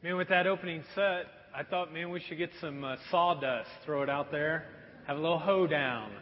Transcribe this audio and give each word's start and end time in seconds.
Man, 0.00 0.16
with 0.16 0.28
that 0.28 0.46
opening 0.46 0.84
set, 0.94 1.26
I 1.52 1.64
thought, 1.64 1.92
man, 1.92 2.10
we 2.10 2.20
should 2.20 2.38
get 2.38 2.50
some 2.60 2.84
uh, 2.84 2.94
sawdust, 3.10 3.68
throw 3.84 4.02
it 4.02 4.08
out 4.08 4.30
there, 4.30 4.66
have 5.08 5.16
a 5.16 5.20
little 5.20 5.40
hoedown, 5.40 6.12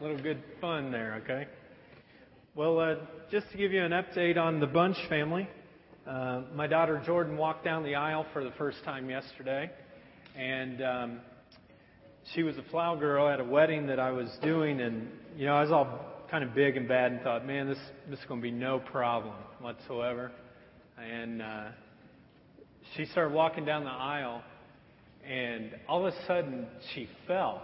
a 0.00 0.02
little 0.02 0.20
good 0.20 0.42
fun 0.60 0.90
there, 0.90 1.22
okay? 1.22 1.46
Well, 2.56 2.80
uh, 2.80 2.94
just 3.30 3.48
to 3.52 3.56
give 3.56 3.70
you 3.70 3.84
an 3.84 3.92
update 3.92 4.36
on 4.36 4.58
the 4.58 4.66
Bunch 4.66 4.96
family, 5.08 5.48
uh, 6.08 6.40
my 6.56 6.66
daughter 6.66 7.00
Jordan 7.06 7.36
walked 7.36 7.64
down 7.64 7.84
the 7.84 7.94
aisle 7.94 8.26
for 8.32 8.42
the 8.42 8.50
first 8.58 8.78
time 8.84 9.08
yesterday, 9.08 9.70
and 10.36 10.82
um, 10.82 11.20
she 12.34 12.42
was 12.42 12.56
a 12.58 12.64
flower 12.72 12.98
girl 12.98 13.28
at 13.28 13.38
a 13.38 13.44
wedding 13.44 13.86
that 13.86 14.00
I 14.00 14.10
was 14.10 14.28
doing, 14.42 14.80
and 14.80 15.08
you 15.36 15.46
know 15.46 15.54
I 15.54 15.62
was 15.62 15.70
all 15.70 16.00
kind 16.32 16.42
of 16.42 16.52
big 16.52 16.76
and 16.76 16.88
bad, 16.88 17.12
and 17.12 17.22
thought, 17.22 17.46
man, 17.46 17.68
this 17.68 17.78
this 18.08 18.18
is 18.18 18.24
going 18.24 18.40
to 18.40 18.42
be 18.42 18.50
no 18.50 18.80
problem 18.80 19.36
whatsoever, 19.60 20.32
and 20.98 21.40
uh, 21.40 21.68
she 22.96 23.04
started 23.06 23.32
walking 23.32 23.64
down 23.64 23.84
the 23.84 23.90
aisle, 23.90 24.42
and 25.26 25.70
all 25.88 26.06
of 26.06 26.12
a 26.12 26.26
sudden 26.26 26.66
she 26.94 27.08
fell. 27.26 27.62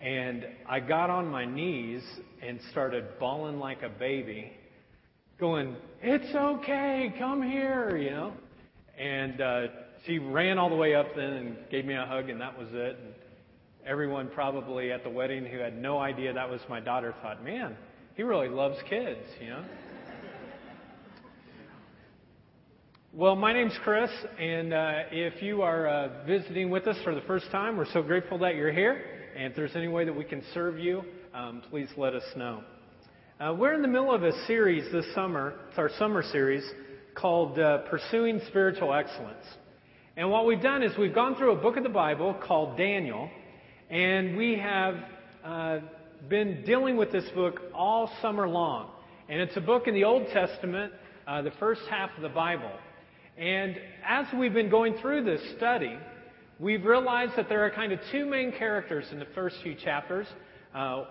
And 0.00 0.46
I 0.66 0.80
got 0.80 1.10
on 1.10 1.26
my 1.26 1.44
knees 1.44 2.02
and 2.42 2.58
started 2.70 3.18
bawling 3.18 3.58
like 3.58 3.82
a 3.82 3.90
baby, 3.90 4.52
going, 5.38 5.76
It's 6.02 6.34
okay, 6.34 7.14
come 7.18 7.42
here, 7.42 7.96
you 7.96 8.10
know. 8.10 8.32
And 8.98 9.40
uh, 9.40 9.66
she 10.06 10.18
ran 10.18 10.58
all 10.58 10.70
the 10.70 10.76
way 10.76 10.94
up 10.94 11.14
then 11.14 11.32
and 11.32 11.56
gave 11.70 11.84
me 11.84 11.94
a 11.94 12.06
hug, 12.06 12.30
and 12.30 12.40
that 12.40 12.58
was 12.58 12.68
it. 12.72 12.98
And 12.98 13.14
everyone 13.86 14.28
probably 14.28 14.92
at 14.92 15.04
the 15.04 15.10
wedding 15.10 15.44
who 15.44 15.58
had 15.58 15.76
no 15.76 15.98
idea 15.98 16.32
that 16.32 16.48
was 16.48 16.60
my 16.70 16.80
daughter 16.80 17.14
thought, 17.20 17.44
Man, 17.44 17.76
he 18.14 18.22
really 18.22 18.48
loves 18.48 18.78
kids, 18.88 19.26
you 19.40 19.50
know. 19.50 19.64
Well, 23.12 23.34
my 23.34 23.52
name's 23.52 23.76
Chris, 23.82 24.08
and 24.38 24.72
uh, 24.72 24.92
if 25.10 25.42
you 25.42 25.62
are 25.62 25.88
uh, 25.88 26.24
visiting 26.28 26.70
with 26.70 26.86
us 26.86 26.96
for 27.02 27.12
the 27.12 27.20
first 27.22 27.50
time, 27.50 27.76
we're 27.76 27.90
so 27.92 28.02
grateful 28.02 28.38
that 28.38 28.54
you're 28.54 28.70
here. 28.70 29.02
And 29.34 29.46
if 29.46 29.56
there's 29.56 29.74
any 29.74 29.88
way 29.88 30.04
that 30.04 30.16
we 30.16 30.22
can 30.22 30.44
serve 30.54 30.78
you, 30.78 31.02
um, 31.34 31.60
please 31.70 31.88
let 31.96 32.14
us 32.14 32.22
know. 32.36 32.62
Uh, 33.40 33.52
we're 33.52 33.74
in 33.74 33.82
the 33.82 33.88
middle 33.88 34.14
of 34.14 34.22
a 34.22 34.30
series 34.46 34.92
this 34.92 35.04
summer. 35.12 35.54
It's 35.70 35.78
our 35.78 35.90
summer 35.98 36.22
series 36.22 36.62
called 37.16 37.58
uh, 37.58 37.78
Pursuing 37.78 38.40
Spiritual 38.46 38.94
Excellence. 38.94 39.44
And 40.16 40.30
what 40.30 40.46
we've 40.46 40.62
done 40.62 40.84
is 40.84 40.96
we've 40.96 41.12
gone 41.12 41.34
through 41.34 41.50
a 41.50 41.60
book 41.60 41.76
of 41.76 41.82
the 41.82 41.88
Bible 41.88 42.36
called 42.46 42.78
Daniel, 42.78 43.28
and 43.90 44.36
we 44.36 44.56
have 44.56 44.94
uh, 45.44 45.78
been 46.28 46.62
dealing 46.64 46.96
with 46.96 47.10
this 47.10 47.28
book 47.34 47.60
all 47.74 48.08
summer 48.22 48.48
long. 48.48 48.88
And 49.28 49.40
it's 49.40 49.56
a 49.56 49.60
book 49.60 49.88
in 49.88 49.94
the 49.94 50.04
Old 50.04 50.28
Testament, 50.32 50.92
uh, 51.26 51.42
the 51.42 51.52
first 51.58 51.80
half 51.90 52.10
of 52.16 52.22
the 52.22 52.28
Bible. 52.28 52.70
And 53.36 53.76
as 54.06 54.26
we've 54.36 54.52
been 54.52 54.70
going 54.70 54.94
through 54.98 55.24
this 55.24 55.40
study, 55.56 55.96
we've 56.58 56.84
realized 56.84 57.32
that 57.36 57.48
there 57.48 57.64
are 57.64 57.70
kind 57.70 57.92
of 57.92 58.00
two 58.10 58.26
main 58.26 58.52
characters 58.52 59.06
in 59.12 59.18
the 59.18 59.26
first 59.34 59.56
few 59.62 59.74
chapters. 59.74 60.26
Uh, 60.74 61.04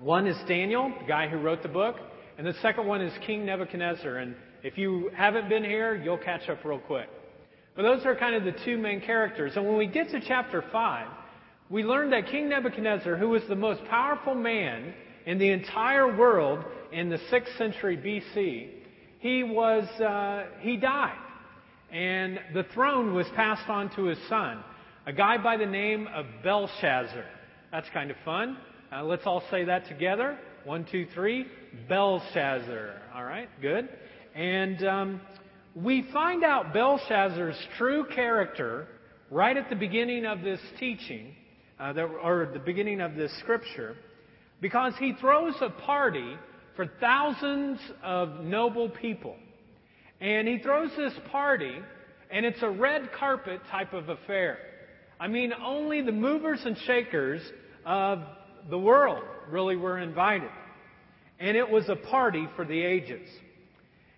one 0.00 0.26
is 0.26 0.36
Daniel, 0.46 0.92
the 1.00 1.06
guy 1.06 1.28
who 1.28 1.38
wrote 1.38 1.62
the 1.62 1.68
book, 1.68 1.96
and 2.38 2.46
the 2.46 2.54
second 2.62 2.86
one 2.86 3.00
is 3.00 3.12
King 3.26 3.44
Nebuchadnezzar. 3.44 4.16
And 4.16 4.34
if 4.62 4.78
you 4.78 5.10
haven't 5.14 5.48
been 5.48 5.64
here, 5.64 5.94
you'll 5.94 6.18
catch 6.18 6.48
up 6.48 6.64
real 6.64 6.78
quick. 6.78 7.08
But 7.74 7.82
those 7.82 8.06
are 8.06 8.14
kind 8.14 8.34
of 8.34 8.44
the 8.44 8.58
two 8.64 8.78
main 8.78 9.00
characters. 9.00 9.52
And 9.56 9.66
when 9.66 9.76
we 9.76 9.86
get 9.86 10.10
to 10.10 10.20
chapter 10.26 10.64
5, 10.72 11.08
we 11.68 11.82
learn 11.82 12.10
that 12.10 12.28
King 12.28 12.48
Nebuchadnezzar, 12.48 13.16
who 13.16 13.30
was 13.30 13.42
the 13.48 13.56
most 13.56 13.84
powerful 13.86 14.34
man 14.34 14.94
in 15.26 15.38
the 15.38 15.50
entire 15.50 16.16
world 16.16 16.64
in 16.92 17.10
the 17.10 17.18
6th 17.30 17.58
century 17.58 17.96
BC, 17.96 18.70
he 19.18 19.42
was, 19.42 19.84
uh, 20.00 20.46
he 20.60 20.76
died 20.76 21.18
and 21.96 22.38
the 22.52 22.64
throne 22.74 23.14
was 23.14 23.26
passed 23.34 23.70
on 23.70 23.88
to 23.96 24.04
his 24.04 24.18
son, 24.28 24.62
a 25.06 25.12
guy 25.14 25.38
by 25.38 25.56
the 25.56 25.64
name 25.64 26.06
of 26.14 26.26
Belshazzar. 26.44 27.24
That's 27.72 27.88
kind 27.94 28.10
of 28.10 28.18
fun. 28.22 28.58
Uh, 28.92 29.02
let's 29.02 29.22
all 29.24 29.42
say 29.50 29.64
that 29.64 29.88
together. 29.88 30.38
One, 30.64 30.84
two, 30.92 31.06
three. 31.14 31.46
Belshazzar. 31.88 33.00
All 33.14 33.24
right, 33.24 33.48
good. 33.62 33.88
And 34.34 34.86
um, 34.86 35.20
we 35.74 36.06
find 36.12 36.44
out 36.44 36.74
Belshazzar's 36.74 37.56
true 37.78 38.04
character 38.14 38.88
right 39.30 39.56
at 39.56 39.70
the 39.70 39.76
beginning 39.76 40.26
of 40.26 40.42
this 40.42 40.60
teaching, 40.78 41.34
uh, 41.80 41.94
that, 41.94 42.04
or 42.04 42.50
the 42.52 42.58
beginning 42.58 43.00
of 43.00 43.14
this 43.14 43.32
scripture, 43.40 43.96
because 44.60 44.92
he 44.98 45.14
throws 45.18 45.54
a 45.62 45.70
party 45.70 46.36
for 46.76 46.90
thousands 47.00 47.80
of 48.02 48.40
noble 48.40 48.90
people. 48.90 49.36
And 50.20 50.48
he 50.48 50.58
throws 50.58 50.90
this 50.96 51.12
party, 51.30 51.76
and 52.30 52.46
it's 52.46 52.62
a 52.62 52.70
red 52.70 53.10
carpet 53.18 53.60
type 53.70 53.92
of 53.92 54.08
affair. 54.08 54.58
I 55.20 55.28
mean, 55.28 55.52
only 55.52 56.02
the 56.02 56.12
movers 56.12 56.60
and 56.64 56.76
shakers 56.86 57.40
of 57.84 58.20
the 58.68 58.78
world 58.78 59.22
really 59.50 59.76
were 59.76 59.98
invited. 59.98 60.50
And 61.38 61.56
it 61.56 61.68
was 61.68 61.88
a 61.88 61.96
party 61.96 62.48
for 62.56 62.64
the 62.64 62.80
ages. 62.80 63.28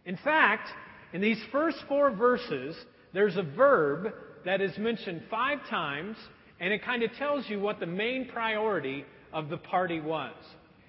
In 0.05 0.17
fact, 0.17 0.69
in 1.13 1.21
these 1.21 1.41
first 1.51 1.79
four 1.89 2.11
verses, 2.11 2.77
there's 3.13 3.37
a 3.37 3.43
verb 3.43 4.13
that 4.45 4.61
is 4.61 4.77
mentioned 4.79 5.23
five 5.31 5.59
times, 5.69 6.17
and 6.61 6.73
it 6.73 6.85
kind 6.85 7.03
of 7.03 7.13
tells 7.15 7.49
you 7.49 7.61
what 7.61 7.81
the 7.81 7.87
main 7.87 8.29
priority 8.29 9.05
of 9.33 9.49
the 9.49 9.57
party 9.57 10.01
was. 10.01 10.35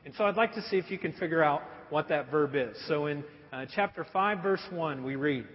And 0.05 0.13
so 0.15 0.25
I'd 0.25 0.37
like 0.37 0.53
to 0.53 0.61
see 0.69 0.77
if 0.77 0.89
you 0.89 0.97
can 0.97 1.13
figure 1.13 1.43
out 1.43 1.61
what 1.89 2.07
that 2.09 2.31
verb 2.31 2.55
is. 2.55 2.77
So 2.87 3.07
in 3.07 3.23
uh, 3.51 3.65
chapter 3.73 4.05
5, 4.11 4.43
verse 4.43 4.61
1, 4.71 5.03
we 5.03 5.15
read 5.15 5.45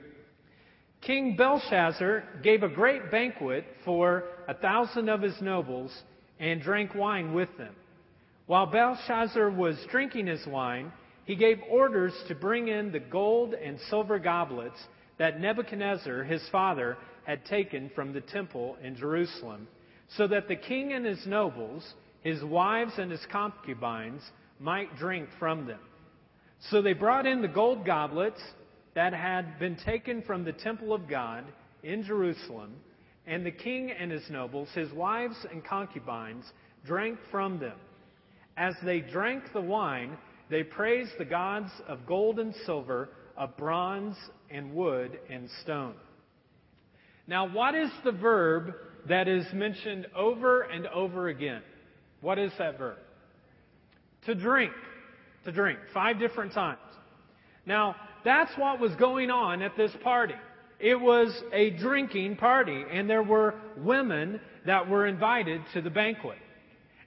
King 1.00 1.37
Belshazzar 1.37 2.25
gave 2.43 2.62
a 2.62 2.69
great 2.69 3.10
banquet 3.10 3.65
for 3.84 4.25
a 4.49 4.55
thousand 4.55 5.09
of 5.09 5.21
his 5.21 5.41
nobles 5.41 5.93
and 6.41 6.62
drank 6.62 6.94
wine 6.94 7.34
with 7.34 7.50
them. 7.59 7.75
While 8.47 8.66
Belshazzar 8.66 9.50
was 9.50 9.77
drinking 9.91 10.27
his 10.27 10.44
wine, 10.47 10.93
he 11.25 11.37
gave 11.37 11.59
orders 11.71 12.12
to 12.28 12.34
bring 12.34 12.69
in 12.69 12.91
the 12.91 13.00
gold 13.00 13.55
and 13.55 13.78
silver 13.88 14.19
goblets 14.19 14.78
that 15.19 15.41
Nebuchadnezzar, 15.41 16.25
his 16.25 16.47
father, 16.50 16.97
had 17.25 17.44
taken 17.44 17.91
from 17.94 18.12
the 18.12 18.21
temple 18.21 18.76
in 18.82 18.97
Jerusalem, 18.97 19.69
so 20.16 20.26
that 20.26 20.49
the 20.49 20.56
king 20.56 20.93
and 20.93 21.06
his 21.06 21.26
nobles, 21.26 21.94
his 22.22 22.43
wives 22.43 22.93
and 22.99 23.11
his 23.11 23.25
concubines, 23.31 24.22
might 24.59 24.97
drink 24.97 25.28
from 25.38 25.66
them. 25.66 25.81
So 26.70 26.80
they 26.80 26.94
brought 26.94 27.26
in 27.26 27.42
the 27.42 27.48
gold 27.48 27.84
goblets 27.84 28.41
that 28.94 29.12
had 29.12 29.58
been 29.58 29.76
taken 29.76 30.22
from 30.22 30.44
the 30.44 30.52
temple 30.52 30.94
of 30.94 31.08
God 31.08 31.44
in 31.82 32.04
Jerusalem, 32.04 32.72
and 33.26 33.44
the 33.44 33.50
king 33.50 33.91
and 33.91 34.10
his 34.10 34.22
nobles, 34.30 34.69
his 34.75 34.91
wives 34.92 35.36
and 35.50 35.64
concubines, 35.64 36.44
drank 36.86 37.19
from 37.30 37.58
them. 37.58 37.76
As 38.56 38.75
they 38.84 39.00
drank 39.00 39.44
the 39.52 39.60
wine, 39.60 40.16
they 40.48 40.62
praised 40.62 41.12
the 41.19 41.25
gods 41.25 41.70
of 41.86 42.06
gold 42.06 42.38
and 42.38 42.54
silver, 42.64 43.10
of 43.36 43.56
bronze 43.56 44.16
and 44.50 44.72
wood 44.75 45.19
and 45.28 45.50
stone. 45.62 45.94
Now, 47.26 47.48
what 47.48 47.75
is 47.75 47.91
the 48.04 48.12
verb 48.12 48.75
that 49.08 49.28
is 49.28 49.46
mentioned 49.52 50.06
over 50.14 50.62
and 50.62 50.86
over 50.86 51.28
again? 51.28 51.62
What 52.20 52.38
is 52.38 52.52
that 52.58 52.78
verb? 52.78 52.98
To 54.26 54.34
drink 54.34 54.72
to 55.44 55.53
drink 55.53 55.78
five 55.93 56.19
different 56.19 56.53
times. 56.53 56.78
Now, 57.66 57.97
that's 58.25 58.56
what 58.59 58.81
was 58.81 58.94
going 58.97 59.31
on 59.31 59.62
at 59.62 59.77
this 59.77 59.93
party. 60.03 60.34
It 60.81 61.00
was 61.00 61.34
a 61.53 61.71
drinking 61.71 62.37
party, 62.37 62.84
and 62.91 63.09
there 63.09 63.22
were 63.22 63.55
women 63.78 64.41
that 64.66 64.88
were 64.88 65.06
invited 65.06 65.62
to 65.72 65.81
the 65.81 65.91
banquet. 65.91 66.38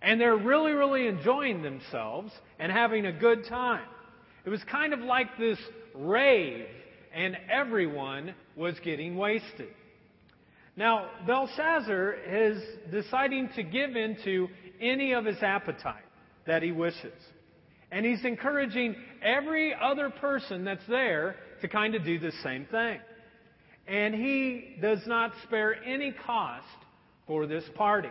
And 0.01 0.21
they're 0.21 0.37
really, 0.37 0.71
really 0.71 1.07
enjoying 1.07 1.61
themselves 1.61 2.31
and 2.59 2.71
having 2.71 3.05
a 3.07 3.11
good 3.11 3.45
time. 3.45 3.87
It 4.45 4.49
was 4.49 4.63
kind 4.71 4.93
of 4.93 4.99
like 4.99 5.37
this 5.37 5.59
rave, 5.93 6.67
and 7.13 7.37
everyone 7.51 8.33
was 8.55 8.75
getting 8.83 9.17
wasted. 9.17 9.69
Now, 10.75 11.09
Belshazzar 11.25 12.13
is 12.13 12.61
deciding 12.91 13.49
to 13.55 13.63
give 13.63 13.95
in 13.95 14.15
to 14.23 14.47
any 14.79 15.13
of 15.13 15.25
his 15.25 15.41
appetite 15.41 16.05
that 16.45 16.61
he 16.61 16.71
wishes. 16.71 17.19
And 17.91 18.05
he's 18.05 18.23
encouraging 18.25 18.95
every 19.21 19.73
other 19.73 20.09
person 20.09 20.65
that's 20.65 20.85
there 20.87 21.35
to 21.61 21.67
kind 21.67 21.95
of 21.95 22.03
do 22.03 22.19
the 22.19 22.31
same 22.43 22.65
thing. 22.65 22.99
And 23.87 24.13
he 24.13 24.75
does 24.81 24.99
not 25.07 25.31
spare 25.43 25.81
any 25.83 26.13
cost 26.25 26.65
for 27.25 27.47
this 27.47 27.63
party. 27.75 28.09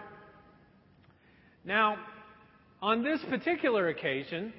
Now, 1.64 1.99
on 2.81 3.02
this 3.02 3.20
particular 3.28 3.88
occasion, 3.88 4.52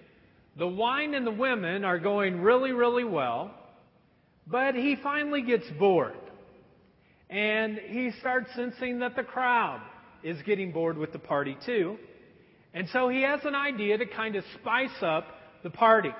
the 0.57 0.67
wine 0.67 1.13
and 1.15 1.25
the 1.25 1.31
women 1.31 1.83
are 1.83 1.99
going 1.99 2.41
really, 2.41 2.71
really 2.71 3.03
well, 3.03 3.51
but 4.45 4.75
he 4.75 4.95
finally 5.01 5.41
gets 5.41 5.65
bored. 5.79 6.13
And 7.29 7.77
he 7.77 8.11
starts 8.19 8.49
sensing 8.55 8.99
that 8.99 9.15
the 9.15 9.23
crowd 9.23 9.81
is 10.23 10.41
getting 10.43 10.71
bored 10.71 10.97
with 10.97 11.11
the 11.11 11.19
party 11.19 11.57
too. 11.65 11.97
And 12.77 12.87
so 12.89 13.09
he 13.09 13.23
has 13.23 13.39
an 13.43 13.55
idea 13.55 13.97
to 13.97 14.05
kind 14.05 14.35
of 14.35 14.43
spice 14.53 15.01
up 15.01 15.25
the 15.63 15.71
party. 15.71 16.13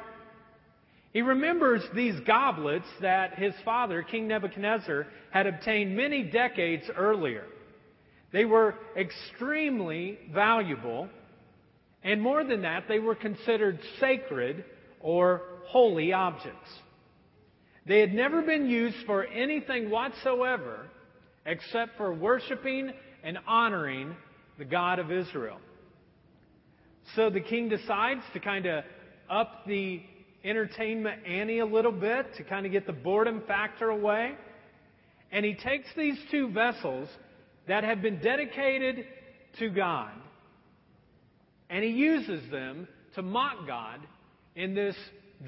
He 1.13 1.21
remembers 1.21 1.83
these 1.94 2.19
goblets 2.21 2.88
that 3.00 3.36
his 3.38 3.54
father, 3.63 4.01
King 4.01 4.27
Nebuchadnezzar, 4.27 5.06
had 5.30 5.45
obtained 5.45 5.95
many 5.95 6.24
decades 6.24 6.86
earlier. 6.98 7.44
They 8.33 8.44
were 8.44 8.74
extremely 8.98 10.18
valuable, 10.33 11.09
and 12.01 12.19
more 12.24 12.44
than 12.44 12.63
that, 12.63 12.86
they 12.88 12.98
were 12.98 13.13
considered 13.13 13.80
sacred 14.00 14.65
or 15.00 15.44
holy 15.68 16.12
objects. 16.12 16.71
They 17.86 18.00
had 18.00 18.15
never 18.15 18.42
been 18.42 18.68
used 18.68 18.98
for 19.06 19.25
anything 19.25 19.92
whatsoever 19.92 20.88
except 21.45 21.98
for 21.98 22.12
worshiping 22.12 22.94
and 23.24 23.38
honoring 23.45 24.15
the 24.57 24.65
God 24.65 24.98
of 24.98 25.12
Israel. 25.12 25.59
So 27.15 27.30
the 27.30 27.42
king 27.42 27.69
decides 27.69 28.21
to 28.33 28.39
kind 28.39 28.65
of 28.65 28.83
up 29.30 29.65
the 29.65 30.01
entertainment 30.44 31.25
ante 31.25 31.59
a 31.59 31.65
little 31.65 31.92
bit 31.92 32.36
to 32.36 32.44
kind 32.44 32.65
of 32.65 32.71
get 32.71 32.86
the 32.86 32.94
boredom 32.94 33.44
factor 33.48 33.89
away. 33.89 34.36
And 35.31 35.44
he 35.44 35.56
takes 35.56 35.88
these 35.95 36.18
two 36.31 36.50
vessels 36.50 37.09
that 37.68 37.83
have 37.83 38.01
been 38.01 38.19
dedicated 38.19 39.06
to 39.59 39.69
God 39.69 40.12
and 41.69 41.83
he 41.83 41.92
uses 41.92 42.50
them 42.50 42.88
to 43.15 43.21
mock 43.21 43.68
God 43.68 44.00
in 44.56 44.74
this 44.74 44.95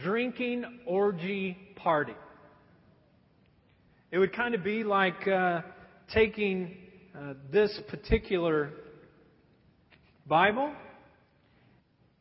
drinking 0.01 0.65
orgy 0.85 1.57
party. 1.75 2.15
It 4.11 4.17
would 4.17 4.33
kind 4.33 4.55
of 4.55 4.63
be 4.63 4.83
like 4.83 5.27
uh, 5.27 5.61
taking 6.13 6.75
uh, 7.17 7.33
this 7.51 7.79
particular 7.89 8.71
Bible 10.27 10.73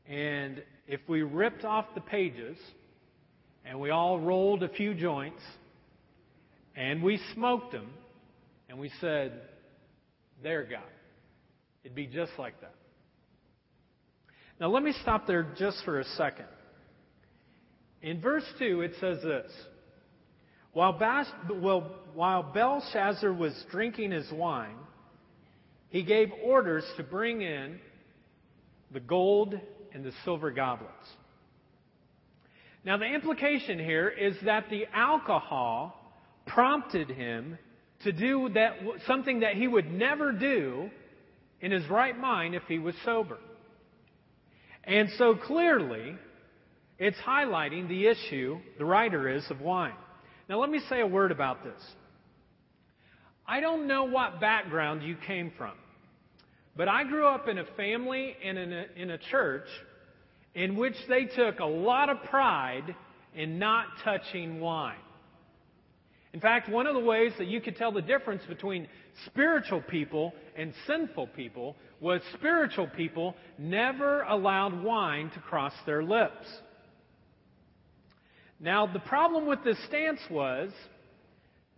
and 0.08 0.62
if 0.86 1.00
we 1.06 1.22
ripped 1.22 1.64
off 1.64 1.84
the 1.94 2.00
pages 2.00 2.56
and 3.64 3.78
we 3.78 3.90
all 3.90 4.18
rolled 4.18 4.62
a 4.62 4.68
few 4.68 4.94
joints 4.94 5.42
and 6.74 7.02
we 7.02 7.20
smoked 7.34 7.72
them 7.72 7.90
and 8.68 8.78
we 8.78 8.90
said, 9.00 9.32
There, 10.42 10.64
God. 10.64 10.80
It'd 11.84 11.94
be 11.94 12.06
just 12.06 12.32
like 12.38 12.60
that. 12.60 12.74
Now, 14.60 14.68
let 14.68 14.82
me 14.82 14.92
stop 15.02 15.26
there 15.26 15.46
just 15.56 15.84
for 15.84 16.00
a 16.00 16.04
second. 16.04 16.46
In 18.02 18.20
verse 18.20 18.44
2, 18.58 18.80
it 18.80 18.92
says 19.00 19.18
this 19.22 19.50
While, 20.72 20.94
Bas- 20.94 21.30
well, 21.50 21.92
while 22.14 22.42
Belshazzar 22.42 23.32
was 23.32 23.52
drinking 23.70 24.12
his 24.12 24.30
wine, 24.32 24.76
he 25.90 26.02
gave 26.02 26.30
orders 26.42 26.84
to 26.96 27.02
bring 27.02 27.42
in 27.42 27.78
the 28.92 29.00
gold 29.00 29.54
and 29.98 30.06
the 30.06 30.12
silver 30.24 30.52
goblets. 30.52 30.92
Now, 32.84 32.98
the 32.98 33.06
implication 33.06 33.80
here 33.80 34.08
is 34.08 34.36
that 34.44 34.70
the 34.70 34.86
alcohol 34.94 35.92
prompted 36.46 37.10
him 37.10 37.58
to 38.04 38.12
do 38.12 38.48
that, 38.54 38.76
something 39.08 39.40
that 39.40 39.54
he 39.54 39.66
would 39.66 39.92
never 39.92 40.30
do 40.30 40.88
in 41.60 41.72
his 41.72 41.84
right 41.90 42.16
mind 42.16 42.54
if 42.54 42.62
he 42.68 42.78
was 42.78 42.94
sober. 43.04 43.38
And 44.84 45.08
so 45.18 45.34
clearly, 45.34 46.14
it's 47.00 47.18
highlighting 47.18 47.88
the 47.88 48.06
issue 48.06 48.60
the 48.78 48.84
writer 48.84 49.28
is 49.28 49.42
of 49.50 49.60
wine. 49.60 49.96
Now, 50.48 50.60
let 50.60 50.70
me 50.70 50.80
say 50.88 51.00
a 51.00 51.06
word 51.08 51.32
about 51.32 51.64
this. 51.64 51.82
I 53.44 53.58
don't 53.58 53.88
know 53.88 54.04
what 54.04 54.40
background 54.40 55.02
you 55.02 55.16
came 55.26 55.52
from. 55.58 55.72
But 56.78 56.86
I 56.86 57.02
grew 57.02 57.26
up 57.26 57.48
in 57.48 57.58
a 57.58 57.64
family 57.76 58.36
and 58.44 58.56
in 58.56 58.72
a, 58.72 58.84
in 58.94 59.10
a 59.10 59.18
church 59.18 59.66
in 60.54 60.76
which 60.76 60.96
they 61.08 61.24
took 61.24 61.60
a 61.60 61.64
lot 61.64 62.08
of 62.08 62.22
pride 62.24 62.94
in 63.34 63.58
not 63.58 63.86
touching 64.02 64.60
wine. 64.60 64.96
In 66.32 66.40
fact, 66.40 66.68
one 66.68 66.86
of 66.86 66.94
the 66.94 67.00
ways 67.00 67.32
that 67.38 67.46
you 67.46 67.60
could 67.60 67.76
tell 67.76 67.92
the 67.92 68.02
difference 68.02 68.42
between 68.48 68.86
spiritual 69.26 69.80
people 69.80 70.34
and 70.56 70.72
sinful 70.86 71.28
people 71.28 71.74
was 72.00 72.20
spiritual 72.34 72.86
people 72.86 73.34
never 73.58 74.22
allowed 74.22 74.82
wine 74.82 75.30
to 75.30 75.40
cross 75.40 75.72
their 75.86 76.02
lips. 76.02 76.46
Now, 78.60 78.86
the 78.86 78.98
problem 78.98 79.46
with 79.46 79.64
this 79.64 79.78
stance 79.86 80.20
was 80.30 80.70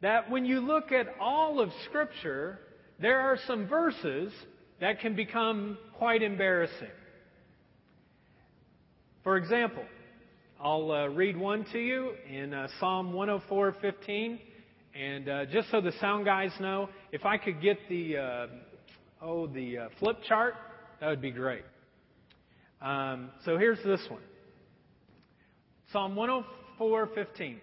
that 0.01 0.31
when 0.31 0.45
you 0.45 0.61
look 0.61 0.93
at 0.93 1.07
all 1.21 1.61
of 1.61 1.71
Scripture, 1.85 2.59
there 3.01 3.21
are 3.21 3.39
some 3.47 3.69
verses 3.69 4.33
that 4.81 5.01
can 5.01 5.15
become 5.15 5.79
quite 5.99 6.23
embarrassing. 6.23 6.89
For 9.23 9.37
example, 9.37 9.85
I'll 10.59 10.91
uh, 10.91 11.07
read 11.09 11.37
one 11.37 11.67
to 11.73 11.79
you 11.79 12.13
in 12.27 12.55
uh, 12.55 12.69
Psalm 12.79 13.13
104:15, 13.13 14.39
and 14.95 15.29
uh, 15.29 15.45
just 15.45 15.71
so 15.71 15.83
the 15.83 15.93
sound 16.01 16.25
guys 16.25 16.53
know, 16.59 16.89
if 17.13 17.27
I 17.27 17.37
could 17.37 17.61
get 17.61 17.77
the 17.91 18.17
uh, 18.17 18.47
oh 19.21 19.47
the 19.47 19.77
uh, 19.77 19.89
flip 19.99 20.17
chart, 20.27 20.55
that 21.01 21.09
would 21.09 21.21
be 21.21 21.33
great. 21.33 21.65
Um, 22.81 23.31
so 23.45 23.59
here's 23.59 23.83
this 23.85 24.01
one. 24.09 24.23
Psalm 25.93 26.15
104:15. 26.15 27.57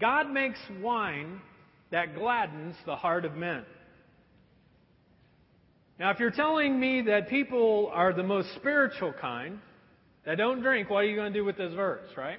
God 0.00 0.30
makes 0.30 0.58
wine 0.80 1.42
that 1.90 2.14
gladdens 2.14 2.74
the 2.86 2.96
heart 2.96 3.26
of 3.26 3.34
men. 3.34 3.66
Now, 5.98 6.10
if 6.10 6.20
you're 6.20 6.30
telling 6.30 6.80
me 6.80 7.02
that 7.02 7.28
people 7.28 7.90
are 7.92 8.14
the 8.14 8.22
most 8.22 8.54
spiritual 8.54 9.12
kind, 9.20 9.58
that 10.26 10.36
don't 10.36 10.60
drink, 10.60 10.90
what 10.90 11.04
are 11.04 11.08
you 11.08 11.16
going 11.16 11.32
to 11.32 11.38
do 11.38 11.44
with 11.44 11.56
this 11.56 11.72
verse, 11.72 12.10
right? 12.16 12.38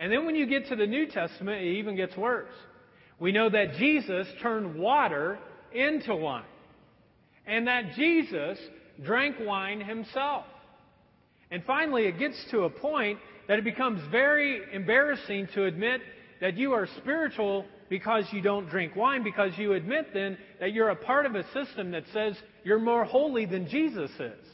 And 0.00 0.10
then 0.10 0.26
when 0.26 0.34
you 0.34 0.46
get 0.46 0.68
to 0.68 0.76
the 0.76 0.86
New 0.86 1.06
Testament, 1.06 1.62
it 1.62 1.78
even 1.78 1.94
gets 1.94 2.16
worse. 2.16 2.50
We 3.20 3.30
know 3.30 3.48
that 3.48 3.74
Jesus 3.74 4.26
turned 4.42 4.74
water 4.74 5.38
into 5.72 6.16
wine. 6.16 6.44
And 7.46 7.68
that 7.68 7.92
Jesus 7.94 8.58
drank 9.04 9.36
wine 9.40 9.80
himself. 9.80 10.46
And 11.50 11.62
finally, 11.64 12.06
it 12.06 12.18
gets 12.18 12.42
to 12.50 12.62
a 12.62 12.70
point 12.70 13.18
that 13.48 13.58
it 13.58 13.64
becomes 13.64 14.00
very 14.10 14.62
embarrassing 14.72 15.48
to 15.54 15.64
admit 15.64 16.00
that 16.40 16.56
you 16.56 16.72
are 16.72 16.88
spiritual 16.96 17.66
because 17.90 18.24
you 18.32 18.40
don't 18.40 18.68
drink 18.70 18.96
wine, 18.96 19.22
because 19.22 19.52
you 19.58 19.74
admit 19.74 20.06
then 20.14 20.38
that 20.58 20.72
you're 20.72 20.88
a 20.88 20.96
part 20.96 21.26
of 21.26 21.34
a 21.34 21.44
system 21.52 21.90
that 21.90 22.04
says 22.12 22.34
you're 22.64 22.80
more 22.80 23.04
holy 23.04 23.44
than 23.44 23.68
Jesus 23.68 24.10
is. 24.18 24.46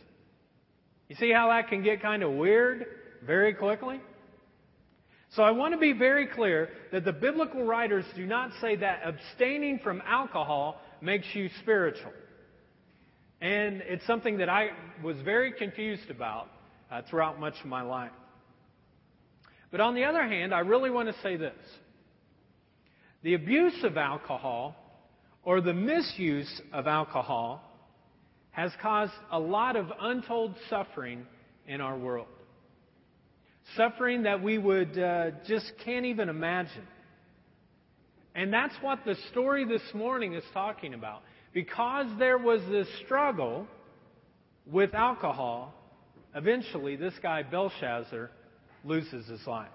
You 1.10 1.16
see 1.16 1.32
how 1.32 1.48
that 1.48 1.68
can 1.68 1.82
get 1.82 2.00
kind 2.00 2.22
of 2.22 2.30
weird 2.30 2.86
very 3.26 3.52
quickly? 3.52 4.00
So 5.30 5.42
I 5.42 5.50
want 5.50 5.74
to 5.74 5.78
be 5.78 5.92
very 5.92 6.28
clear 6.28 6.68
that 6.92 7.04
the 7.04 7.12
biblical 7.12 7.64
writers 7.64 8.04
do 8.14 8.24
not 8.26 8.52
say 8.60 8.76
that 8.76 9.00
abstaining 9.04 9.80
from 9.80 10.00
alcohol 10.06 10.80
makes 11.00 11.26
you 11.34 11.50
spiritual. 11.62 12.12
And 13.40 13.82
it's 13.86 14.06
something 14.06 14.38
that 14.38 14.48
I 14.48 14.68
was 15.02 15.16
very 15.24 15.50
confused 15.50 16.10
about 16.10 16.46
uh, 16.92 17.02
throughout 17.10 17.40
much 17.40 17.54
of 17.58 17.66
my 17.66 17.82
life. 17.82 18.12
But 19.72 19.80
on 19.80 19.96
the 19.96 20.04
other 20.04 20.22
hand, 20.22 20.54
I 20.54 20.60
really 20.60 20.90
want 20.90 21.08
to 21.08 21.22
say 21.24 21.34
this. 21.34 21.58
The 23.24 23.34
abuse 23.34 23.82
of 23.82 23.96
alcohol 23.96 24.76
or 25.42 25.60
the 25.60 25.74
misuse 25.74 26.62
of 26.72 26.86
alcohol 26.86 27.64
has 28.60 28.72
caused 28.82 29.12
a 29.32 29.40
lot 29.40 29.74
of 29.74 29.90
untold 29.98 30.54
suffering 30.68 31.26
in 31.66 31.80
our 31.80 31.96
world. 31.96 32.26
Suffering 33.74 34.24
that 34.24 34.42
we 34.42 34.58
would 34.58 34.98
uh, 34.98 35.30
just 35.48 35.72
can't 35.82 36.04
even 36.04 36.28
imagine. 36.28 36.86
And 38.34 38.52
that's 38.52 38.74
what 38.82 38.98
the 39.06 39.14
story 39.30 39.64
this 39.64 39.80
morning 39.94 40.34
is 40.34 40.44
talking 40.52 40.92
about. 40.92 41.22
Because 41.54 42.06
there 42.18 42.36
was 42.36 42.60
this 42.70 42.86
struggle 43.06 43.66
with 44.70 44.92
alcohol, 44.92 45.72
eventually 46.34 46.96
this 46.96 47.14
guy, 47.22 47.42
Belshazzar, 47.42 48.30
loses 48.84 49.26
his 49.26 49.46
life. 49.46 49.70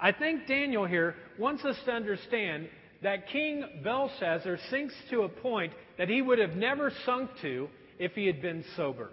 I 0.00 0.12
think 0.12 0.46
Daniel 0.46 0.86
here 0.86 1.14
wants 1.38 1.62
us 1.66 1.76
to 1.84 1.92
understand 1.92 2.70
that 3.02 3.28
King 3.28 3.64
Belshazzar 3.84 4.56
sinks 4.70 4.94
to 5.10 5.22
a 5.22 5.28
point 5.28 5.74
that 6.02 6.08
he 6.08 6.20
would 6.20 6.40
have 6.40 6.56
never 6.56 6.90
sunk 7.06 7.30
to 7.40 7.68
if 7.96 8.10
he 8.14 8.26
had 8.26 8.42
been 8.42 8.64
sober. 8.74 9.10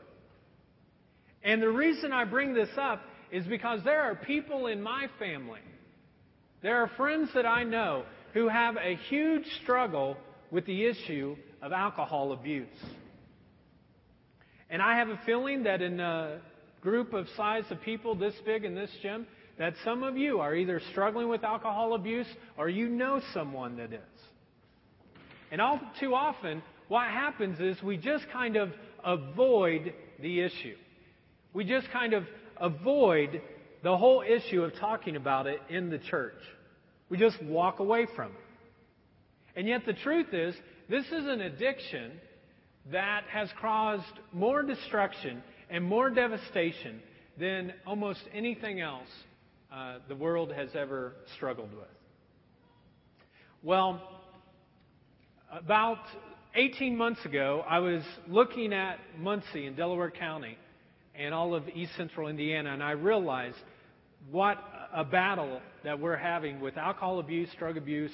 And 1.43 1.61
the 1.61 1.69
reason 1.69 2.11
I 2.11 2.25
bring 2.25 2.55
this 2.55 2.69
up 2.81 3.03
is 3.31 3.45
because 3.45 3.81
there 3.83 4.01
are 4.01 4.15
people 4.15 4.65
in 4.65 4.81
my 4.81 5.05
family, 5.19 5.61
there 6.63 6.77
are 6.77 6.89
friends 6.97 7.29
that 7.35 7.45
I 7.45 7.63
know 7.63 8.05
who 8.33 8.47
have 8.47 8.75
a 8.77 8.95
huge 9.07 9.45
struggle 9.61 10.17
with 10.49 10.65
the 10.65 10.85
issue 10.85 11.35
of 11.61 11.73
alcohol 11.73 12.31
abuse. 12.31 12.67
And 14.71 14.81
I 14.81 14.97
have 14.97 15.09
a 15.09 15.21
feeling 15.27 15.61
that 15.65 15.83
in 15.83 15.99
a 15.99 16.39
group 16.81 17.13
of 17.13 17.27
size 17.37 17.65
of 17.69 17.79
people 17.81 18.15
this 18.15 18.33
big 18.47 18.65
in 18.65 18.73
this 18.73 18.89
gym, 19.03 19.27
that 19.59 19.75
some 19.85 20.01
of 20.01 20.17
you 20.17 20.39
are 20.39 20.55
either 20.55 20.81
struggling 20.89 21.29
with 21.29 21.43
alcohol 21.43 21.93
abuse 21.93 22.25
or 22.57 22.67
you 22.67 22.89
know 22.89 23.21
someone 23.31 23.77
that 23.77 23.93
is. 23.93 23.99
And 25.51 25.61
all 25.61 25.79
too 25.99 26.15
often, 26.15 26.63
what 26.89 27.07
happens 27.07 27.59
is 27.59 27.81
we 27.81 27.95
just 27.95 28.25
kind 28.33 28.57
of 28.57 28.71
avoid 29.05 29.93
the 30.21 30.41
issue. 30.41 30.75
We 31.53 31.63
just 31.63 31.89
kind 31.91 32.13
of 32.13 32.25
avoid 32.57 33.41
the 33.83 33.95
whole 33.95 34.21
issue 34.21 34.63
of 34.63 34.75
talking 34.75 35.15
about 35.15 35.47
it 35.47 35.61
in 35.69 35.89
the 35.89 35.99
church. 35.99 36.41
We 37.07 37.17
just 37.17 37.41
walk 37.43 37.79
away 37.79 38.07
from 38.15 38.31
it. 38.31 38.37
And 39.55 39.67
yet 39.67 39.85
the 39.85 39.93
truth 39.93 40.33
is, 40.33 40.55
this 40.89 41.05
is 41.05 41.25
an 41.25 41.41
addiction 41.41 42.11
that 42.91 43.23
has 43.29 43.49
caused 43.61 44.03
more 44.33 44.63
destruction 44.63 45.43
and 45.69 45.83
more 45.83 46.09
devastation 46.09 47.01
than 47.39 47.73
almost 47.85 48.21
anything 48.33 48.81
else 48.81 49.07
uh, 49.71 49.99
the 50.07 50.15
world 50.15 50.51
has 50.51 50.69
ever 50.73 51.13
struggled 51.35 51.71
with. 51.71 51.87
Well, 53.61 54.01
about 55.51 55.99
18 56.55 56.97
months 56.97 57.23
ago, 57.25 57.63
I 57.69 57.77
was 57.77 58.01
looking 58.27 58.73
at 58.73 58.97
Muncie 59.19 59.67
in 59.67 59.75
Delaware 59.75 60.09
County 60.09 60.57
and 61.13 61.31
all 61.31 61.53
of 61.53 61.67
east 61.69 61.91
central 61.95 62.27
Indiana, 62.27 62.73
and 62.73 62.81
I 62.81 62.91
realized 62.91 63.57
what 64.31 64.57
a 64.91 65.03
battle 65.03 65.61
that 65.83 65.99
we're 65.99 66.17
having 66.17 66.59
with 66.59 66.75
alcohol 66.75 67.19
abuse, 67.19 67.49
drug 67.59 67.77
abuse 67.77 68.11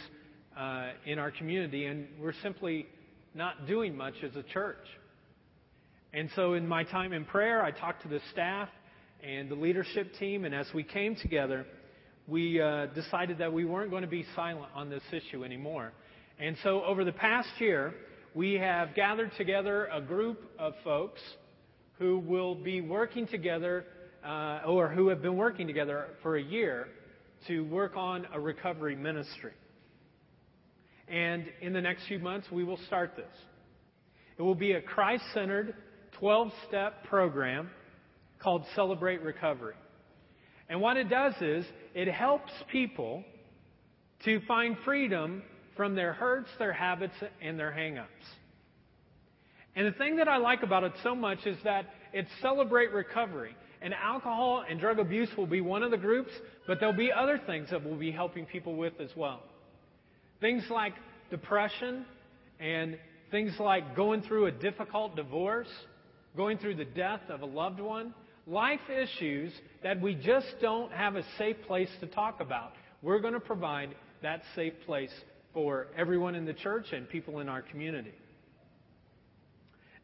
uh, 0.57 0.89
in 1.05 1.17
our 1.17 1.31
community, 1.31 1.85
and 1.85 2.07
we're 2.19 2.33
simply 2.43 2.87
not 3.33 3.67
doing 3.67 3.95
much 3.95 4.15
as 4.21 4.35
a 4.35 4.43
church. 4.43 4.85
And 6.13 6.29
so, 6.35 6.53
in 6.53 6.67
my 6.67 6.83
time 6.83 7.13
in 7.13 7.23
prayer, 7.23 7.63
I 7.63 7.71
talked 7.71 8.01
to 8.03 8.09
the 8.09 8.19
staff 8.33 8.67
and 9.23 9.49
the 9.49 9.55
leadership 9.55 10.13
team, 10.19 10.43
and 10.43 10.53
as 10.53 10.67
we 10.73 10.83
came 10.83 11.15
together, 11.15 11.65
we 12.27 12.61
uh, 12.61 12.87
decided 12.87 13.37
that 13.37 13.53
we 13.53 13.63
weren't 13.63 13.91
going 13.91 14.03
to 14.03 14.09
be 14.09 14.25
silent 14.35 14.71
on 14.75 14.89
this 14.89 15.03
issue 15.13 15.45
anymore. 15.45 15.93
And 16.37 16.57
so, 16.63 16.83
over 16.83 17.05
the 17.05 17.13
past 17.13 17.49
year, 17.59 17.93
we 18.35 18.55
have 18.55 18.93
gathered 18.93 19.31
together 19.37 19.87
a 19.93 20.01
group 20.01 20.51
of 20.59 20.73
folks 20.83 21.21
who 21.97 22.19
will 22.19 22.53
be 22.53 22.81
working 22.81 23.25
together, 23.25 23.85
uh, 24.25 24.59
or 24.67 24.89
who 24.89 25.07
have 25.07 25.21
been 25.21 25.37
working 25.37 25.65
together 25.65 26.09
for 26.21 26.35
a 26.35 26.43
year, 26.43 26.89
to 27.47 27.61
work 27.61 27.95
on 27.95 28.27
a 28.33 28.39
recovery 28.39 28.95
ministry. 28.97 29.53
And 31.07 31.45
in 31.61 31.71
the 31.71 31.79
next 31.79 32.07
few 32.07 32.19
months, 32.19 32.47
we 32.51 32.65
will 32.65 32.79
start 32.87 33.15
this. 33.15 33.33
It 34.37 34.41
will 34.41 34.53
be 34.53 34.73
a 34.73 34.81
Christ 34.81 35.23
centered 35.33 35.73
12 36.19 36.51
step 36.67 37.05
program 37.05 37.69
called 38.39 38.65
Celebrate 38.75 39.21
Recovery. 39.21 39.75
And 40.67 40.81
what 40.81 40.97
it 40.97 41.09
does 41.09 41.35
is 41.39 41.65
it 41.93 42.09
helps 42.09 42.51
people 42.69 43.23
to 44.25 44.41
find 44.41 44.75
freedom 44.83 45.41
from 45.75 45.95
their 45.95 46.13
hurts, 46.13 46.49
their 46.57 46.73
habits, 46.73 47.13
and 47.41 47.59
their 47.59 47.71
hangups. 47.71 48.05
And 49.75 49.85
the 49.85 49.91
thing 49.97 50.17
that 50.17 50.27
I 50.27 50.37
like 50.37 50.63
about 50.63 50.83
it 50.83 50.93
so 51.03 51.13
much 51.13 51.45
is 51.45 51.57
that 51.63 51.85
it's 52.13 52.29
Celebrate 52.41 52.93
Recovery. 52.93 53.55
And 53.81 53.93
alcohol 53.93 54.63
and 54.67 54.79
drug 54.79 54.99
abuse 54.99 55.29
will 55.37 55.47
be 55.47 55.61
one 55.61 55.83
of 55.83 55.91
the 55.91 55.97
groups, 55.97 56.31
but 56.65 56.79
there'll 56.79 56.95
be 56.95 57.11
other 57.11 57.39
things 57.45 57.69
that 57.71 57.83
we'll 57.83 57.99
be 57.99 58.11
helping 58.11 58.45
people 58.45 58.75
with 58.75 58.93
as 58.99 59.09
well. 59.15 59.43
Things 60.39 60.63
like 60.69 60.93
depression 61.29 62.05
and 62.59 62.97
things 63.31 63.53
like 63.59 63.95
going 63.95 64.21
through 64.21 64.45
a 64.45 64.51
difficult 64.51 65.15
divorce, 65.15 65.67
going 66.37 66.57
through 66.57 66.75
the 66.75 66.85
death 66.85 67.21
of 67.29 67.41
a 67.41 67.45
loved 67.45 67.79
one, 67.79 68.13
life 68.47 68.79
issues 68.89 69.51
that 69.83 69.99
we 69.99 70.15
just 70.15 70.47
don't 70.61 70.91
have 70.91 71.15
a 71.15 71.23
safe 71.37 71.57
place 71.67 71.89
to 71.99 72.07
talk 72.07 72.39
about. 72.39 72.71
We're 73.01 73.19
going 73.19 73.33
to 73.33 73.39
provide 73.39 73.93
that 74.21 74.41
safe 74.55 74.73
place 74.85 75.11
for 75.55 75.87
everyone 75.97 76.35
in 76.35 76.45
the 76.45 76.53
church 76.53 76.87
and 76.91 77.09
people 77.09 77.39
in 77.39 77.49
our 77.49 77.63
community. 77.63 78.13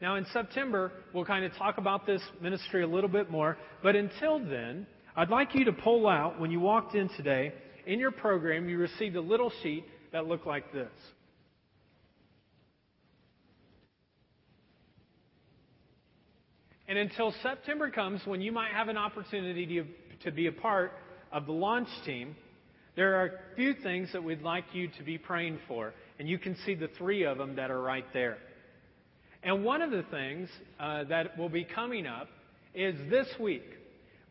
Now, 0.00 0.16
in 0.16 0.26
September, 0.32 0.90
we'll 1.14 1.26
kind 1.26 1.44
of 1.44 1.52
talk 1.54 1.78
about 1.78 2.06
this 2.06 2.22
ministry 2.40 2.82
a 2.82 2.86
little 2.88 3.10
bit 3.10 3.30
more, 3.30 3.56
but 3.84 3.94
until 3.94 4.40
then, 4.40 4.86
I'd 5.14 5.28
like 5.28 5.54
you 5.54 5.66
to 5.66 5.72
pull 5.72 6.08
out, 6.08 6.40
when 6.40 6.50
you 6.50 6.58
walked 6.58 6.96
in 6.96 7.08
today, 7.10 7.52
in 7.86 8.00
your 8.00 8.10
program, 8.10 8.68
you 8.68 8.78
received 8.78 9.14
a 9.14 9.20
little 9.20 9.52
sheet 9.62 9.84
that 10.12 10.26
looked 10.26 10.46
like 10.46 10.72
this. 10.72 10.90
And 16.88 16.98
until 16.98 17.34
September 17.42 17.90
comes, 17.90 18.22
when 18.24 18.40
you 18.40 18.52
might 18.52 18.72
have 18.72 18.88
an 18.88 18.96
opportunity 18.96 19.66
to, 19.66 19.84
to 20.24 20.32
be 20.32 20.46
a 20.46 20.52
part 20.52 20.92
of 21.30 21.46
the 21.46 21.52
launch 21.52 21.88
team, 22.04 22.36
there 22.94 23.20
are 23.20 23.26
a 23.26 23.56
few 23.56 23.74
things 23.74 24.10
that 24.12 24.22
we'd 24.22 24.42
like 24.42 24.64
you 24.72 24.88
to 24.98 25.02
be 25.02 25.16
praying 25.16 25.58
for. 25.66 25.94
And 26.18 26.28
you 26.28 26.38
can 26.38 26.56
see 26.66 26.74
the 26.74 26.88
three 26.98 27.24
of 27.24 27.38
them 27.38 27.56
that 27.56 27.70
are 27.70 27.80
right 27.80 28.04
there. 28.12 28.38
And 29.42 29.64
one 29.64 29.82
of 29.82 29.90
the 29.90 30.04
things 30.10 30.48
uh, 30.78 31.04
that 31.04 31.38
will 31.38 31.48
be 31.48 31.64
coming 31.64 32.06
up 32.06 32.28
is 32.74 32.94
this 33.10 33.26
week. 33.40 33.64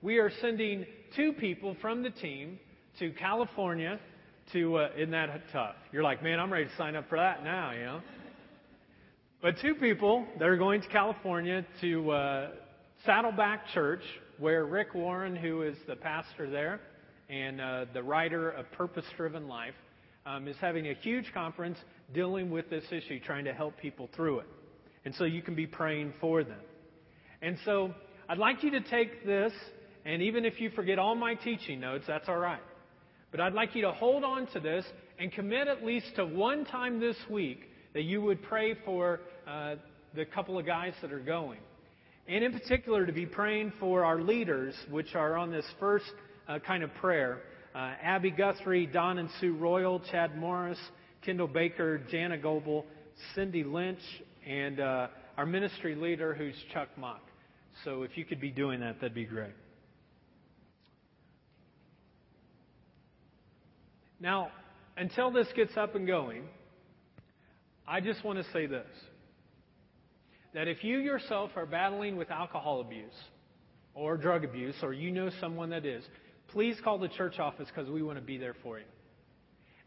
We 0.02 0.20
are 0.20 0.32
sending 0.42 0.86
two 1.16 1.34
people 1.34 1.76
from 1.82 2.04
the 2.04 2.12
team 2.12 2.60
to 3.00 3.12
California 3.12 4.00
to, 4.54 4.78
uh, 4.78 4.90
isn't 4.96 5.12
that 5.12 5.42
tough? 5.52 5.76
You're 5.92 6.04
like, 6.04 6.24
man, 6.24 6.40
I'm 6.40 6.52
ready 6.52 6.66
to 6.66 6.78
sign 6.78 6.96
up 6.96 7.10
for 7.10 7.18
that 7.18 7.44
now, 7.44 7.72
you 7.72 7.84
know? 7.84 8.02
But 9.42 9.56
two 9.60 9.74
people 9.76 10.26
that 10.38 10.48
are 10.48 10.58
going 10.58 10.82
to 10.82 10.88
California 10.88 11.66
to 11.82 12.12
uh, 12.12 12.50
Saddleback 13.06 13.68
Church, 13.74 14.04
where 14.38 14.66
Rick 14.66 14.94
Warren, 14.94 15.36
who 15.36 15.64
is 15.64 15.76
the 15.88 15.96
pastor 15.96 16.50
there 16.50 16.80
and 17.32 17.62
uh, 17.62 17.86
the 17.94 18.04
writer 18.04 18.50
of 18.50 18.70
Purpose 18.74 19.06
Driven 19.16 19.48
Life, 19.48 19.74
um, 20.26 20.50
is 20.50 20.58
having 20.60 20.88
a 20.88 20.94
huge 20.94 21.32
conference 21.34 21.78
dealing 22.14 22.52
with 22.52 22.70
this 22.70 22.84
issue, 22.92 23.20
trying 23.22 23.46
to 23.46 23.54
help 23.54 23.78
people 23.78 24.10
through 24.16 24.40
it. 24.40 24.48
And 25.06 25.16
so 25.16 25.24
you 25.24 25.42
can 25.42 25.56
be 25.56 25.66
praying 25.66 26.14
for 26.20 26.44
them. 26.44 26.60
And 27.42 27.58
so 27.64 27.94
I'd 28.28 28.38
like 28.38 28.64
you 28.64 28.72
to 28.72 28.82
take 28.82 29.26
this, 29.26 29.54
and 30.06 30.22
even 30.22 30.44
if 30.44 30.60
you 30.60 30.72
forget 30.72 31.00
all 31.00 31.16
my 31.16 31.36
teaching 31.36 31.80
notes, 31.80 32.04
that's 32.06 32.28
all 32.28 32.38
right. 32.38 32.62
But 33.32 33.40
I'd 33.40 33.54
like 33.54 33.76
you 33.76 33.84
to 33.84 33.94
hold 33.94 34.26
on 34.26 34.48
to 34.48 34.60
this 34.60 34.86
and 35.18 35.32
commit 35.32 35.70
at 35.70 35.86
least 35.86 36.08
to 36.18 36.26
one 36.26 36.66
time 36.66 37.00
this 37.00 37.16
week 37.30 37.62
that 37.94 38.04
you 38.04 38.22
would 38.22 38.44
pray 38.44 38.76
for 38.84 39.22
uh, 39.48 39.76
the 40.14 40.26
couple 40.26 40.60
of 40.60 40.66
guys 40.66 40.94
that 41.02 41.14
are 41.14 41.20
going. 41.20 41.60
And 42.28 42.44
in 42.44 42.52
particular, 42.52 43.06
to 43.06 43.14
be 43.14 43.26
praying 43.26 43.72
for 43.80 44.04
our 44.04 44.22
leaders, 44.22 44.76
which 44.90 45.16
are 45.16 45.38
on 45.38 45.50
this 45.50 45.66
first 45.80 46.12
uh, 46.48 46.60
kind 46.60 46.84
of 46.84 46.94
prayer 46.96 47.42
uh, 47.74 47.94
Abby 48.02 48.32
Guthrie, 48.32 48.86
Don 48.86 49.18
and 49.18 49.30
Sue 49.40 49.56
Royal, 49.56 50.02
Chad 50.12 50.38
Morris, 50.38 50.80
Kendall 51.24 51.48
Baker, 51.48 52.00
Jana 52.10 52.38
Goebel, 52.38 52.86
Cindy 53.34 53.64
Lynch, 53.64 54.02
and 54.46 54.80
uh, 54.80 55.08
our 55.38 55.46
ministry 55.46 55.96
leader, 55.96 56.34
who's 56.34 56.56
Chuck 56.74 56.90
Mock. 56.98 57.22
So 57.86 58.04
if 58.04 58.18
you 58.18 58.26
could 58.26 58.42
be 58.42 58.52
doing 58.52 58.82
that, 58.82 58.96
that'd 58.96 59.14
be 59.14 59.26
great. 59.26 59.54
Now, 64.20 64.52
until 64.98 65.32
this 65.32 65.48
gets 65.56 65.76
up 65.78 65.96
and 65.96 66.06
going, 66.06 66.44
I 67.88 68.02
just 68.02 68.24
want 68.24 68.38
to 68.38 68.52
say 68.52 68.66
this 68.68 68.88
that 70.54 70.68
if 70.68 70.84
you 70.84 71.00
yourself 71.00 71.52
are 71.56 71.66
battling 71.66 72.18
with 72.18 72.30
alcohol 72.30 72.82
abuse 72.82 73.14
or 73.94 74.18
drug 74.18 74.44
abuse, 74.44 74.76
or 74.84 74.94
you 74.94 75.10
know 75.10 75.30
someone 75.40 75.70
that 75.70 75.86
is, 75.86 76.04
please 76.52 76.78
call 76.84 76.98
the 76.98 77.08
church 77.08 77.40
office 77.40 77.68
because 77.74 77.90
we 77.90 78.02
want 78.02 78.18
to 78.18 78.24
be 78.24 78.38
there 78.38 78.56
for 78.64 78.80
you. 78.80 78.86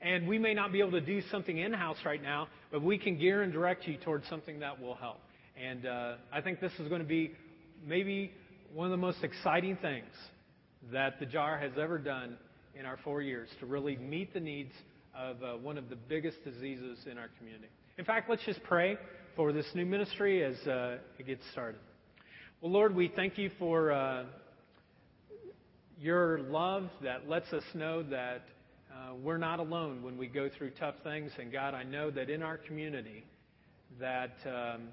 And 0.01 0.29
we 0.29 0.39
may 0.39 0.53
not 0.53 0.73
be 0.73 0.81
able 0.81 0.93
to 0.93 1.01
do 1.01 1.23
something 1.31 1.57
in 1.57 1.73
house 1.73 1.97
right 2.05 2.23
now, 2.23 2.49
but 2.71 2.83
we 2.83 2.99
can 2.99 3.19
gear 3.19 3.43
and 3.43 3.53
direct 3.53 3.87
you 3.87 3.97
towards 3.97 4.29
something 4.29 4.61
that 4.61 4.81
will 4.81 4.95
help. 4.95 5.21
And 5.63 5.87
uh, 5.87 6.15
I 6.33 6.41
think 6.41 6.61
this 6.61 6.73
is 6.79 6.89
going 6.89 7.01
to 7.01 7.07
be 7.07 7.33
maybe 7.87 8.33
one 8.73 8.87
of 8.87 8.91
the 8.91 8.99
most 8.99 9.23
exciting 9.23 9.77
things 9.77 10.11
that 10.93 11.19
the 11.21 11.27
JAR 11.27 11.59
has 11.59 11.73
ever 11.81 11.99
done 11.99 12.37
in 12.79 12.85
our 12.85 12.99
four 13.05 13.23
years 13.23 13.49
to 13.61 13.67
really 13.67 13.97
meet 13.97 14.35
the 14.35 14.41
needs 14.41 14.73
of 15.17 15.43
uh, 15.43 15.53
one 15.55 15.79
of 15.79 15.89
the 15.89 15.97
biggest 15.97 16.43
diseases 16.45 16.99
in 17.11 17.17
our 17.17 17.29
community. 17.39 17.69
In 17.97 18.05
fact, 18.05 18.29
let's 18.29 18.45
just 18.45 18.63
pray 18.65 18.99
for 19.37 19.53
this 19.53 19.67
new 19.75 19.87
ministry 19.87 20.45
as 20.45 20.57
uh, 20.67 20.99
it 21.19 21.27
gets 21.27 21.43
started. 21.53 21.81
Well, 22.61 22.73
Lord, 22.73 22.95
we 22.95 23.13
thank 23.15 23.39
you 23.39 23.51
for 23.59 23.93
uh, 23.93 24.25
your 26.01 26.41
love 26.41 26.89
that 27.03 27.29
lets 27.29 27.53
us 27.53 27.63
know 27.75 28.03
that 28.03 28.43
uh, 28.93 29.15
we're 29.23 29.39
not 29.39 29.59
alone 29.59 30.03
when 30.03 30.17
we 30.17 30.27
go 30.27 30.49
through 30.57 30.71
tough 30.71 30.95
things. 31.03 31.31
And 31.39 31.53
God, 31.53 31.75
I 31.75 31.83
know 31.83 32.11
that 32.11 32.31
in 32.31 32.43
our 32.43 32.59
community 32.59 33.25
that 34.01 34.37
um, 34.47 34.89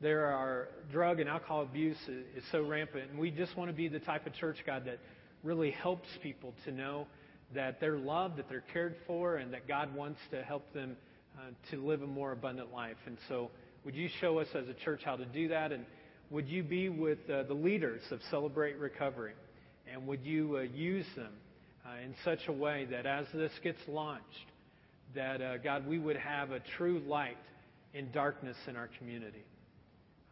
there 0.00 0.26
are 0.26 0.68
drug 0.90 1.20
and 1.20 1.28
alcohol 1.28 1.62
abuse 1.62 1.96
is, 2.08 2.24
is 2.36 2.44
so 2.50 2.62
rampant, 2.62 3.10
and 3.10 3.18
we 3.18 3.30
just 3.30 3.56
want 3.56 3.70
to 3.70 3.76
be 3.76 3.88
the 3.88 4.00
type 4.00 4.26
of 4.26 4.34
church, 4.34 4.56
God, 4.66 4.84
that 4.86 4.98
really 5.44 5.70
helps 5.70 6.08
people 6.22 6.54
to 6.64 6.72
know 6.72 7.06
that 7.54 7.80
they're 7.80 7.98
loved, 7.98 8.36
that 8.36 8.48
they're 8.48 8.64
cared 8.72 8.96
for, 9.06 9.36
and 9.36 9.52
that 9.52 9.68
God 9.68 9.94
wants 9.94 10.18
to 10.30 10.42
help 10.42 10.72
them 10.72 10.96
uh, 11.38 11.42
to 11.70 11.84
live 11.86 12.02
a 12.02 12.06
more 12.06 12.32
abundant 12.32 12.72
life. 12.72 12.96
And 13.06 13.16
so, 13.28 13.50
would 13.84 13.94
you 13.94 14.08
show 14.20 14.38
us 14.38 14.46
as 14.54 14.68
a 14.68 14.74
church 14.74 15.02
how 15.04 15.16
to 15.16 15.24
do 15.24 15.48
that? 15.48 15.72
And 15.72 15.84
would 16.30 16.48
you 16.48 16.62
be 16.62 16.88
with 16.88 17.18
uh, 17.28 17.42
the 17.44 17.54
leaders 17.54 18.00
of 18.10 18.20
Celebrate 18.30 18.78
Recovery? 18.78 19.34
And 19.92 20.06
would 20.06 20.24
you 20.24 20.56
uh, 20.56 20.60
use 20.60 21.06
them 21.16 21.32
uh, 21.86 22.02
in 22.02 22.14
such 22.24 22.48
a 22.48 22.52
way 22.52 22.86
that 22.90 23.04
as 23.04 23.26
this 23.34 23.52
gets 23.62 23.80
launched, 23.86 24.24
that, 25.14 25.42
uh, 25.42 25.58
God, 25.58 25.86
we 25.86 25.98
would 25.98 26.16
have 26.16 26.50
a 26.50 26.60
true 26.78 27.02
light 27.06 27.36
in 27.92 28.10
darkness 28.10 28.56
in 28.68 28.76
our 28.76 28.88
community? 28.98 29.44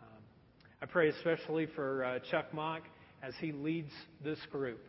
Um, 0.01 0.23
I 0.81 0.87
pray 0.87 1.09
especially 1.11 1.67
for 1.75 2.21
Chuck 2.31 2.55
Mock 2.55 2.83
as 3.23 3.35
he 3.39 3.53
leads 3.53 3.93
this 4.25 4.39
group, 4.51 4.81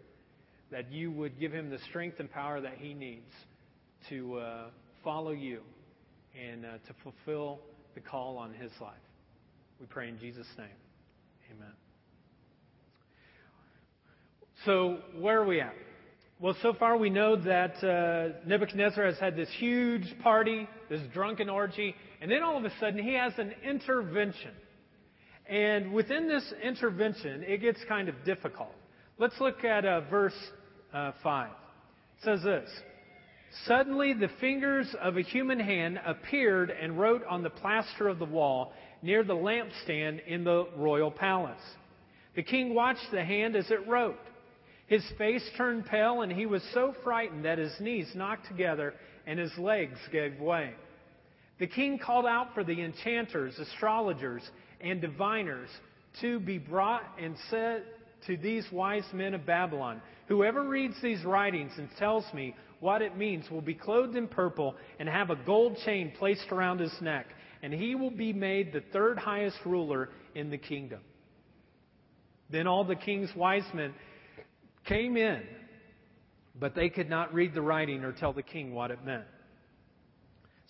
that 0.71 0.91
you 0.91 1.11
would 1.11 1.37
give 1.39 1.51
him 1.51 1.69
the 1.69 1.79
strength 1.89 2.19
and 2.19 2.31
power 2.31 2.61
that 2.61 2.77
he 2.77 2.93
needs 2.93 3.31
to 4.09 4.37
uh, 4.37 4.63
follow 5.03 5.31
you 5.31 5.59
and 6.39 6.65
uh, 6.65 6.69
to 6.87 6.93
fulfill 7.03 7.59
the 7.93 7.99
call 7.99 8.37
on 8.37 8.53
his 8.53 8.71
life. 8.79 8.93
We 9.81 9.85
pray 9.87 10.07
in 10.07 10.17
Jesus' 10.17 10.47
name. 10.57 10.67
Amen. 11.51 11.80
So, 14.65 14.99
where 15.17 15.41
are 15.41 15.45
we 15.45 15.59
at? 15.59 15.73
Well, 16.39 16.55
so 16.61 16.73
far 16.73 16.97
we 16.97 17.09
know 17.09 17.35
that 17.35 17.83
uh, 17.83 18.39
Nebuchadnezzar 18.47 19.05
has 19.05 19.17
had 19.17 19.35
this 19.35 19.49
huge 19.57 20.05
party, 20.21 20.67
this 20.89 21.01
drunken 21.13 21.49
orgy, 21.49 21.95
and 22.21 22.29
then 22.29 22.43
all 22.43 22.57
of 22.57 22.65
a 22.65 22.71
sudden 22.79 23.01
he 23.03 23.13
has 23.13 23.33
an 23.37 23.53
intervention. 23.63 24.51
And 25.47 25.93
within 25.93 26.27
this 26.27 26.53
intervention, 26.63 27.43
it 27.43 27.61
gets 27.61 27.79
kind 27.87 28.07
of 28.07 28.15
difficult. 28.23 28.73
Let's 29.17 29.39
look 29.39 29.63
at 29.63 29.85
uh, 29.85 30.01
verse 30.09 30.37
uh, 30.93 31.11
5. 31.23 31.49
It 31.49 31.55
says 32.23 32.43
this 32.43 32.69
Suddenly 33.67 34.13
the 34.13 34.29
fingers 34.39 34.87
of 35.01 35.17
a 35.17 35.21
human 35.21 35.59
hand 35.59 35.99
appeared 36.05 36.69
and 36.71 36.99
wrote 36.99 37.23
on 37.29 37.43
the 37.43 37.49
plaster 37.49 38.07
of 38.07 38.19
the 38.19 38.25
wall 38.25 38.73
near 39.01 39.23
the 39.23 39.35
lampstand 39.35 40.25
in 40.25 40.43
the 40.43 40.67
royal 40.77 41.11
palace. 41.11 41.61
The 42.35 42.43
king 42.43 42.73
watched 42.73 43.11
the 43.11 43.23
hand 43.23 43.55
as 43.55 43.69
it 43.71 43.87
wrote. 43.87 44.19
His 44.91 45.09
face 45.17 45.49
turned 45.55 45.85
pale, 45.85 46.21
and 46.21 46.29
he 46.29 46.45
was 46.45 46.61
so 46.73 46.93
frightened 47.01 47.45
that 47.45 47.57
his 47.57 47.73
knees 47.79 48.13
knocked 48.13 48.47
together 48.47 48.93
and 49.25 49.39
his 49.39 49.57
legs 49.57 49.97
gave 50.11 50.37
way. 50.37 50.73
The 51.59 51.67
king 51.67 51.97
called 51.97 52.25
out 52.25 52.53
for 52.53 52.65
the 52.65 52.81
enchanters, 52.81 53.57
astrologers, 53.57 54.43
and 54.81 54.99
diviners 54.99 55.69
to 56.19 56.41
be 56.41 56.57
brought 56.57 57.03
and 57.17 57.37
said 57.49 57.83
to 58.27 58.35
these 58.35 58.69
wise 58.69 59.05
men 59.13 59.33
of 59.33 59.45
Babylon, 59.45 60.01
Whoever 60.27 60.63
reads 60.63 61.01
these 61.01 61.23
writings 61.23 61.71
and 61.77 61.87
tells 61.97 62.25
me 62.33 62.53
what 62.81 63.01
it 63.01 63.15
means 63.15 63.49
will 63.49 63.61
be 63.61 63.73
clothed 63.75 64.17
in 64.17 64.27
purple 64.27 64.75
and 64.99 65.07
have 65.07 65.29
a 65.29 65.37
gold 65.37 65.77
chain 65.85 66.11
placed 66.19 66.51
around 66.51 66.81
his 66.81 66.99
neck, 66.99 67.27
and 67.63 67.73
he 67.73 67.95
will 67.95 68.11
be 68.11 68.33
made 68.33 68.73
the 68.73 68.83
third 68.91 69.17
highest 69.17 69.59
ruler 69.65 70.09
in 70.35 70.49
the 70.49 70.57
kingdom. 70.57 70.99
Then 72.49 72.67
all 72.67 72.83
the 72.83 72.97
king's 72.97 73.33
wise 73.33 73.63
men 73.73 73.93
came 74.85 75.17
in, 75.17 75.41
but 76.59 76.75
they 76.75 76.89
could 76.89 77.09
not 77.09 77.33
read 77.33 77.53
the 77.53 77.61
writing 77.61 78.03
or 78.03 78.11
tell 78.11 78.33
the 78.33 78.43
king 78.43 78.73
what 78.73 78.91
it 78.91 79.03
meant. 79.05 79.25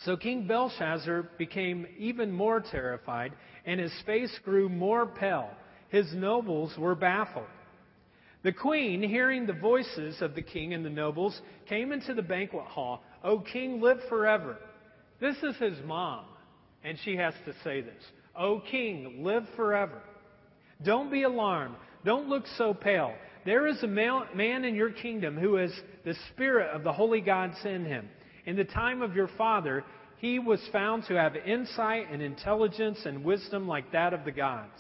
So 0.06 0.18
King 0.18 0.48
Belshazzar 0.48 1.30
became 1.38 1.86
even 1.98 2.32
more 2.32 2.60
terrified, 2.60 3.34
and 3.66 3.80
his 3.80 3.94
face 4.06 4.32
grew 4.44 4.68
more 4.68 5.06
pale. 5.06 5.50
His 5.90 6.12
nobles 6.14 6.76
were 6.78 6.96
baffled. 6.96 7.46
The 8.44 8.52
queen, 8.52 9.04
hearing 9.04 9.46
the 9.46 9.54
voices 9.54 10.20
of 10.22 10.34
the 10.34 10.42
king 10.42 10.74
and 10.74 10.84
the 10.84 10.90
nobles, 10.90 11.40
came 11.70 11.92
into 11.92 12.16
the 12.16 12.24
banquet 12.24 12.66
hall. 12.66 13.04
O 13.24 13.40
king, 13.40 13.80
live 13.80 14.00
forever. 14.10 14.58
This 15.20 15.36
is 15.44 15.56
his 15.58 15.78
mom, 15.86 16.26
and 16.84 16.98
she 17.06 17.16
has 17.18 17.36
to 17.46 17.54
say 17.64 17.82
this. 17.82 18.04
O 18.36 18.62
king, 18.72 19.24
live 19.24 19.44
forever. 19.56 20.02
Don't 20.84 21.12
be 21.12 21.24
alarmed. 21.24 21.76
Don't 22.04 22.28
look 22.28 22.46
so 22.58 22.74
pale. 22.74 23.14
There 23.46 23.68
is 23.68 23.82
a 23.82 23.88
man 23.88 24.66
in 24.66 24.76
your 24.76 24.92
kingdom 24.92 25.38
who 25.38 25.56
has 25.56 25.72
the 26.06 26.16
spirit 26.30 26.70
of 26.76 26.84
the 26.84 26.94
holy 26.94 27.22
God 27.22 27.54
in 27.66 27.86
him. 27.86 28.08
In 28.46 28.56
the 28.56 28.64
time 28.64 29.02
of 29.02 29.16
your 29.16 29.30
father, 29.38 29.84
he 30.18 30.38
was 30.38 30.62
found 30.72 31.06
to 31.06 31.16
have 31.16 31.36
insight 31.36 32.08
and 32.12 32.22
intelligence 32.22 33.00
and 33.06 33.24
wisdom 33.24 33.68
like 33.68 33.92
that 33.92 34.14
of 34.14 34.26
the 34.26 34.32
gods. 34.32 34.80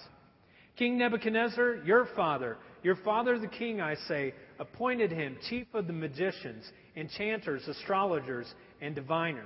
King 0.77 0.97
Nebuchadnezzar, 0.97 1.77
your 1.85 2.07
father, 2.15 2.57
your 2.83 2.95
father 2.97 3.37
the 3.39 3.47
king, 3.47 3.81
I 3.81 3.95
say, 4.07 4.33
appointed 4.59 5.11
him 5.11 5.37
chief 5.49 5.67
of 5.73 5.87
the 5.87 5.93
magicians, 5.93 6.65
enchanters, 6.95 7.67
astrologers, 7.67 8.53
and 8.81 8.95
diviners. 8.95 9.45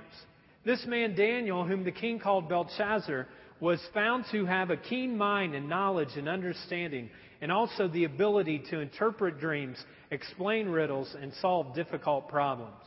This 0.64 0.84
man 0.86 1.14
Daniel, 1.14 1.64
whom 1.64 1.84
the 1.84 1.92
king 1.92 2.18
called 2.18 2.48
Belteshazzar, 2.48 3.26
was 3.60 3.80
found 3.94 4.26
to 4.32 4.44
have 4.44 4.70
a 4.70 4.76
keen 4.76 5.16
mind 5.16 5.54
and 5.54 5.68
knowledge 5.68 6.16
and 6.16 6.28
understanding, 6.28 7.08
and 7.40 7.52
also 7.52 7.88
the 7.88 8.04
ability 8.04 8.62
to 8.70 8.80
interpret 8.80 9.38
dreams, 9.38 9.76
explain 10.10 10.68
riddles, 10.68 11.14
and 11.20 11.32
solve 11.40 11.74
difficult 11.74 12.28
problems. 12.28 12.82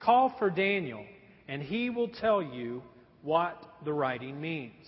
Call 0.00 0.34
for 0.38 0.50
Daniel, 0.50 1.04
and 1.48 1.62
he 1.62 1.90
will 1.90 2.08
tell 2.08 2.42
you 2.42 2.82
what 3.22 3.56
the 3.84 3.92
writing 3.92 4.40
means. 4.40 4.86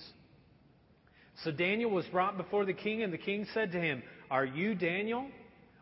So 1.43 1.51
Daniel 1.51 1.91
was 1.91 2.05
brought 2.07 2.37
before 2.37 2.65
the 2.65 2.73
king, 2.73 3.03
and 3.03 3.13
the 3.13 3.19
king 3.19 3.47
said 3.55 3.73
to 3.73 3.81
him, 3.81 4.03
Are 4.31 4.45
you 4.45 4.75
Daniel? 4.75 5.27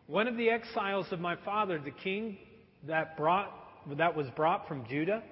One 0.07 0.27
of 0.27 0.35
the 0.37 0.49
exiles 0.49 1.07
of 1.11 1.19
my 1.19 1.35
father, 1.45 1.79
the 1.79 1.91
king 1.91 2.37
that, 2.87 3.17
brought, 3.17 3.51
that 3.97 4.15
was 4.15 4.27
brought 4.35 4.67
from 4.67 4.85
Judah? 4.87 5.23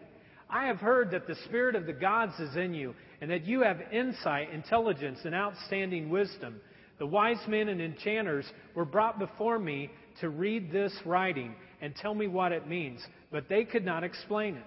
I 0.49 0.67
have 0.67 0.77
heard 0.77 1.11
that 1.11 1.27
the 1.27 1.35
spirit 1.45 1.75
of 1.75 1.85
the 1.85 1.93
gods 1.93 2.37
is 2.39 2.55
in 2.55 2.73
you, 2.73 2.93
and 3.21 3.31
that 3.31 3.45
you 3.45 3.61
have 3.61 3.79
insight, 3.91 4.51
intelligence, 4.51 5.19
and 5.23 5.33
outstanding 5.33 6.09
wisdom. 6.09 6.59
The 7.01 7.07
wise 7.07 7.39
men 7.47 7.67
and 7.69 7.81
enchanters 7.81 8.45
were 8.75 8.85
brought 8.85 9.17
before 9.17 9.57
me 9.57 9.89
to 10.19 10.29
read 10.29 10.71
this 10.71 10.93
writing 11.03 11.55
and 11.81 11.95
tell 11.95 12.13
me 12.13 12.27
what 12.27 12.51
it 12.51 12.67
means, 12.67 13.01
but 13.31 13.49
they 13.49 13.63
could 13.63 13.83
not 13.83 14.03
explain 14.03 14.55
it. 14.55 14.65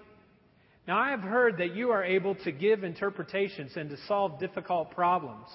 Now 0.88 0.98
I 0.98 1.10
have 1.10 1.20
heard 1.20 1.58
that 1.58 1.76
you 1.76 1.92
are 1.92 2.02
able 2.02 2.34
to 2.42 2.50
give 2.50 2.82
interpretations 2.82 3.76
and 3.76 3.88
to 3.88 3.96
solve 4.08 4.40
difficult 4.40 4.90
problems. 4.90 5.46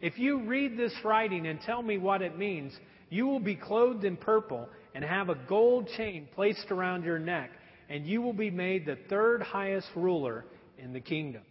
If 0.00 0.20
you 0.20 0.44
read 0.44 0.76
this 0.76 0.94
writing 1.02 1.48
and 1.48 1.60
tell 1.62 1.82
me 1.82 1.98
what 1.98 2.22
it 2.22 2.38
means, 2.38 2.74
you 3.08 3.26
will 3.26 3.40
be 3.40 3.56
clothed 3.56 4.04
in 4.04 4.16
purple 4.16 4.68
and 4.94 5.02
have 5.02 5.30
a 5.30 5.38
gold 5.48 5.88
chain 5.96 6.28
placed 6.36 6.70
around 6.70 7.02
your 7.02 7.18
neck, 7.18 7.50
and 7.88 8.06
you 8.06 8.22
will 8.22 8.32
be 8.32 8.52
made 8.52 8.86
the 8.86 8.98
third 9.08 9.42
highest 9.42 9.88
ruler 9.96 10.44
in 10.78 10.92
the 10.92 11.00
kingdom. 11.00 11.42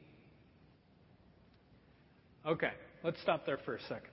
Okay, 2.46 2.72
let's 3.04 3.22
stop 3.22 3.46
there 3.46 3.60
for 3.66 3.76
a 3.76 3.82
second. 3.82 4.12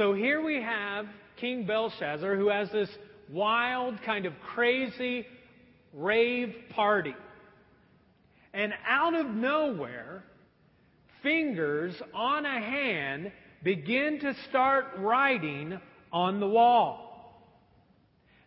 So 0.00 0.14
here 0.14 0.40
we 0.40 0.62
have 0.62 1.04
King 1.36 1.66
Belshazzar 1.66 2.34
who 2.34 2.48
has 2.48 2.70
this 2.70 2.88
wild, 3.30 4.00
kind 4.00 4.24
of 4.24 4.32
crazy 4.54 5.26
rave 5.92 6.54
party. 6.70 7.14
And 8.54 8.72
out 8.88 9.14
of 9.14 9.26
nowhere, 9.26 10.24
fingers 11.22 11.94
on 12.14 12.46
a 12.46 12.60
hand 12.60 13.30
begin 13.62 14.20
to 14.20 14.34
start 14.48 14.86
writing 14.96 15.78
on 16.10 16.40
the 16.40 16.48
wall. 16.48 17.52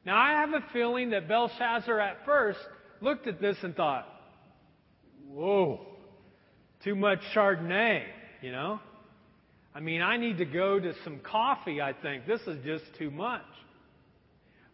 Now, 0.08 0.18
I 0.18 0.32
have 0.32 0.54
a 0.54 0.66
feeling 0.74 1.12
that 1.12 1.28
Belshazzar 1.28 2.00
at 2.00 2.26
first 2.26 2.62
looked 3.00 3.28
at 3.28 3.40
this 3.40 3.58
and 3.62 3.76
thought, 3.76 4.08
whoa, 5.30 5.86
too 6.84 6.96
much 6.96 7.20
Chardonnay, 7.36 8.06
you 8.42 8.52
know? 8.52 8.80
I 9.76 9.80
mean, 9.80 10.02
I 10.02 10.18
need 10.18 10.38
to 10.38 10.46
go 10.46 10.80
to 10.80 10.94
some 11.04 11.20
coffee, 11.20 11.82
I 11.82 11.94
think. 11.94 12.28
This 12.28 12.42
is 12.42 12.64
just 12.64 12.84
too 12.98 13.10
much. 13.10 13.42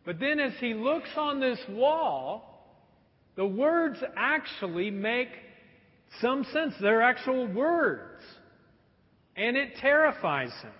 But 0.05 0.19
then 0.19 0.39
as 0.39 0.53
he 0.59 0.73
looks 0.73 1.09
on 1.15 1.39
this 1.39 1.59
wall, 1.69 2.49
the 3.35 3.45
words 3.45 3.97
actually 4.17 4.91
make 4.91 5.29
some 6.21 6.43
sense. 6.51 6.73
They're 6.81 7.01
actual 7.01 7.47
words. 7.47 8.21
And 9.35 9.55
it 9.55 9.75
terrifies 9.77 10.51
him. 10.61 10.73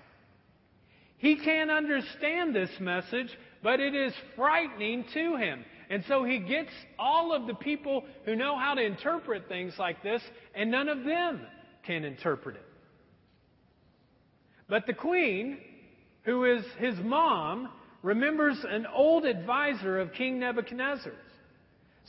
He 1.18 1.38
can't 1.38 1.70
understand 1.70 2.56
this 2.56 2.70
message, 2.80 3.30
but 3.62 3.80
it 3.80 3.94
is 3.94 4.14
frightening 4.36 5.06
to 5.14 5.36
him. 5.38 5.64
And 5.90 6.04
so 6.08 6.24
he 6.24 6.40
gets 6.40 6.72
all 6.98 7.34
of 7.34 7.48
the 7.48 7.56
people 7.56 8.04
who 8.26 8.36
know 8.36 8.58
how 8.58 8.74
to 8.74 8.82
interpret 8.82 9.48
things 9.48 9.74
like 9.80 10.04
this, 10.04 10.22
and 10.56 10.72
none 10.72 10.88
of 10.88 11.04
them 11.04 11.42
can 11.86 12.04
interpret 12.04 12.56
it. 12.56 12.69
But 14.70 14.86
the 14.86 14.94
queen, 14.94 15.58
who 16.24 16.46
is 16.46 16.64
his 16.78 16.96
mom, 17.00 17.70
remembers 18.04 18.58
an 18.70 18.86
old 18.86 19.26
advisor 19.26 20.00
of 20.00 20.14
King 20.14 20.40
Nebuchadnezzar's. 20.40 21.16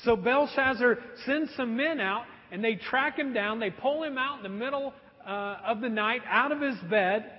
So 0.05 0.15
Belshazzar 0.17 0.99
sends 1.27 1.55
some 1.57 1.77
men 1.77 2.01
out, 2.01 2.25
and 2.53 2.63
they 2.63 2.77
track 2.77 3.19
him 3.19 3.33
down. 3.33 3.61
They 3.61 3.71
pull 3.71 4.03
him 4.03 4.19
out 4.19 4.39
in 4.39 4.43
the 4.43 4.49
middle 4.49 4.93
uh, 5.27 5.57
of 5.67 5.81
the 5.81 5.89
night 5.89 6.23
out 6.29 6.53
of 6.53 6.61
his 6.61 6.77
bed, 6.91 7.31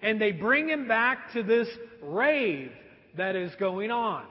and 0.00 0.20
they 0.20 0.32
bring 0.32 0.68
him 0.68 0.88
back 0.88 1.32
to 1.34 1.42
this 1.42 1.68
rave 2.02 2.72
that 3.16 3.36
is 3.36 3.54
going 3.56 3.90
on. 3.90 4.24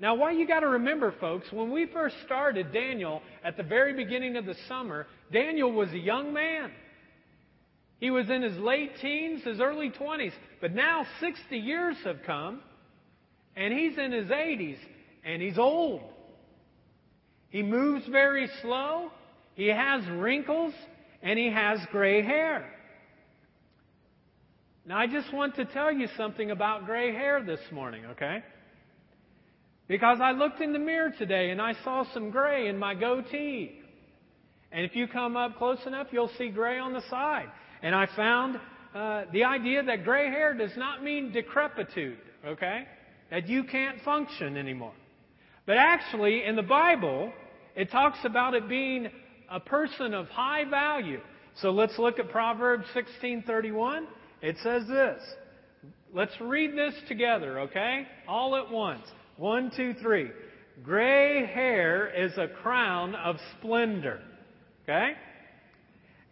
Now, 0.00 0.14
what 0.14 0.36
you 0.36 0.46
got 0.46 0.60
to 0.60 0.68
remember, 0.68 1.12
folks, 1.18 1.50
when 1.50 1.72
we 1.72 1.86
first 1.86 2.14
started 2.24 2.72
Daniel 2.72 3.20
at 3.42 3.56
the 3.56 3.64
very 3.64 3.94
beginning 3.94 4.36
of 4.36 4.46
the 4.46 4.54
summer, 4.68 5.08
Daniel 5.32 5.72
was 5.72 5.90
a 5.92 5.98
young 5.98 6.32
man. 6.32 6.70
He 7.98 8.10
was 8.10 8.30
in 8.30 8.42
his 8.42 8.56
late 8.58 8.92
teens, 9.00 9.42
his 9.42 9.60
early 9.60 9.90
20s. 9.90 10.32
But 10.60 10.74
now 10.74 11.04
60 11.20 11.56
years 11.56 11.96
have 12.04 12.18
come, 12.24 12.60
and 13.56 13.74
he's 13.74 13.98
in 13.98 14.12
his 14.12 14.26
80s, 14.26 14.78
and 15.24 15.42
he's 15.42 15.58
old. 15.58 16.02
He 17.50 17.62
moves 17.62 18.06
very 18.06 18.48
slow, 18.62 19.10
he 19.54 19.68
has 19.68 20.06
wrinkles, 20.10 20.74
and 21.22 21.38
he 21.38 21.50
has 21.50 21.80
gray 21.90 22.22
hair. 22.22 22.72
Now, 24.86 24.98
I 24.98 25.06
just 25.06 25.32
want 25.34 25.56
to 25.56 25.66
tell 25.66 25.92
you 25.92 26.08
something 26.16 26.50
about 26.50 26.86
gray 26.86 27.12
hair 27.12 27.42
this 27.42 27.60
morning, 27.72 28.06
okay? 28.06 28.42
Because 29.86 30.18
I 30.20 30.32
looked 30.32 30.60
in 30.60 30.72
the 30.72 30.78
mirror 30.78 31.12
today 31.18 31.50
and 31.50 31.60
I 31.60 31.74
saw 31.84 32.04
some 32.14 32.30
gray 32.30 32.68
in 32.68 32.78
my 32.78 32.94
goatee. 32.94 33.80
And 34.72 34.84
if 34.84 34.94
you 34.94 35.06
come 35.06 35.36
up 35.36 35.58
close 35.58 35.78
enough, 35.86 36.08
you'll 36.10 36.30
see 36.38 36.48
gray 36.48 36.78
on 36.78 36.92
the 36.92 37.02
side. 37.10 37.48
And 37.82 37.94
I 37.94 38.06
found 38.16 38.58
uh, 38.94 39.24
the 39.32 39.44
idea 39.44 39.82
that 39.82 40.04
gray 40.04 40.26
hair 40.26 40.54
does 40.54 40.76
not 40.76 41.02
mean 41.02 41.32
decrepitude, 41.32 42.18
okay? 42.46 42.84
That 43.30 43.48
you 43.48 43.64
can't 43.64 44.00
function 44.02 44.56
anymore. 44.56 44.94
But 45.66 45.76
actually, 45.76 46.44
in 46.44 46.56
the 46.56 46.62
Bible, 46.62 47.32
it 47.76 47.90
talks 47.90 48.18
about 48.24 48.54
it 48.54 48.68
being 48.68 49.08
a 49.50 49.60
person 49.60 50.14
of 50.14 50.28
high 50.28 50.64
value. 50.64 51.20
So 51.60 51.70
let's 51.70 51.98
look 51.98 52.18
at 52.18 52.30
Proverbs 52.30 52.86
16:31. 52.94 54.06
It 54.40 54.56
says 54.62 54.86
this. 54.88 55.22
Let's 56.12 56.40
read 56.40 56.76
this 56.76 56.94
together, 57.06 57.60
okay? 57.60 58.06
All 58.26 58.56
at 58.56 58.70
once. 58.70 59.06
One, 59.36 59.70
two, 59.76 59.94
three. 59.94 60.30
Gray 60.82 61.44
hair 61.44 62.08
is 62.08 62.36
a 62.38 62.48
crown 62.48 63.14
of 63.14 63.36
splendor. 63.58 64.20
Okay? 64.84 65.12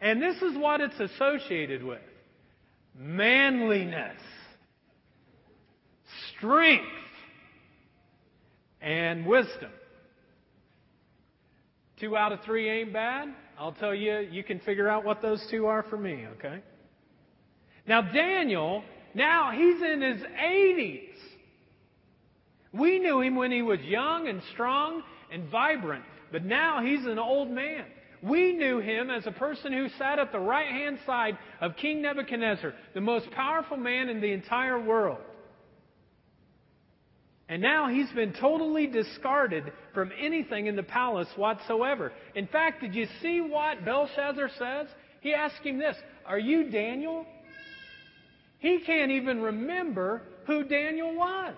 And 0.00 0.20
this 0.22 0.36
is 0.42 0.56
what 0.56 0.80
it's 0.80 0.98
associated 1.00 1.82
with 1.82 2.00
manliness, 2.98 4.20
strength, 6.36 6.84
and 8.80 9.26
wisdom. 9.26 9.70
Two 11.98 12.16
out 12.16 12.32
of 12.32 12.40
three 12.44 12.68
ain't 12.68 12.92
bad. 12.92 13.28
I'll 13.58 13.72
tell 13.72 13.94
you, 13.94 14.18
you 14.30 14.44
can 14.44 14.60
figure 14.60 14.88
out 14.88 15.04
what 15.04 15.22
those 15.22 15.44
two 15.50 15.66
are 15.66 15.82
for 15.84 15.96
me, 15.96 16.26
okay? 16.36 16.60
Now, 17.86 18.02
Daniel, 18.02 18.82
now 19.14 19.50
he's 19.50 19.80
in 19.82 20.02
his 20.02 20.22
80s. 20.22 21.08
We 22.72 22.98
knew 22.98 23.22
him 23.22 23.36
when 23.36 23.50
he 23.50 23.62
was 23.62 23.80
young 23.80 24.28
and 24.28 24.42
strong 24.52 25.02
and 25.32 25.48
vibrant, 25.48 26.04
but 26.30 26.44
now 26.44 26.82
he's 26.82 27.06
an 27.06 27.18
old 27.18 27.50
man. 27.50 27.86
We 28.26 28.52
knew 28.52 28.80
him 28.80 29.10
as 29.10 29.26
a 29.26 29.32
person 29.32 29.72
who 29.72 29.88
sat 29.98 30.18
at 30.18 30.32
the 30.32 30.40
right 30.40 30.66
hand 30.66 30.98
side 31.06 31.38
of 31.60 31.76
King 31.76 32.02
Nebuchadnezzar, 32.02 32.72
the 32.94 33.00
most 33.00 33.30
powerful 33.30 33.76
man 33.76 34.08
in 34.08 34.20
the 34.20 34.32
entire 34.32 34.80
world. 34.80 35.20
And 37.48 37.62
now 37.62 37.88
he's 37.88 38.10
been 38.10 38.32
totally 38.32 38.88
discarded 38.88 39.72
from 39.94 40.10
anything 40.20 40.66
in 40.66 40.74
the 40.74 40.82
palace 40.82 41.28
whatsoever. 41.36 42.12
In 42.34 42.48
fact, 42.48 42.80
did 42.80 42.94
you 42.94 43.06
see 43.22 43.40
what 43.40 43.84
Belshazzar 43.84 44.50
says? 44.58 44.88
He 45.20 45.32
asked 45.32 45.62
him 45.62 45.78
this 45.78 45.96
Are 46.24 46.38
you 46.38 46.70
Daniel? 46.70 47.24
He 48.58 48.80
can't 48.84 49.12
even 49.12 49.40
remember 49.40 50.22
who 50.46 50.64
Daniel 50.64 51.14
was. 51.14 51.54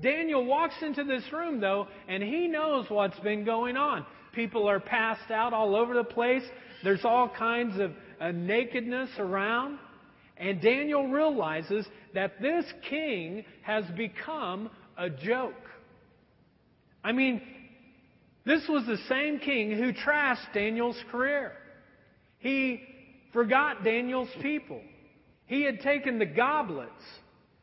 Daniel 0.00 0.44
walks 0.44 0.76
into 0.80 1.04
this 1.04 1.24
room, 1.32 1.60
though, 1.60 1.88
and 2.06 2.22
he 2.22 2.46
knows 2.46 2.86
what's 2.88 3.18
been 3.20 3.44
going 3.44 3.76
on. 3.76 4.06
People 4.32 4.68
are 4.68 4.80
passed 4.80 5.30
out 5.30 5.52
all 5.52 5.74
over 5.74 5.94
the 5.94 6.04
place. 6.04 6.42
There's 6.84 7.04
all 7.04 7.28
kinds 7.28 7.78
of 7.80 7.92
uh, 8.20 8.30
nakedness 8.32 9.10
around. 9.18 9.78
And 10.36 10.60
Daniel 10.60 11.08
realizes 11.08 11.86
that 12.14 12.40
this 12.40 12.64
king 12.88 13.44
has 13.62 13.84
become 13.96 14.70
a 14.96 15.10
joke. 15.10 15.54
I 17.02 17.12
mean, 17.12 17.42
this 18.44 18.62
was 18.68 18.86
the 18.86 18.98
same 19.08 19.40
king 19.40 19.72
who 19.72 19.92
trashed 19.92 20.52
Daniel's 20.54 20.98
career. 21.10 21.52
He 22.38 22.80
forgot 23.32 23.84
Daniel's 23.84 24.30
people. 24.40 24.80
He 25.46 25.62
had 25.64 25.80
taken 25.80 26.18
the 26.18 26.26
goblets 26.26 26.90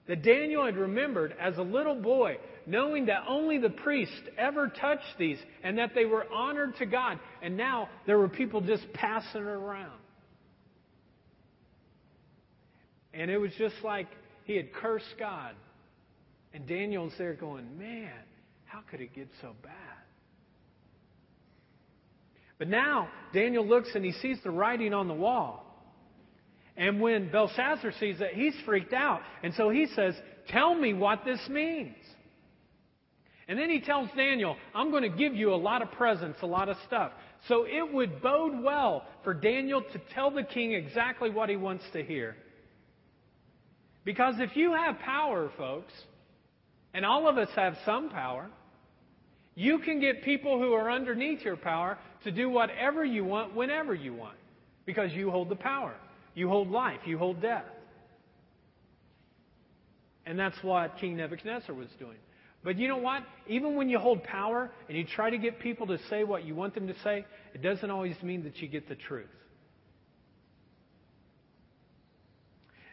that 0.08 0.22
Daniel 0.24 0.65
had 0.65 0.78
remembered 0.78 1.36
as 1.39 1.58
a 1.58 1.62
little 1.62 1.96
boy, 1.96 2.38
knowing 2.68 3.08
that 3.08 3.24
only 3.28 3.58
the 3.58 3.70
priest 3.70 4.12
ever 4.38 4.68
touched 4.68 5.18
these 5.18 5.39
and 5.63 5.78
that 5.78 5.96
they 5.96 6.06
were 6.06 6.26
honored 6.32 6.76
to 6.78 6.86
God. 6.86 7.20
And 7.41 7.58
now 7.58 7.89
there 8.06 8.18
were 8.18 8.30
people 8.30 8.62
just 8.62 8.91
passing 8.94 9.41
around. 9.41 10.00
And 13.13 13.32
it 13.32 13.38
was 13.38 13.52
just 13.58 13.76
like 13.84 14.08
he 14.44 14.56
had 14.56 14.74
cursed 14.74 15.15
God. 15.18 15.56
And 16.54 16.68
Daniel's 16.68 17.13
there 17.18 17.34
going, 17.34 17.78
man, 17.78 18.12
how 18.65 18.82
could 18.89 19.02
it 19.02 19.13
get 19.13 19.28
so 19.41 19.54
bad? 19.63 19.74
But 22.58 22.70
now 22.70 23.10
Daniel 23.34 23.65
looks 23.65 23.89
and 23.96 24.06
he 24.06 24.12
sees 24.13 24.38
the 24.44 24.52
writing 24.52 24.94
on 24.94 25.08
the 25.08 25.13
wall. 25.13 25.64
And 26.78 27.00
when 27.00 27.32
Belshazzar 27.32 27.94
sees 28.00 28.20
that, 28.20 28.34
he's 28.34 28.56
freaked 28.66 28.94
out. 28.94 29.22
And 29.44 29.54
so 29.54 29.70
he 29.70 29.88
says, 29.96 30.16
Tell 30.50 30.76
me 30.76 30.94
what 30.94 31.26
this 31.26 31.40
means. 31.50 31.96
And 33.48 33.60
then 33.60 33.70
he 33.70 33.80
tells 33.80 34.10
Daniel, 34.16 34.56
I'm 34.74 34.92
going 34.92 35.04
to 35.04 35.18
give 35.18 35.36
you 35.36 35.54
a 35.54 35.56
lot 35.56 35.82
of 35.82 35.92
presents, 35.92 36.40
a 36.42 36.48
lot 36.48 36.68
of 36.68 36.78
stuff. 36.88 37.12
So 37.48 37.66
it 37.66 37.94
would 37.94 38.22
bode 38.22 38.64
well 38.64 39.06
for 39.24 39.34
Daniel 39.34 39.82
to 39.82 40.02
tell 40.14 40.32
the 40.32 40.44
king 40.44 40.74
exactly 40.74 41.30
what 41.30 41.50
he 41.50 41.56
wants 41.56 41.84
to 41.94 42.04
hear. 42.04 42.36
Because 44.04 44.36
if 44.40 44.56
you 44.56 44.74
have 44.74 45.00
power, 45.00 45.52
folks, 45.58 45.94
and 46.94 47.06
all 47.06 47.28
of 47.28 47.38
us 47.38 47.50
have 47.56 47.76
some 47.86 48.10
power, 48.10 48.50
you 49.56 49.80
can 49.80 50.00
get 50.00 50.24
people 50.24 50.60
who 50.60 50.74
are 50.74 50.92
underneath 50.92 51.42
your 51.42 51.58
power 51.58 51.98
to 52.24 52.32
do 52.32 52.50
whatever 52.50 53.06
you 53.06 53.24
want 53.24 53.56
whenever 53.56 53.94
you 53.94 54.14
want 54.14 54.38
because 54.86 55.12
you 55.14 55.30
hold 55.30 55.50
the 55.50 55.56
power. 55.56 55.96
You 56.36 56.50
hold 56.50 56.69
life, 56.69 57.00
you 57.06 57.17
hold 57.17 57.41
death. 57.41 57.65
And 60.26 60.38
that's 60.38 60.58
what 60.62 60.98
King 61.00 61.17
Nebuchadnezzar 61.17 61.74
was 61.74 61.88
doing. 61.98 62.17
But 62.63 62.78
you 62.78 62.88
know 62.88 62.98
what? 62.98 63.24
Even 63.48 63.76
when 63.76 63.89
you 63.89 64.00
hold 64.00 64.24
power 64.24 64.71
and 64.89 64.98
you 64.98 65.06
try 65.06 65.30
to 65.30 65.38
get 65.38 65.60
people 65.60 65.88
to 65.88 66.00
say 66.10 66.24
what 66.24 66.43
you 66.43 66.56
want 66.56 66.74
them 66.74 66.88
to 66.88 66.95
say, 67.04 67.26
it 67.54 67.62
doesn't 67.62 67.89
always 67.89 68.15
mean 68.24 68.43
that 68.43 68.58
you 68.58 68.67
get 68.67 68.89
the 68.89 68.95
truth. 68.95 69.28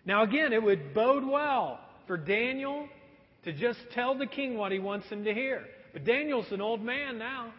Now, 0.05 0.25
again, 0.25 0.53
it 0.53 0.63
would 0.63 0.95
bode 0.95 1.25
well 1.25 1.81
for 2.07 2.17
Daniel 2.17 2.87
to 3.45 3.53
just 3.53 3.79
tell 3.95 4.17
the 4.17 4.27
king 4.27 4.57
what 4.57 4.73
he 4.73 4.79
wants 4.79 5.09
him 5.09 5.25
to 5.25 5.33
hear. 5.33 5.65
But 5.93 6.05
Daniel's 6.05 6.51
an 6.51 6.61
old 6.61 6.83
man 6.83 7.19
now. 7.19 7.53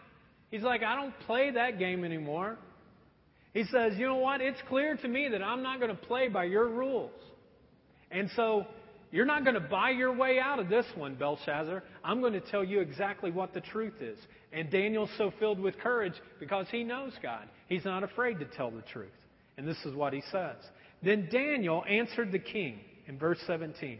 He's 0.50 0.62
like, 0.62 0.82
I 0.82 0.94
don't 0.94 1.18
play 1.26 1.50
that 1.50 1.78
game 1.78 2.04
anymore. 2.04 2.58
He 3.54 3.64
says, 3.64 3.94
You 3.96 4.06
know 4.08 4.16
what? 4.16 4.42
It's 4.42 4.60
clear 4.68 4.96
to 4.96 5.08
me 5.08 5.28
that 5.30 5.42
I'm 5.42 5.62
not 5.62 5.80
going 5.80 5.96
to 5.96 6.02
play 6.02 6.28
by 6.28 6.44
your 6.44 6.68
rules. 6.68 7.12
And 8.10 8.28
so 8.36 8.66
you're 9.10 9.24
not 9.24 9.44
going 9.44 9.54
to 9.54 9.60
buy 9.60 9.90
your 9.90 10.12
way 10.12 10.38
out 10.40 10.58
of 10.58 10.68
this 10.68 10.84
one, 10.96 11.14
Belshazzar. 11.14 11.82
I'm 12.02 12.20
going 12.20 12.32
to 12.32 12.40
tell 12.40 12.64
you 12.64 12.80
exactly 12.80 13.30
what 13.30 13.54
the 13.54 13.60
truth 13.60 14.02
is. 14.02 14.18
And 14.52 14.70
Daniel's 14.70 15.10
so 15.16 15.32
filled 15.38 15.60
with 15.60 15.78
courage 15.78 16.14
because 16.40 16.66
he 16.70 16.84
knows 16.84 17.12
God. 17.22 17.48
He's 17.68 17.84
not 17.84 18.02
afraid 18.02 18.40
to 18.40 18.44
tell 18.44 18.70
the 18.70 18.82
truth. 18.82 19.08
And 19.56 19.66
this 19.66 19.78
is 19.84 19.94
what 19.94 20.12
he 20.12 20.22
says. 20.32 20.56
Then 21.02 21.28
Daniel 21.30 21.84
answered 21.88 22.32
the 22.32 22.40
king 22.40 22.80
in 23.06 23.18
verse 23.18 23.38
17 23.46 23.98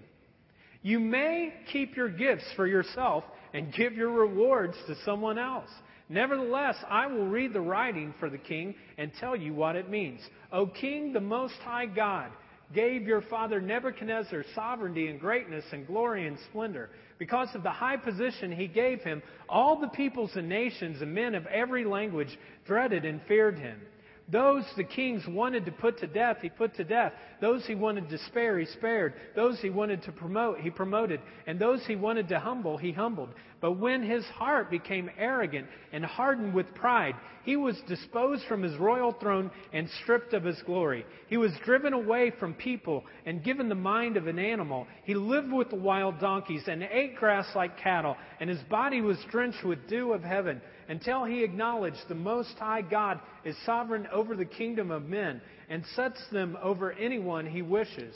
You 0.82 0.98
may 0.98 1.52
keep 1.72 1.96
your 1.96 2.08
gifts 2.08 2.44
for 2.56 2.66
yourself 2.66 3.22
and 3.52 3.72
give 3.72 3.92
your 3.92 4.10
rewards 4.10 4.76
to 4.88 4.96
someone 5.04 5.38
else. 5.38 5.70
Nevertheless, 6.08 6.76
I 6.88 7.06
will 7.06 7.26
read 7.26 7.52
the 7.52 7.60
writing 7.60 8.14
for 8.20 8.28
the 8.28 8.38
king 8.38 8.74
and 8.98 9.10
tell 9.18 9.34
you 9.34 9.54
what 9.54 9.76
it 9.76 9.88
means. 9.88 10.20
O 10.52 10.66
king, 10.66 11.12
the 11.12 11.20
most 11.20 11.54
high 11.62 11.86
God 11.86 12.30
gave 12.74 13.02
your 13.02 13.22
father 13.22 13.60
Nebuchadnezzar 13.60 14.44
sovereignty 14.54 15.08
and 15.08 15.20
greatness 15.20 15.64
and 15.72 15.86
glory 15.86 16.26
and 16.26 16.38
splendor. 16.50 16.90
Because 17.18 17.48
of 17.54 17.62
the 17.62 17.70
high 17.70 17.96
position 17.96 18.52
he 18.52 18.66
gave 18.66 19.00
him, 19.02 19.22
all 19.48 19.80
the 19.80 19.88
peoples 19.88 20.32
and 20.34 20.48
nations 20.48 21.00
and 21.00 21.14
men 21.14 21.34
of 21.34 21.46
every 21.46 21.84
language 21.84 22.38
dreaded 22.66 23.04
and 23.04 23.20
feared 23.26 23.58
him. 23.58 23.80
Those 24.28 24.64
the 24.76 24.84
kings 24.84 25.22
wanted 25.28 25.66
to 25.66 25.72
put 25.72 25.98
to 25.98 26.06
death, 26.06 26.38
he 26.40 26.48
put 26.48 26.74
to 26.76 26.84
death. 26.84 27.12
Those 27.42 27.66
he 27.66 27.74
wanted 27.74 28.08
to 28.08 28.18
spare, 28.26 28.58
he 28.58 28.64
spared. 28.64 29.14
Those 29.36 29.60
he 29.60 29.68
wanted 29.68 30.02
to 30.04 30.12
promote, 30.12 30.60
he 30.60 30.70
promoted. 30.70 31.20
And 31.46 31.58
those 31.58 31.84
he 31.86 31.94
wanted 31.94 32.28
to 32.28 32.40
humble, 32.40 32.78
he 32.78 32.90
humbled. 32.90 33.34
But 33.64 33.78
when 33.78 34.02
his 34.02 34.26
heart 34.26 34.70
became 34.70 35.10
arrogant 35.16 35.68
and 35.90 36.04
hardened 36.04 36.52
with 36.52 36.74
pride, 36.74 37.14
he 37.44 37.56
was 37.56 37.80
disposed 37.88 38.44
from 38.44 38.62
his 38.62 38.76
royal 38.76 39.12
throne 39.12 39.50
and 39.72 39.88
stripped 40.02 40.34
of 40.34 40.44
his 40.44 40.60
glory. 40.66 41.06
He 41.28 41.38
was 41.38 41.50
driven 41.64 41.94
away 41.94 42.30
from 42.38 42.52
people 42.52 43.04
and 43.24 43.42
given 43.42 43.70
the 43.70 43.74
mind 43.74 44.18
of 44.18 44.26
an 44.26 44.38
animal. 44.38 44.86
He 45.04 45.14
lived 45.14 45.50
with 45.50 45.70
the 45.70 45.76
wild 45.76 46.20
donkeys 46.20 46.64
and 46.68 46.82
ate 46.82 47.16
grass 47.16 47.46
like 47.56 47.78
cattle, 47.78 48.18
and 48.38 48.50
his 48.50 48.60
body 48.68 49.00
was 49.00 49.16
drenched 49.30 49.64
with 49.64 49.88
dew 49.88 50.12
of 50.12 50.22
heaven 50.22 50.60
until 50.90 51.24
he 51.24 51.42
acknowledged 51.42 52.06
the 52.06 52.14
Most 52.14 52.58
High 52.58 52.82
God 52.82 53.18
is 53.46 53.56
sovereign 53.64 54.06
over 54.12 54.36
the 54.36 54.44
kingdom 54.44 54.90
of 54.90 55.08
men 55.08 55.40
and 55.70 55.86
sets 55.96 56.22
them 56.30 56.58
over 56.62 56.92
anyone 56.92 57.46
he 57.46 57.62
wishes. 57.62 58.14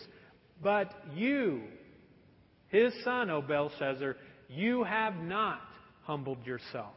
But 0.62 0.92
you, 1.14 1.62
his 2.68 2.92
son, 3.02 3.30
O 3.30 3.40
Belshazzar, 3.40 4.16
you 4.48 4.82
have 4.84 5.16
not 5.16 5.60
humbled 6.02 6.44
yourself, 6.46 6.94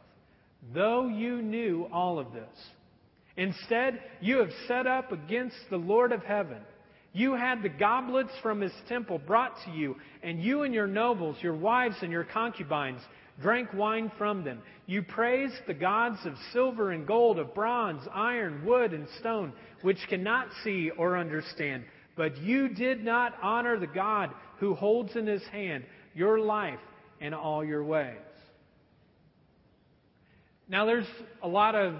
though 0.74 1.06
you 1.06 1.42
knew 1.42 1.86
all 1.92 2.18
of 2.18 2.32
this. 2.32 2.48
Instead, 3.36 4.00
you 4.20 4.38
have 4.38 4.50
set 4.66 4.86
up 4.86 5.12
against 5.12 5.56
the 5.70 5.76
Lord 5.76 6.12
of 6.12 6.22
heaven. 6.22 6.58
You 7.12 7.34
had 7.34 7.62
the 7.62 7.68
goblets 7.68 8.32
from 8.42 8.60
his 8.60 8.72
temple 8.88 9.18
brought 9.18 9.54
to 9.64 9.70
you, 9.70 9.96
and 10.22 10.42
you 10.42 10.62
and 10.62 10.72
your 10.72 10.86
nobles, 10.86 11.36
your 11.42 11.54
wives 11.54 11.96
and 12.02 12.10
your 12.10 12.24
concubines, 12.24 13.00
drank 13.40 13.72
wine 13.74 14.10
from 14.16 14.44
them. 14.44 14.60
You 14.86 15.02
praised 15.02 15.54
the 15.66 15.74
gods 15.74 16.18
of 16.24 16.34
silver 16.52 16.92
and 16.92 17.06
gold, 17.06 17.38
of 17.38 17.54
bronze, 17.54 18.02
iron, 18.12 18.64
wood, 18.64 18.92
and 18.92 19.06
stone, 19.20 19.52
which 19.82 19.98
cannot 20.08 20.48
see 20.64 20.90
or 20.96 21.18
understand. 21.18 21.84
But 22.16 22.38
you 22.38 22.68
did 22.68 23.04
not 23.04 23.34
honor 23.42 23.78
the 23.78 23.86
God 23.86 24.30
who 24.58 24.74
holds 24.74 25.16
in 25.16 25.26
his 25.26 25.42
hand 25.44 25.84
your 26.14 26.38
life 26.38 26.78
and 27.22 27.34
all 27.34 27.64
your 27.64 27.82
ways. 27.84 28.18
Now, 30.68 30.84
there's 30.84 31.06
a 31.42 31.48
lot 31.48 31.74
of 31.74 31.94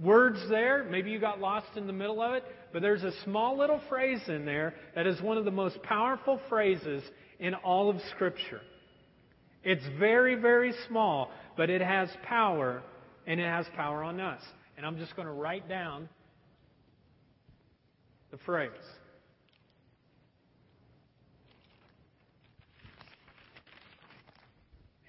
words 0.00 0.38
there. 0.48 0.84
Maybe 0.84 1.10
you 1.10 1.18
got 1.18 1.40
lost 1.40 1.68
in 1.76 1.86
the 1.86 1.92
middle 1.92 2.20
of 2.20 2.34
it, 2.34 2.44
but 2.72 2.82
there's 2.82 3.02
a 3.02 3.12
small 3.24 3.56
little 3.58 3.80
phrase 3.88 4.20
in 4.28 4.44
there 4.44 4.74
that 4.94 5.06
is 5.06 5.20
one 5.20 5.38
of 5.38 5.44
the 5.44 5.50
most 5.50 5.82
powerful 5.82 6.38
phrases 6.48 7.02
in 7.40 7.54
all 7.54 7.88
of 7.88 7.96
Scripture. 8.14 8.60
It's 9.64 9.84
very, 9.98 10.34
very 10.34 10.74
small, 10.86 11.30
but 11.56 11.70
it 11.70 11.80
has 11.80 12.08
power, 12.24 12.82
and 13.26 13.40
it 13.40 13.46
has 13.46 13.66
power 13.74 14.02
on 14.02 14.20
us. 14.20 14.42
And 14.76 14.84
I'm 14.84 14.98
just 14.98 15.16
going 15.16 15.26
to 15.26 15.34
write 15.34 15.68
down 15.68 16.08
the 18.30 18.38
phrase. 18.38 18.70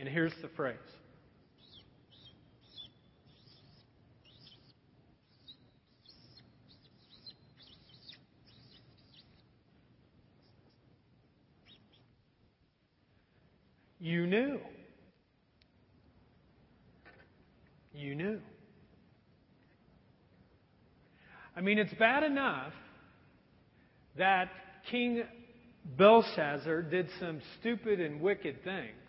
And 0.03 0.11
here's 0.11 0.33
the 0.41 0.49
phrase 0.49 0.75
You 13.97 14.27
knew. 14.27 14.59
You 17.93 18.15
knew. 18.15 18.41
I 21.55 21.61
mean, 21.61 21.79
it's 21.79 21.93
bad 21.93 22.23
enough 22.23 22.73
that 24.17 24.49
King 24.91 25.23
Belshazzar 25.97 26.81
did 26.81 27.07
some 27.21 27.39
stupid 27.61 28.01
and 28.01 28.19
wicked 28.19 28.65
things, 28.65 29.02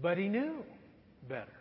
but 0.00 0.18
he 0.18 0.28
knew 0.28 0.62
better. 1.28 1.52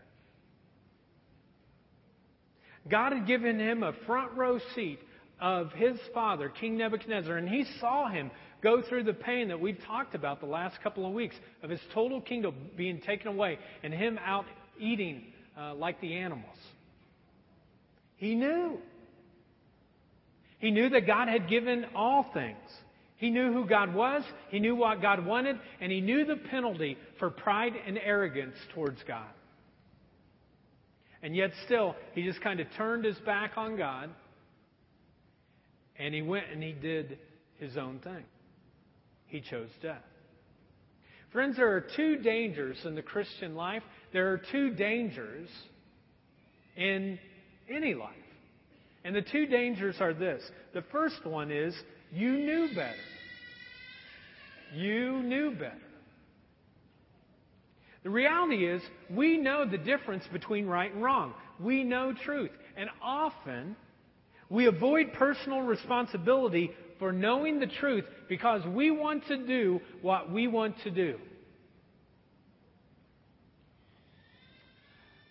God 2.89 3.13
had 3.13 3.25
given 3.25 3.59
him 3.59 3.83
a 3.83 3.93
front 4.05 4.33
row 4.33 4.59
seat 4.75 4.99
of 5.39 5.71
his 5.73 5.97
father, 6.13 6.49
King 6.49 6.77
Nebuchadnezzar, 6.77 7.35
and 7.37 7.49
he 7.49 7.65
saw 7.79 8.09
him 8.09 8.31
go 8.61 8.81
through 8.81 9.03
the 9.03 9.13
pain 9.13 9.47
that 9.49 9.59
we've 9.59 9.79
talked 9.85 10.15
about 10.15 10.39
the 10.39 10.45
last 10.45 10.81
couple 10.81 11.05
of 11.05 11.13
weeks 11.13 11.35
of 11.63 11.69
his 11.69 11.79
total 11.93 12.21
kingdom 12.21 12.55
being 12.77 13.01
taken 13.01 13.27
away 13.27 13.57
and 13.83 13.93
him 13.93 14.19
out 14.23 14.45
eating 14.79 15.23
uh, 15.57 15.73
like 15.75 15.99
the 16.01 16.15
animals. 16.15 16.57
He 18.17 18.35
knew. 18.35 18.77
He 20.59 20.71
knew 20.71 20.89
that 20.89 21.05
God 21.05 21.27
had 21.27 21.49
given 21.49 21.85
all 21.95 22.29
things. 22.33 22.57
He 23.17 23.29
knew 23.29 23.53
who 23.53 23.65
God 23.65 23.93
was, 23.93 24.23
he 24.49 24.59
knew 24.59 24.75
what 24.75 25.01
God 25.01 25.25
wanted, 25.25 25.57
and 25.79 25.91
he 25.91 26.01
knew 26.01 26.25
the 26.25 26.35
penalty 26.35 26.97
for 27.17 27.29
pride 27.29 27.73
and 27.87 27.97
arrogance 27.97 28.55
towards 28.73 29.01
God. 29.07 29.29
And 31.23 31.35
yet, 31.35 31.51
still, 31.65 31.95
he 32.13 32.23
just 32.23 32.41
kind 32.41 32.59
of 32.59 32.67
turned 32.77 33.05
his 33.05 33.17
back 33.19 33.53
on 33.57 33.77
God 33.77 34.09
and 35.97 36.13
he 36.13 36.21
went 36.21 36.45
and 36.51 36.61
he 36.61 36.73
did 36.73 37.17
his 37.57 37.77
own 37.77 37.99
thing 37.99 38.23
he 39.27 39.41
chose 39.41 39.69
death. 39.81 40.03
Friends, 41.31 41.57
there 41.57 41.75
are 41.75 41.85
two 41.95 42.17
dangers 42.17 42.77
in 42.85 42.95
the 42.95 43.01
Christian 43.01 43.55
life. 43.55 43.83
There 44.13 44.31
are 44.31 44.41
two 44.51 44.69
dangers 44.69 45.49
in 46.77 47.19
any 47.69 47.93
life. 47.93 48.13
And 49.03 49.15
the 49.15 49.21
two 49.21 49.45
dangers 49.45 49.97
are 49.99 50.13
this. 50.13 50.41
The 50.73 50.83
first 50.91 51.25
one 51.25 51.51
is 51.51 51.75
you 52.15 52.31
knew 52.31 52.69
better. 52.73 52.95
You 54.73 55.21
knew 55.21 55.51
better. 55.51 55.75
The 58.03 58.09
reality 58.09 58.65
is, 58.65 58.81
we 59.09 59.37
know 59.37 59.65
the 59.65 59.77
difference 59.77 60.23
between 60.31 60.65
right 60.65 60.93
and 60.93 61.03
wrong. 61.03 61.33
We 61.59 61.83
know 61.83 62.13
truth. 62.13 62.51
And 62.77 62.89
often, 63.01 63.75
we 64.49 64.67
avoid 64.67 65.11
personal 65.13 65.61
responsibility 65.61 66.71
for 66.99 67.11
knowing 67.11 67.59
the 67.59 67.67
truth 67.67 68.05
because 68.29 68.65
we 68.65 68.91
want 68.91 69.27
to 69.27 69.45
do 69.45 69.81
what 70.01 70.31
we 70.31 70.47
want 70.47 70.75
to 70.83 70.91
do. 70.91 71.17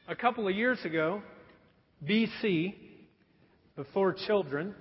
A 0.07 0.15
couple 0.15 0.47
of 0.47 0.55
years 0.55 0.85
ago, 0.85 1.23
BC, 2.05 2.75
before 3.75 4.13
children, 4.27 4.75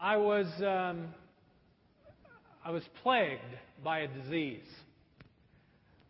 I 0.00 0.16
was 0.16 0.46
um, 0.64 1.08
I 2.64 2.70
was 2.70 2.84
plagued 3.02 3.42
by 3.82 4.00
a 4.00 4.06
disease, 4.06 4.68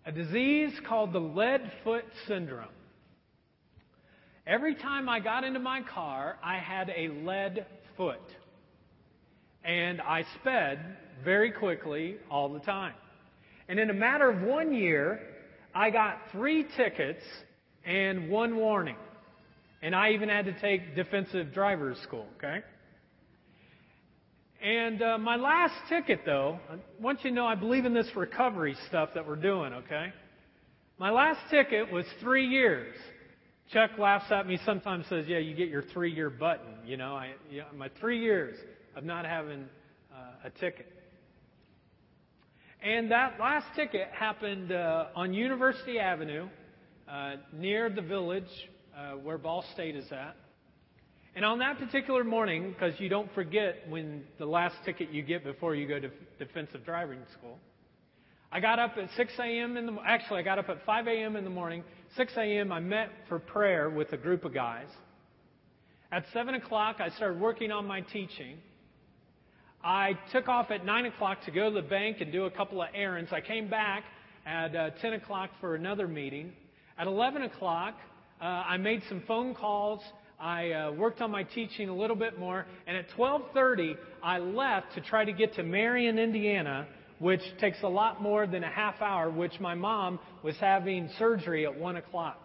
a 0.04 0.12
disease 0.12 0.72
called 0.86 1.14
the 1.14 1.20
lead 1.20 1.72
foot 1.84 2.04
syndrome. 2.26 2.68
Every 4.46 4.74
time 4.74 5.08
I 5.08 5.20
got 5.20 5.42
into 5.44 5.58
my 5.58 5.80
car, 5.82 6.38
I 6.42 6.58
had 6.58 6.90
a 6.94 7.08
lead 7.08 7.64
foot. 7.96 8.20
And 9.64 10.00
I 10.02 10.24
sped 10.40 10.78
very 11.24 11.50
quickly 11.50 12.16
all 12.30 12.50
the 12.50 12.60
time. 12.60 12.94
And 13.68 13.78
in 13.78 13.88
a 13.90 13.94
matter 13.94 14.30
of 14.30 14.42
one 14.42 14.74
year, 14.74 15.20
I 15.74 15.90
got 15.90 16.18
three 16.32 16.66
tickets 16.76 17.22
and 17.84 18.28
one 18.30 18.56
warning. 18.56 18.96
And 19.82 19.94
I 19.94 20.10
even 20.10 20.28
had 20.28 20.44
to 20.46 20.58
take 20.60 20.94
defensive 20.94 21.52
driver's 21.52 21.98
school, 22.00 22.26
okay? 22.36 22.62
And 24.62 25.02
uh, 25.02 25.18
my 25.18 25.36
last 25.36 25.74
ticket, 25.88 26.20
though, 26.26 26.58
I 26.68 26.76
want 27.00 27.22
you 27.22 27.30
to 27.30 27.36
know 27.36 27.46
I 27.46 27.54
believe 27.54 27.84
in 27.84 27.94
this 27.94 28.08
recovery 28.16 28.76
stuff 28.88 29.10
that 29.14 29.26
we're 29.26 29.36
doing, 29.36 29.72
okay? 29.72 30.12
My 30.98 31.10
last 31.10 31.38
ticket 31.48 31.92
was 31.92 32.04
three 32.20 32.46
years. 32.46 32.94
Chuck 33.72 33.92
laughs 33.98 34.32
at 34.32 34.48
me 34.48 34.58
sometimes 34.64 35.06
says, 35.08 35.26
"Yeah, 35.28 35.38
you 35.38 35.54
get 35.54 35.68
your 35.68 35.82
three-year 35.82 36.30
button." 36.30 36.74
You 36.84 36.96
know, 36.96 37.14
I, 37.14 37.34
you 37.50 37.62
my 37.76 37.88
three 38.00 38.20
years 38.20 38.56
of 38.96 39.04
not 39.04 39.24
having 39.24 39.66
uh, 40.12 40.48
a 40.48 40.50
ticket. 40.50 40.86
And 42.82 43.10
that 43.10 43.38
last 43.38 43.66
ticket 43.76 44.08
happened 44.12 44.72
uh, 44.72 45.06
on 45.14 45.34
University 45.34 45.98
Avenue, 45.98 46.48
uh, 47.08 47.34
near 47.52 47.90
the 47.90 48.02
village 48.02 48.44
uh, 48.96 49.12
where 49.12 49.38
Ball 49.38 49.64
State 49.74 49.94
is 49.94 50.10
at. 50.10 50.34
And 51.38 51.44
on 51.44 51.60
that 51.60 51.78
particular 51.78 52.24
morning, 52.24 52.72
because 52.72 52.98
you 52.98 53.08
don't 53.08 53.32
forget 53.32 53.88
when 53.88 54.24
the 54.40 54.44
last 54.44 54.74
ticket 54.84 55.10
you 55.12 55.22
get 55.22 55.44
before 55.44 55.76
you 55.76 55.86
go 55.86 56.00
to 56.00 56.10
defensive 56.36 56.84
driving 56.84 57.20
school, 57.38 57.60
I 58.50 58.58
got 58.58 58.80
up 58.80 58.96
at 59.00 59.08
6 59.16 59.32
a.m. 59.38 59.76
in 59.76 59.86
the 59.86 59.96
actually 60.04 60.40
I 60.40 60.42
got 60.42 60.58
up 60.58 60.68
at 60.68 60.84
5 60.84 61.06
a.m. 61.06 61.36
in 61.36 61.44
the 61.44 61.50
morning 61.50 61.84
6 62.16 62.32
a.m., 62.36 62.72
I 62.72 62.80
met 62.80 63.10
for 63.28 63.38
prayer 63.38 63.88
with 63.88 64.12
a 64.12 64.16
group 64.16 64.44
of 64.44 64.52
guys. 64.52 64.88
At 66.10 66.24
7 66.32 66.56
o'clock, 66.56 66.96
I 66.98 67.10
started 67.10 67.38
working 67.38 67.70
on 67.70 67.86
my 67.86 68.00
teaching. 68.00 68.58
I 69.84 70.18
took 70.32 70.48
off 70.48 70.72
at 70.72 70.84
9 70.84 71.06
o'clock 71.06 71.44
to 71.44 71.52
go 71.52 71.68
to 71.72 71.80
the 71.80 71.88
bank 71.88 72.16
and 72.20 72.32
do 72.32 72.46
a 72.46 72.50
couple 72.50 72.82
of 72.82 72.88
errands. 72.96 73.30
I 73.32 73.42
came 73.42 73.70
back 73.70 74.02
at 74.44 74.74
uh, 74.74 74.90
10 75.00 75.12
o'clock 75.12 75.50
for 75.60 75.76
another 75.76 76.08
meeting. 76.08 76.52
At 76.98 77.06
11 77.06 77.42
o'clock, 77.42 77.94
uh, 78.40 78.44
I 78.44 78.76
made 78.76 79.02
some 79.08 79.22
phone 79.28 79.54
calls. 79.54 80.00
I 80.40 80.70
uh, 80.70 80.92
worked 80.92 81.20
on 81.20 81.30
my 81.30 81.42
teaching 81.42 81.88
a 81.88 81.94
little 81.94 82.16
bit 82.16 82.38
more. 82.38 82.66
And 82.86 82.96
at 82.96 83.08
12:30, 83.16 83.96
I 84.22 84.38
left 84.38 84.94
to 84.94 85.00
try 85.00 85.24
to 85.24 85.32
get 85.32 85.54
to 85.54 85.62
Marion, 85.62 86.18
Indiana, 86.18 86.86
which 87.18 87.42
takes 87.60 87.82
a 87.82 87.88
lot 87.88 88.22
more 88.22 88.46
than 88.46 88.62
a 88.62 88.70
half 88.70 89.02
hour, 89.02 89.30
which 89.30 89.58
my 89.58 89.74
mom 89.74 90.20
was 90.42 90.56
having 90.58 91.10
surgery 91.18 91.66
at 91.66 91.76
1 91.76 91.96
o'clock. 91.96 92.40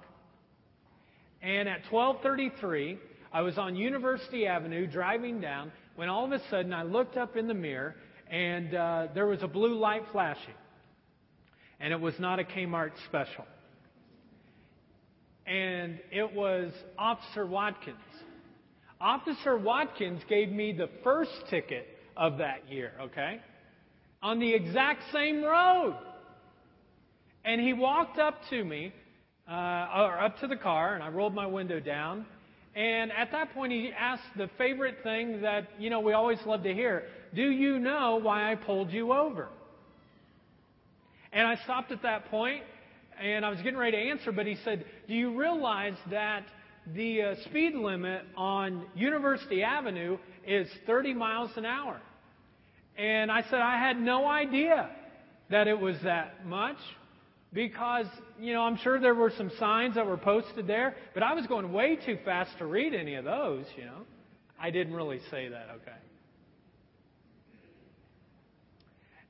And 1.42 1.70
at 1.70 1.84
12:33, 1.92 2.98
I 3.32 3.42
was 3.42 3.58
on 3.58 3.76
University 3.76 4.48
Avenue 4.48 4.88
driving 4.88 5.40
down 5.40 5.72
when 5.96 6.10
all 6.10 6.26
of 6.26 6.32
a 6.32 6.42
sudden 6.50 6.74
I 6.74 6.84
looked 6.84 7.18
up 7.18 7.36
in 7.36 7.48
the 7.48 7.54
mirror 7.54 7.96
and 8.30 8.74
uh, 8.74 9.08
there 9.14 9.28
was 9.28 9.44
a 9.44 9.48
blue 9.48 9.78
light 9.78 10.04
flashing. 10.12 10.56
And 11.80 11.94
it 11.94 12.00
was 12.00 12.16
not 12.18 12.40
a 12.40 12.44
Kmart 12.44 12.92
special. 13.08 13.46
And 15.46 16.00
it 16.12 16.34
was 16.34 16.72
Officer 16.98 17.46
Watkins. 17.46 17.98
Officer 19.02 19.58
Watkins 19.58 20.22
gave 20.30 20.50
me 20.50 20.72
the 20.72 20.90
first 21.04 21.32
ticket 21.50 21.88
of 22.16 22.38
that 22.38 22.70
year, 22.70 22.94
okay? 23.02 23.42
on 24.24 24.40
the 24.40 24.54
exact 24.54 25.02
same 25.12 25.44
road. 25.44 25.96
And 27.44 27.60
he 27.60 27.74
walked 27.74 28.18
up 28.18 28.40
to 28.50 28.64
me, 28.64 28.94
uh, 29.48 29.52
or 29.52 30.20
up 30.20 30.40
to 30.40 30.48
the 30.48 30.56
car, 30.56 30.96
and 30.96 31.04
I 31.04 31.10
rolled 31.10 31.36
my 31.36 31.46
window 31.46 31.82
down. 31.82 32.26
And 32.74 33.12
at 33.12 33.32
that 33.34 33.54
point, 33.54 33.74
he 33.74 33.92
asked 33.96 34.24
the 34.38 34.50
favorite 34.58 35.04
thing 35.04 35.42
that, 35.42 35.68
you 35.78 35.90
know, 35.90 36.00
we 36.00 36.14
always 36.14 36.40
love 36.46 36.64
to 36.64 36.74
hear 36.74 37.04
Do 37.36 37.52
you 37.52 37.78
know 37.78 38.16
why 38.16 38.52
I 38.52 38.56
pulled 38.56 38.92
you 38.92 39.12
over? 39.12 39.50
And 41.34 41.46
I 41.46 41.56
stopped 41.64 41.92
at 41.92 42.02
that 42.04 42.32
point, 42.32 42.64
and 43.22 43.46
I 43.46 43.50
was 43.50 43.60
getting 43.62 43.78
ready 43.78 43.98
to 43.98 44.10
answer, 44.10 44.32
but 44.32 44.46
he 44.46 44.58
said, 44.64 44.86
Do 45.08 45.14
you 45.14 45.38
realize 45.38 45.96
that 46.12 46.44
the 46.94 47.22
uh, 47.22 47.36
speed 47.46 47.76
limit 47.76 48.24
on 48.36 48.86
University 48.96 49.64
Avenue 49.64 50.18
is 50.46 50.68
30 50.86 51.14
miles 51.14 51.52
an 51.56 51.66
hour? 51.66 52.00
And 52.98 53.32
I 53.32 53.42
said, 53.44 53.60
I 53.60 53.78
had 53.78 54.00
no 54.00 54.28
idea 54.28 54.90
that 55.50 55.68
it 55.68 55.80
was 55.80 55.96
that 56.04 56.46
much 56.46 56.78
because, 57.54 58.08
you 58.40 58.54
know, 58.54 58.64
I'm 58.64 58.78
sure 58.78 59.00
there 59.00 59.16
were 59.16 59.32
some 59.38 59.52
signs 59.60 59.96
that 59.96 60.06
were 60.06 60.18
posted 60.18 60.68
there, 60.68 60.96
but 61.14 61.24
I 61.24 61.34
was 61.34 61.46
going 61.48 61.72
way 61.72 61.96
too 61.96 62.18
fast 62.26 62.58
to 62.58 62.66
read 62.66 62.94
any 62.94 63.16
of 63.16 63.26
those, 63.26 63.66
you 63.78 63.86
know. 63.86 64.02
I 64.60 64.72
didn't 64.72 64.94
really 64.94 65.20
say 65.30 65.50
that, 65.50 65.68
okay. 65.76 65.92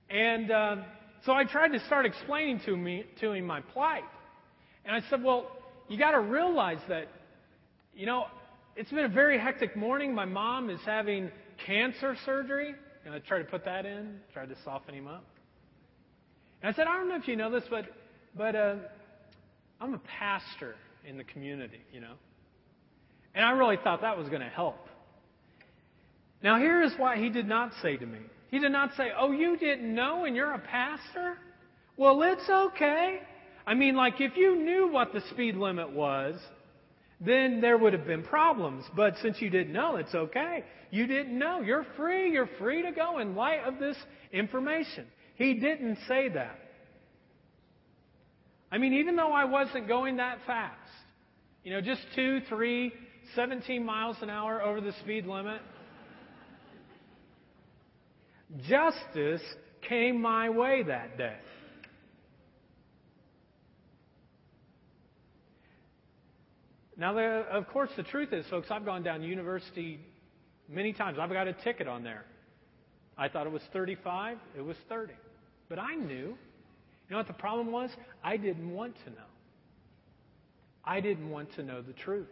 And 0.10 0.52
uh, 0.52 0.76
so 1.26 1.34
I 1.34 1.46
tried 1.46 1.70
to 1.70 1.80
start 1.86 2.06
explaining 2.06 2.62
to, 2.66 2.76
me, 2.76 3.06
to 3.22 3.32
him 3.32 3.46
my 3.46 3.62
plight. 3.62 4.04
And 4.86 4.96
I 4.96 5.02
said, 5.10 5.24
well, 5.24 5.48
you 5.88 5.98
got 5.98 6.12
to 6.12 6.20
realize 6.20 6.80
that, 6.90 7.08
you 7.96 8.06
know, 8.06 8.26
it's 8.76 8.90
been 8.92 9.06
a 9.06 9.10
very 9.10 9.40
hectic 9.40 9.76
morning. 9.76 10.14
My 10.14 10.26
mom 10.26 10.70
is 10.70 10.80
having 10.86 11.32
cancer 11.66 12.18
surgery. 12.26 12.76
And 13.06 13.14
I 13.14 13.20
tried 13.20 13.40
to 13.40 13.46
put 13.46 13.66
that 13.66 13.86
in, 13.86 14.20
tried 14.34 14.50
to 14.50 14.56
soften 14.64 14.96
him 14.96 15.08
up. 15.08 15.26
And 16.62 16.74
I 16.74 16.76
said, 16.76 16.88
I 16.88 16.98
don't 16.98 17.10
know 17.10 17.18
if 17.18 17.28
you 17.28 17.36
know 17.36 17.52
this, 17.52 17.64
but 17.70 17.86
but 18.36 18.56
uh, 18.56 18.76
I'm 19.80 19.94
a 19.94 20.02
pastor 20.20 20.76
in 21.08 21.18
the 21.18 21.24
community, 21.24 21.82
you 21.92 22.02
know. 22.02 22.14
And 23.36 23.46
I 23.46 23.52
really 23.52 23.78
thought 23.84 24.02
that 24.02 24.18
was 24.18 24.30
going 24.30 24.42
to 24.42 24.50
help. 24.50 24.88
Now, 26.42 26.58
here 26.58 26.82
is 26.84 26.92
why 26.98 27.18
he 27.18 27.30
did 27.30 27.48
not 27.48 27.72
say 27.82 27.98
to 27.98 28.06
me. 28.06 28.20
He 28.54 28.60
did 28.60 28.72
not 28.72 28.92
say, 28.96 29.06
Oh, 29.18 29.32
you 29.32 29.58
didn't 29.58 29.96
know 29.96 30.26
and 30.26 30.36
you're 30.36 30.54
a 30.54 30.60
pastor? 30.60 31.40
Well, 31.98 32.22
it's 32.22 32.48
okay. 32.48 33.22
I 33.66 33.74
mean, 33.74 33.96
like, 33.96 34.22
if 34.22 34.38
you 34.38 34.56
knew 34.56 34.92
what 34.92 35.12
the 35.12 35.22
speed 35.32 35.56
limit 35.56 35.92
was, 35.92 36.36
then 37.20 37.62
there 37.62 37.80
would 37.80 37.94
have 37.94 38.06
been 38.06 38.22
problems. 38.22 38.86
But 38.96 39.16
since 39.24 39.42
you 39.42 39.50
didn't 39.50 39.74
know, 39.74 39.96
it's 39.96 40.14
okay. 40.14 40.66
You 40.92 41.08
didn't 41.08 41.36
know. 41.36 41.62
You're 41.62 41.88
free. 41.98 42.32
You're 42.32 42.50
free 42.60 42.84
to 42.84 42.92
go 42.92 43.18
in 43.18 43.34
light 43.34 43.64
of 43.66 43.80
this 43.80 43.98
information. 44.32 45.08
He 45.34 45.56
didn't 45.56 45.98
say 46.08 46.30
that. 46.30 46.60
I 48.72 48.78
mean, 48.78 48.94
even 48.94 49.16
though 49.16 49.32
I 49.32 49.46
wasn't 49.46 49.88
going 49.88 50.18
that 50.18 50.38
fast, 50.46 50.78
you 51.64 51.74
know, 51.74 51.82
just 51.82 52.02
two, 52.16 52.42
three, 52.50 52.94
17 53.34 53.84
miles 53.84 54.18
an 54.22 54.30
hour 54.30 54.62
over 54.62 54.80
the 54.80 54.94
speed 55.02 55.26
limit, 55.26 55.60
justice 58.68 59.42
came 59.88 60.22
my 60.22 60.50
way 60.50 60.84
that 60.84 61.18
day. 61.18 61.36
Now, 66.96 67.14
the, 67.14 67.46
of 67.52 67.68
course, 67.70 67.90
the 67.98 68.04
truth 68.04 68.32
is, 68.34 68.46
folks, 68.50 68.68
I've 68.70 68.86
gone 68.86 69.04
down 69.04 69.24
university 69.24 70.00
many 70.70 70.94
times. 70.94 71.18
I've 71.20 71.32
got 71.32 71.48
a 71.48 71.54
ticket 71.54 71.88
on 71.88 72.04
there. 72.04 72.26
I 73.18 73.30
thought 73.30 73.48
it 73.48 73.52
was 73.52 73.64
35, 73.74 74.38
it 74.58 74.62
was 74.62 74.78
30. 74.90 75.14
But 75.70 75.80
I 75.80 75.96
knew 75.96 76.36
you 77.08 77.12
know 77.12 77.18
what 77.18 77.28
the 77.28 77.34
problem 77.34 77.72
was? 77.72 77.90
I 78.24 78.38
didn't 78.38 78.72
want 78.72 78.96
to 79.06 79.12
know. 79.12 79.28
I 80.86 81.00
didn't 81.00 81.30
want 81.30 81.54
to 81.56 81.64
know 81.64 81.82
the 81.82 81.94
truth. 81.94 82.28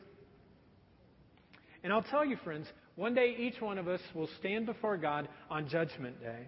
And 1.84 1.92
I'll 1.92 2.04
tell 2.04 2.26
you, 2.26 2.38
friends, 2.44 2.68
one 2.96 3.14
day 3.14 3.36
each 3.38 3.62
one 3.62 3.78
of 3.78 3.88
us 3.88 4.02
will 4.14 4.30
stand 4.40 4.66
before 4.66 4.98
God 4.98 5.28
on 5.50 5.68
Judgment 5.70 6.20
Day. 6.22 6.48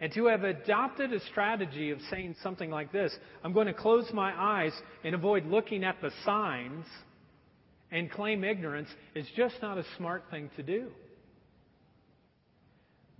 And 0.00 0.12
to 0.14 0.26
have 0.26 0.44
adopted 0.44 1.12
a 1.12 1.20
strategy 1.26 1.90
of 1.90 1.98
saying 2.10 2.36
something 2.42 2.70
like 2.70 2.90
this, 2.90 3.14
I'm 3.44 3.52
going 3.52 3.66
to 3.66 3.74
close 3.74 4.08
my 4.14 4.32
eyes 4.34 4.72
and 5.04 5.14
avoid 5.14 5.44
looking 5.44 5.84
at 5.84 6.00
the 6.00 6.10
signs 6.24 6.86
and 7.90 8.10
claim 8.10 8.44
ignorance, 8.44 8.88
is 9.14 9.26
just 9.36 9.56
not 9.60 9.76
a 9.76 9.84
smart 9.96 10.24
thing 10.30 10.48
to 10.56 10.62
do. 10.62 10.90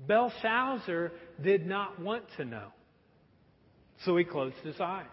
Belshazzar 0.06 1.12
did 1.42 1.66
not 1.66 2.00
want 2.00 2.24
to 2.36 2.44
know. 2.44 2.68
So 4.04 4.16
he 4.16 4.24
closed 4.24 4.56
his 4.64 4.80
eyes. 4.80 5.06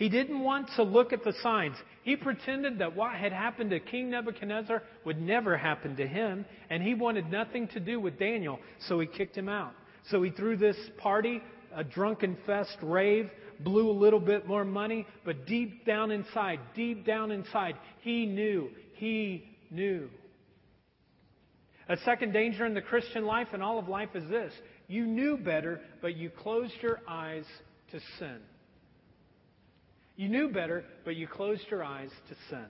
He 0.00 0.08
didn't 0.08 0.40
want 0.40 0.70
to 0.76 0.82
look 0.82 1.12
at 1.12 1.24
the 1.24 1.34
signs. 1.42 1.76
He 2.04 2.16
pretended 2.16 2.78
that 2.78 2.96
what 2.96 3.12
had 3.12 3.34
happened 3.34 3.68
to 3.68 3.80
King 3.80 4.08
Nebuchadnezzar 4.08 4.82
would 5.04 5.20
never 5.20 5.58
happen 5.58 5.94
to 5.96 6.06
him, 6.06 6.46
and 6.70 6.82
he 6.82 6.94
wanted 6.94 7.30
nothing 7.30 7.68
to 7.68 7.80
do 7.80 8.00
with 8.00 8.18
Daniel, 8.18 8.58
so 8.88 8.98
he 8.98 9.06
kicked 9.06 9.36
him 9.36 9.50
out. 9.50 9.74
So 10.08 10.22
he 10.22 10.30
threw 10.30 10.56
this 10.56 10.78
party, 10.96 11.42
a 11.76 11.84
drunken 11.84 12.38
fest 12.46 12.78
rave, 12.80 13.30
blew 13.62 13.90
a 13.90 13.92
little 13.92 14.20
bit 14.20 14.46
more 14.46 14.64
money, 14.64 15.06
but 15.26 15.46
deep 15.46 15.84
down 15.84 16.10
inside, 16.10 16.60
deep 16.74 17.04
down 17.04 17.30
inside, 17.30 17.76
he 18.00 18.24
knew, 18.24 18.70
he 18.94 19.50
knew. 19.70 20.08
A 21.90 21.98
second 22.06 22.32
danger 22.32 22.64
in 22.64 22.72
the 22.72 22.80
Christian 22.80 23.26
life 23.26 23.48
and 23.52 23.62
all 23.62 23.78
of 23.78 23.86
life 23.86 24.14
is 24.14 24.26
this 24.30 24.54
you 24.88 25.04
knew 25.04 25.36
better, 25.36 25.78
but 26.00 26.16
you 26.16 26.30
closed 26.30 26.72
your 26.80 27.00
eyes 27.06 27.44
to 27.90 28.00
sin. 28.18 28.38
You 30.20 30.28
knew 30.28 30.50
better, 30.50 30.84
but 31.06 31.16
you 31.16 31.26
closed 31.26 31.62
your 31.70 31.82
eyes 31.82 32.10
to 32.28 32.34
sin. 32.50 32.66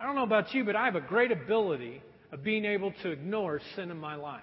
I 0.00 0.04
don't 0.04 0.16
know 0.16 0.24
about 0.24 0.52
you, 0.52 0.64
but 0.64 0.74
I 0.74 0.86
have 0.86 0.96
a 0.96 1.00
great 1.00 1.30
ability 1.30 2.02
of 2.32 2.42
being 2.42 2.64
able 2.64 2.92
to 3.04 3.10
ignore 3.12 3.60
sin 3.76 3.92
in 3.92 3.96
my 3.96 4.16
life. 4.16 4.42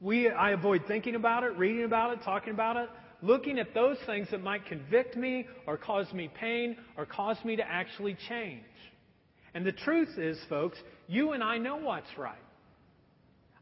We, 0.00 0.28
I 0.28 0.50
avoid 0.50 0.82
thinking 0.88 1.14
about 1.14 1.44
it, 1.44 1.56
reading 1.56 1.84
about 1.84 2.12
it, 2.12 2.24
talking 2.24 2.52
about 2.52 2.76
it, 2.76 2.88
looking 3.22 3.60
at 3.60 3.72
those 3.72 3.98
things 4.04 4.26
that 4.32 4.42
might 4.42 4.66
convict 4.66 5.16
me 5.16 5.46
or 5.68 5.76
cause 5.76 6.12
me 6.12 6.28
pain 6.40 6.76
or 6.96 7.06
cause 7.06 7.36
me 7.44 7.54
to 7.54 7.62
actually 7.62 8.16
change. 8.28 8.64
And 9.54 9.64
the 9.64 9.70
truth 9.70 10.18
is, 10.18 10.40
folks, 10.48 10.76
you 11.06 11.34
and 11.34 11.42
I 11.44 11.58
know 11.58 11.76
what's 11.76 12.18
right. 12.18 12.34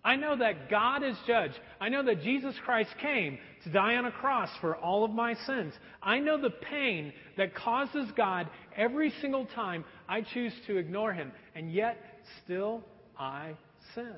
I 0.03 0.17
know 0.17 0.37
that 0.37 0.71
God 0.71 1.03
is 1.03 1.17
judge. 1.27 1.53
I 1.81 1.91
know 1.91 2.03
that 2.05 2.23
Jesus 2.23 2.55
Christ 2.65 2.91
came 3.03 3.39
to 3.65 3.71
die 3.71 3.97
on 3.97 4.07
a 4.07 4.11
cross 4.11 4.49
for 4.61 4.75
all 4.77 5.05
of 5.05 5.11
my 5.11 5.35
sins. 5.47 5.75
I 6.03 6.19
know 6.21 6.41
the 6.41 6.51
pain 6.51 7.13
that 7.37 7.55
causes 7.55 8.07
God 8.17 8.49
every 8.77 9.13
single 9.21 9.45
time 9.47 9.85
I 10.09 10.23
choose 10.23 10.55
to 10.67 10.79
ignore 10.79 11.13
Him, 11.13 11.33
and 11.55 11.71
yet 11.71 11.99
still 12.43 12.83
I 13.19 13.53
sin. 13.95 14.17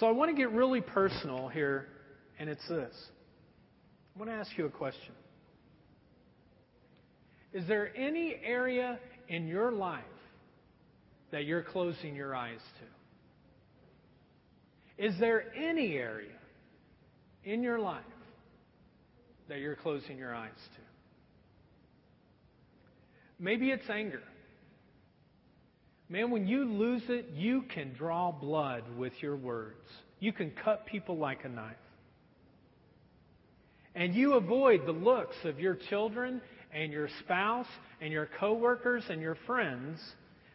So 0.00 0.06
I 0.06 0.12
want 0.12 0.30
to 0.30 0.36
get 0.36 0.50
really 0.52 0.80
personal 0.80 1.48
here, 1.48 1.88
and 2.38 2.48
it's 2.48 2.66
this. 2.68 2.94
I 4.14 4.18
want 4.18 4.30
to 4.30 4.36
ask 4.36 4.50
you 4.56 4.64
a 4.64 4.70
question. 4.70 5.12
Is 7.52 7.68
there 7.68 7.94
any 7.94 8.36
area 8.42 8.98
in 9.28 9.46
your 9.46 9.70
life 9.70 10.04
that 11.32 11.44
you're 11.44 11.62
closing 11.62 12.14
your 12.14 12.36
eyes 12.36 12.60
to? 12.78 12.84
Is 15.04 15.18
there 15.18 15.44
any 15.56 15.96
area 15.96 16.28
in 17.44 17.62
your 17.62 17.80
life 17.80 18.04
that 19.48 19.58
you're 19.58 19.74
closing 19.74 20.18
your 20.18 20.34
eyes 20.34 20.50
to? 20.76 20.82
Maybe 23.40 23.70
it's 23.70 23.88
anger. 23.90 24.22
Man, 26.08 26.30
when 26.30 26.46
you 26.46 26.64
lose 26.64 27.02
it, 27.08 27.30
you 27.34 27.64
can 27.74 27.92
draw 27.94 28.30
blood 28.30 28.84
with 28.96 29.14
your 29.20 29.34
words. 29.34 29.88
You 30.20 30.32
can 30.32 30.52
cut 30.62 30.86
people 30.86 31.16
like 31.16 31.44
a 31.44 31.48
knife. 31.48 31.74
And 33.94 34.14
you 34.14 34.34
avoid 34.34 34.86
the 34.86 34.92
looks 34.92 35.36
of 35.44 35.58
your 35.58 35.76
children 35.90 36.40
and 36.72 36.92
your 36.92 37.08
spouse 37.20 37.66
and 38.00 38.12
your 38.12 38.28
coworkers 38.38 39.02
and 39.08 39.20
your 39.20 39.36
friends 39.46 39.98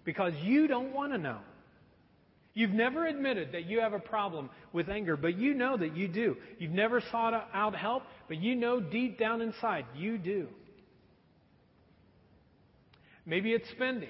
because 0.08 0.32
you 0.41 0.70
don't 0.70 0.93
want 0.93 1.12
to 1.12 1.18
know. 1.18 1.39
You've 2.53 2.72
never 2.72 3.05
admitted 3.05 3.51
that 3.51 3.66
you 3.66 3.82
have 3.82 3.91
a 3.91 3.99
problem 3.99 4.49
with 4.72 4.88
anger, 4.88 5.18
but 5.18 5.38
you 5.38 5.53
know 5.53 5.76
that 5.76 5.97
you 5.97 6.08
do. 6.08 6.38
You've 6.60 6.72
never 6.72 7.01
sought 7.12 7.34
out 7.53 7.76
help, 7.76 8.03
but 8.30 8.38
you 8.38 8.55
know 8.55 8.80
deep 8.80 9.20
down 9.20 9.41
inside 9.41 9.86
you 9.93 10.18
do. 10.18 10.47
Maybe 13.26 13.51
it's 13.51 13.70
spending. 13.72 14.10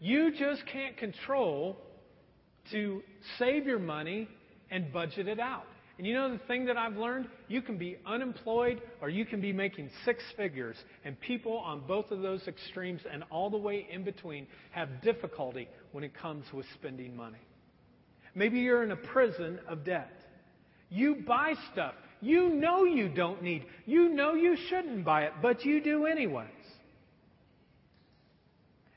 You 0.00 0.32
just 0.32 0.64
can't 0.64 0.96
control 0.96 1.76
to 2.70 3.02
save 3.38 3.66
your 3.66 3.78
money 3.78 4.28
and 4.70 4.90
budget 4.94 5.28
it 5.28 5.38
out. 5.38 5.66
And 5.96 6.06
you 6.06 6.14
know 6.14 6.32
the 6.32 6.40
thing 6.46 6.66
that 6.66 6.76
I've 6.76 6.96
learned? 6.96 7.28
You 7.46 7.62
can 7.62 7.78
be 7.78 7.98
unemployed 8.04 8.82
or 9.00 9.08
you 9.08 9.24
can 9.24 9.40
be 9.40 9.52
making 9.52 9.90
six 10.04 10.22
figures. 10.36 10.76
And 11.04 11.18
people 11.20 11.58
on 11.58 11.82
both 11.86 12.10
of 12.10 12.20
those 12.20 12.46
extremes 12.48 13.00
and 13.10 13.22
all 13.30 13.48
the 13.48 13.58
way 13.58 13.86
in 13.90 14.02
between 14.02 14.46
have 14.72 15.02
difficulty 15.02 15.68
when 15.92 16.02
it 16.02 16.12
comes 16.14 16.44
with 16.52 16.66
spending 16.74 17.16
money. 17.16 17.38
Maybe 18.34 18.58
you're 18.58 18.82
in 18.82 18.90
a 18.90 18.96
prison 18.96 19.60
of 19.68 19.84
debt. 19.84 20.10
You 20.90 21.22
buy 21.26 21.54
stuff 21.72 21.94
you 22.24 22.48
know 22.48 22.84
you 22.84 23.10
don't 23.10 23.42
need. 23.42 23.66
You 23.84 24.08
know 24.08 24.32
you 24.32 24.56
shouldn't 24.68 25.04
buy 25.04 25.24
it, 25.24 25.34
but 25.42 25.62
you 25.64 25.82
do 25.82 26.06
anyways. 26.06 26.48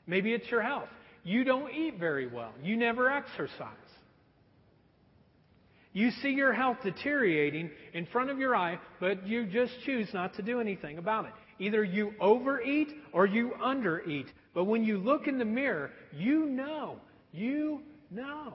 Maybe 0.06 0.32
it's 0.32 0.50
your 0.50 0.62
health. 0.62 0.88
You 1.24 1.44
don't 1.44 1.70
eat 1.70 1.98
very 1.98 2.26
well. 2.26 2.52
You 2.62 2.78
never 2.78 3.10
exercise. 3.10 3.74
You 5.98 6.12
see 6.22 6.28
your 6.28 6.52
health 6.52 6.76
deteriorating 6.84 7.72
in 7.92 8.06
front 8.06 8.30
of 8.30 8.38
your 8.38 8.54
eye, 8.54 8.78
but 9.00 9.26
you 9.26 9.46
just 9.46 9.72
choose 9.84 10.08
not 10.14 10.32
to 10.34 10.42
do 10.42 10.60
anything 10.60 10.96
about 10.96 11.24
it. 11.24 11.32
Either 11.58 11.82
you 11.82 12.12
overeat 12.20 12.86
or 13.12 13.26
you 13.26 13.54
undereat. 13.60 14.26
But 14.54 14.66
when 14.66 14.84
you 14.84 14.98
look 14.98 15.26
in 15.26 15.38
the 15.38 15.44
mirror, 15.44 15.90
you 16.16 16.46
know. 16.46 17.00
You 17.32 17.82
know. 18.12 18.54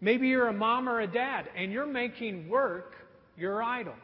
Maybe 0.00 0.26
you're 0.26 0.48
a 0.48 0.52
mom 0.52 0.88
or 0.88 1.02
a 1.02 1.06
dad 1.06 1.48
and 1.56 1.70
you're 1.70 1.86
making 1.86 2.48
work 2.48 2.94
your 3.36 3.62
idol. 3.62 3.94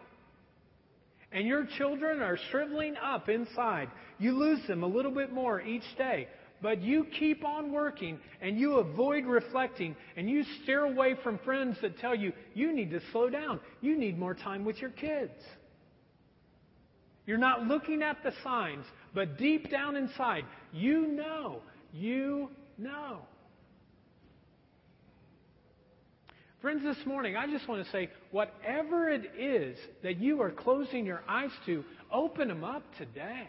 And 1.33 1.49
your 1.49 1.67
children 1.79 2.23
are 2.23 2.39
shriveling 2.53 2.95
up 3.03 3.29
inside. 3.29 3.91
You 4.21 4.39
lose 4.39 4.65
them 4.69 4.85
a 4.85 4.87
little 4.87 5.11
bit 5.11 5.33
more 5.33 5.61
each 5.61 5.97
day. 5.99 6.29
But 6.67 6.83
you 6.83 7.07
keep 7.17 7.45
on 7.45 7.71
working 7.71 8.19
and 8.41 8.59
you 8.59 8.79
avoid 8.79 9.25
reflecting 9.25 9.95
and 10.17 10.29
you 10.29 10.43
steer 10.65 10.85
away 10.85 11.15
from 11.23 11.39
friends 11.45 11.77
that 11.81 11.97
tell 12.01 12.13
you 12.13 12.33
you 12.55 12.73
need 12.73 12.91
to 12.91 13.01
slow 13.13 13.31
down. 13.31 13.61
You 13.81 13.97
need 13.97 14.19
more 14.19 14.35
time 14.35 14.65
with 14.65 14.79
your 14.79 14.91
kids. 14.91 15.31
You're 17.25 17.39
not 17.39 17.69
looking 17.69 18.03
at 18.03 18.17
the 18.25 18.33
signs, 18.43 18.85
but 19.15 19.39
deep 19.39 19.71
down 19.71 19.95
inside, 19.95 20.45
you 20.73 21.07
know, 21.07 21.61
you 21.93 22.51
know. 22.79 23.21
Friends, 26.61 26.83
this 26.83 27.07
morning, 27.07 27.37
I 27.37 27.47
just 27.47 27.69
want 27.69 27.85
to 27.85 27.91
say 27.93 28.11
whatever 28.33 29.09
it 29.09 29.31
is 29.39 29.79
that 30.03 30.19
you 30.19 30.43
are 30.43 30.51
closing 30.51 31.07
your 31.07 31.23
eyes 31.29 31.53
to, 31.67 31.85
open 32.11 32.49
them 32.49 32.65
up 32.65 32.83
today. 32.99 33.49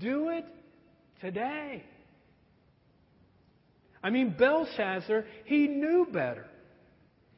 Do 0.00 0.30
it 0.30 0.46
today. 1.22 1.82
I 4.02 4.10
mean, 4.10 4.34
Belshazzar, 4.36 5.24
he 5.44 5.68
knew 5.68 6.06
better. 6.12 6.44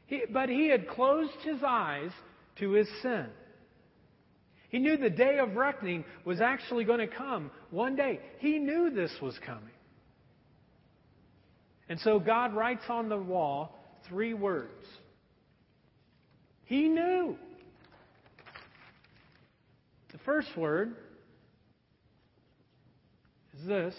He, 0.07 0.23
but 0.33 0.49
he 0.49 0.69
had 0.69 0.89
closed 0.89 1.39
his 1.45 1.63
eyes 1.65 2.11
to 2.59 2.73
his 2.73 2.89
sin. 3.03 3.27
He 4.71 4.79
knew 4.81 4.97
the 4.97 5.11
day 5.11 5.39
of 5.39 5.55
reckoning 5.55 6.05
was 6.25 6.41
actually 6.41 6.85
going 6.85 6.99
to 6.99 7.07
come 7.07 7.51
one 7.71 7.95
day. 7.95 8.19
He 8.39 8.59
knew 8.59 8.91
this 8.91 9.13
was 9.23 9.39
coming. 9.47 9.63
And 11.89 12.01
so 12.01 12.19
God 12.19 12.55
writes 12.55 12.85
on 12.89 13.09
the 13.09 13.19
wall 13.19 13.79
three 14.09 14.35
words. 14.35 14.85
He 16.65 16.89
knew. 16.89 17.37
The 20.13 20.19
first 20.25 20.49
word 20.57 20.97
this 23.65 23.95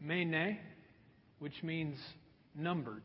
Mene, 0.00 0.58
which 1.38 1.62
means 1.62 1.96
numbered. 2.54 3.02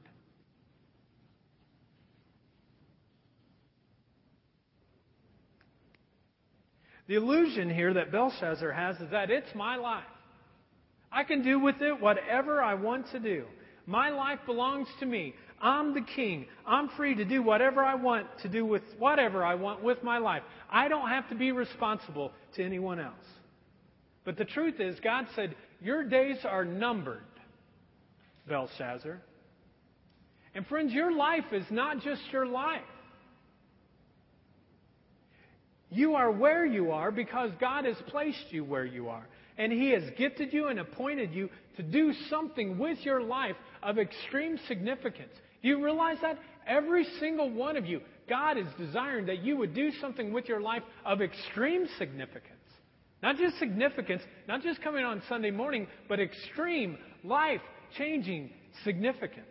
The 7.08 7.16
illusion 7.16 7.74
here 7.74 7.94
that 7.96 8.12
Belshazzar 8.12 8.72
has 8.72 8.98
is 8.98 9.10
that 9.12 9.32
it's 9.32 9.56
my 9.56 9.78
life. 9.78 10.04
I 11.12 11.24
can 11.24 11.42
do 11.42 11.60
with 11.60 11.82
it 11.82 12.00
whatever 12.00 12.62
I 12.62 12.76
want 12.76 13.10
to 13.12 13.20
do. 13.20 13.46
My 13.88 14.12
life 14.12 14.40
belongs 14.46 14.88
to 15.00 15.08
me. 15.08 15.34
I'm 15.60 15.96
the 15.96 16.02
king. 16.16 16.46
I'm 16.68 16.90
free 16.90 17.16
to 17.16 17.26
do 17.26 17.42
whatever 17.42 17.84
I 17.84 17.96
want 17.96 18.28
to 18.44 18.48
do 18.48 18.64
with 18.64 18.84
whatever 19.00 19.44
I 19.44 19.56
want 19.56 19.84
with 19.84 20.04
my 20.04 20.20
life. 20.20 20.44
I 20.70 20.88
don't 20.88 21.10
have 21.10 21.28
to 21.30 21.36
be 21.36 21.52
responsible 21.52 22.32
to 22.56 22.64
anyone 22.64 23.00
else. 23.00 23.16
But 24.30 24.38
the 24.38 24.46
truth 24.46 24.80
is, 24.80 24.96
God 25.00 25.26
said, 25.36 25.56
Your 25.82 26.04
days 26.04 26.38
are 26.44 26.64
numbered, 26.64 27.24
Belshazzar. 28.48 29.20
And 30.54 30.68
friends, 30.68 30.94
your 30.94 31.12
life 31.12 31.46
is 31.52 31.66
not 31.72 32.04
just 32.04 32.22
your 32.32 32.46
life. 32.46 32.84
You 35.90 36.14
are 36.14 36.30
where 36.30 36.64
you 36.64 36.92
are 36.92 37.10
because 37.10 37.50
God 37.60 37.86
has 37.86 37.96
placed 38.06 38.52
you 38.52 38.64
where 38.64 38.86
you 38.86 39.10
are. 39.10 39.28
And 39.58 39.74
He 39.74 39.90
has 39.94 40.04
gifted 40.16 40.54
you 40.54 40.68
and 40.68 40.78
appointed 40.78 41.34
you 41.34 41.50
to 41.78 41.82
do 41.82 42.14
something 42.30 42.78
with 42.78 43.00
your 43.00 43.24
life 43.24 43.56
of 43.82 43.98
extreme 43.98 44.60
significance. 44.68 45.34
Do 45.64 45.70
you 45.70 45.84
realize 45.84 46.18
that? 46.22 46.38
Every 46.68 47.08
single 47.20 47.50
one 47.50 47.78
of 47.78 47.88
you, 47.88 48.02
God 48.30 48.60
is 48.60 48.68
desiring 48.78 49.26
that 49.26 49.40
you 49.40 49.58
would 49.58 49.74
do 49.74 49.90
something 50.00 50.32
with 50.32 50.48
your 50.48 50.62
life 50.62 50.84
of 51.04 51.20
extreme 51.20 51.88
significance. 51.98 52.59
Not 53.22 53.38
just 53.38 53.60
significance, 53.60 54.22
not 54.48 54.62
just 54.62 54.82
coming 54.82 55.04
on 55.04 55.22
Sunday 55.28 55.52
morning, 55.52 55.88
but 56.08 56.20
extreme, 56.20 56.98
life 57.24 57.62
changing 57.98 58.50
significance. 58.84 59.46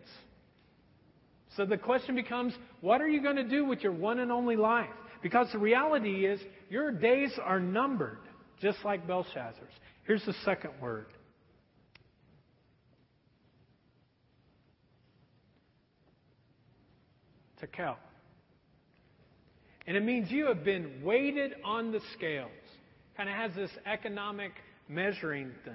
So 1.57 1.67
the 1.67 1.77
question 1.77 2.15
becomes 2.15 2.55
what 2.81 3.01
are 3.01 3.09
you 3.09 3.23
going 3.23 3.37
to 3.37 3.45
do 3.45 3.65
with 3.65 3.81
your 3.81 3.93
one 3.93 4.21
and 4.21 4.33
only 4.33 4.57
life? 4.57 4.89
Because 5.23 5.49
the 5.53 5.59
reality 5.59 6.25
is, 6.25 6.41
your 6.71 6.93
days 6.93 7.33
are 7.43 7.59
numbered, 7.59 8.21
just 8.61 8.79
like 8.85 9.07
Belshazzar's. 9.07 9.73
Here's 10.05 10.25
the 10.25 10.35
second 10.45 10.71
word 10.81 11.07
tekel. 17.61 17.97
And 19.87 19.97
it 19.97 20.05
means 20.05 20.31
you 20.31 20.47
have 20.47 20.65
been 20.65 21.01
weighted 21.03 21.55
on 21.65 21.93
the 21.93 22.01
scales. 22.15 22.51
Kind 23.19 23.29
of 23.29 23.35
has 23.35 23.51
this 23.57 23.71
economic 23.85 24.53
measuring 24.89 25.51
thing. 25.65 25.75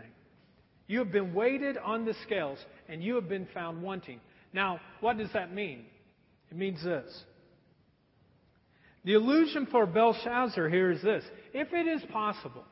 You 0.88 1.00
have 1.00 1.12
been 1.12 1.34
weighted 1.34 1.78
on 1.78 2.06
the 2.06 2.14
scales, 2.26 2.58
and 2.88 3.04
you 3.04 3.16
have 3.16 3.28
been 3.28 3.48
found 3.54 3.82
wanting. 3.82 4.22
Now, 4.54 4.80
what 5.02 5.18
does 5.18 5.28
that 5.34 5.54
mean? 5.54 5.86
It 6.50 6.58
means 6.58 6.82
this 6.84 7.24
the 9.04 9.16
illusion 9.16 9.68
for 9.70 9.86
Belshazzar 9.86 10.70
here 10.70 10.92
is 10.92 11.02
this 11.02 11.26
if 11.54 11.74
it 11.74 11.86
is 11.86 12.02
possible, 12.14 12.64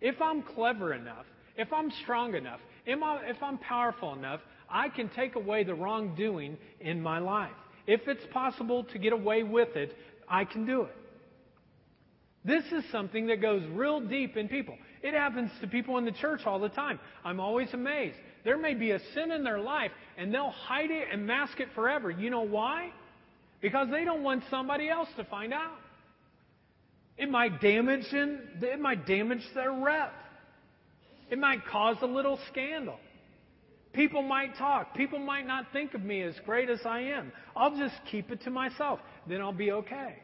if 0.00 0.22
I'm 0.22 0.42
clever 0.42 0.94
enough, 0.94 1.26
if 1.56 1.72
I'm 1.72 1.90
strong 2.02 2.34
enough, 2.34 2.60
if 2.86 3.42
I'm 3.42 3.58
powerful 3.58 4.14
enough, 4.14 4.40
I 4.70 4.88
can 4.88 5.08
take 5.08 5.34
away 5.34 5.64
the 5.64 5.74
wrongdoing 5.74 6.58
in 6.80 7.02
my 7.02 7.18
life. 7.18 7.50
If 7.88 8.02
it's 8.06 8.24
possible 8.32 8.84
to 8.84 8.98
get 8.98 9.12
away 9.12 9.42
with 9.42 9.74
it, 9.74 9.96
I 10.28 10.44
can 10.44 10.64
do 10.64 10.82
it. 10.82 10.96
This 12.46 12.64
is 12.72 12.84
something 12.92 13.26
that 13.26 13.42
goes 13.42 13.62
real 13.72 14.00
deep 14.00 14.36
in 14.36 14.48
people. 14.48 14.76
It 15.02 15.14
happens 15.14 15.50
to 15.60 15.66
people 15.66 15.98
in 15.98 16.04
the 16.04 16.12
church 16.12 16.42
all 16.46 16.58
the 16.58 16.68
time. 16.68 17.00
I'm 17.24 17.40
always 17.40 17.68
amazed. 17.72 18.16
There 18.44 18.56
may 18.56 18.74
be 18.74 18.92
a 18.92 19.00
sin 19.14 19.32
in 19.32 19.42
their 19.42 19.58
life, 19.58 19.90
and 20.16 20.32
they'll 20.32 20.50
hide 20.50 20.90
it 20.90 21.08
and 21.12 21.26
mask 21.26 21.58
it 21.58 21.68
forever. 21.74 22.10
You 22.10 22.30
know 22.30 22.42
why? 22.42 22.92
because 23.60 23.88
they 23.90 24.04
don't 24.04 24.22
want 24.22 24.44
somebody 24.50 24.88
else 24.88 25.08
to 25.16 25.24
find 25.24 25.52
out. 25.52 25.78
It 27.16 27.30
might 27.30 27.60
damage 27.60 28.06
in, 28.12 28.40
it 28.60 28.80
might 28.80 29.06
damage 29.06 29.42
their 29.54 29.72
rep. 29.72 30.12
It 31.30 31.38
might 31.38 31.64
cause 31.66 31.96
a 32.02 32.06
little 32.06 32.38
scandal. 32.52 32.98
People 33.92 34.22
might 34.22 34.56
talk. 34.56 34.94
People 34.94 35.18
might 35.18 35.46
not 35.46 35.64
think 35.72 35.94
of 35.94 36.02
me 36.02 36.22
as 36.22 36.34
great 36.44 36.68
as 36.68 36.80
I 36.84 37.00
am. 37.00 37.32
I'll 37.56 37.76
just 37.76 37.94
keep 38.10 38.30
it 38.30 38.42
to 38.42 38.50
myself. 38.50 39.00
Then 39.26 39.40
I'll 39.40 39.52
be 39.52 39.72
okay. 39.72 40.16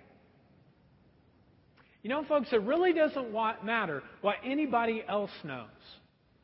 You 2.03 2.11
know, 2.11 2.25
folks, 2.25 2.49
it 2.53 2.63
really 2.63 2.93
doesn't 2.93 3.33
matter 3.65 4.03
what 4.23 4.37
anybody 4.45 5.05
else 5.09 5.31
knows. 5.45 5.67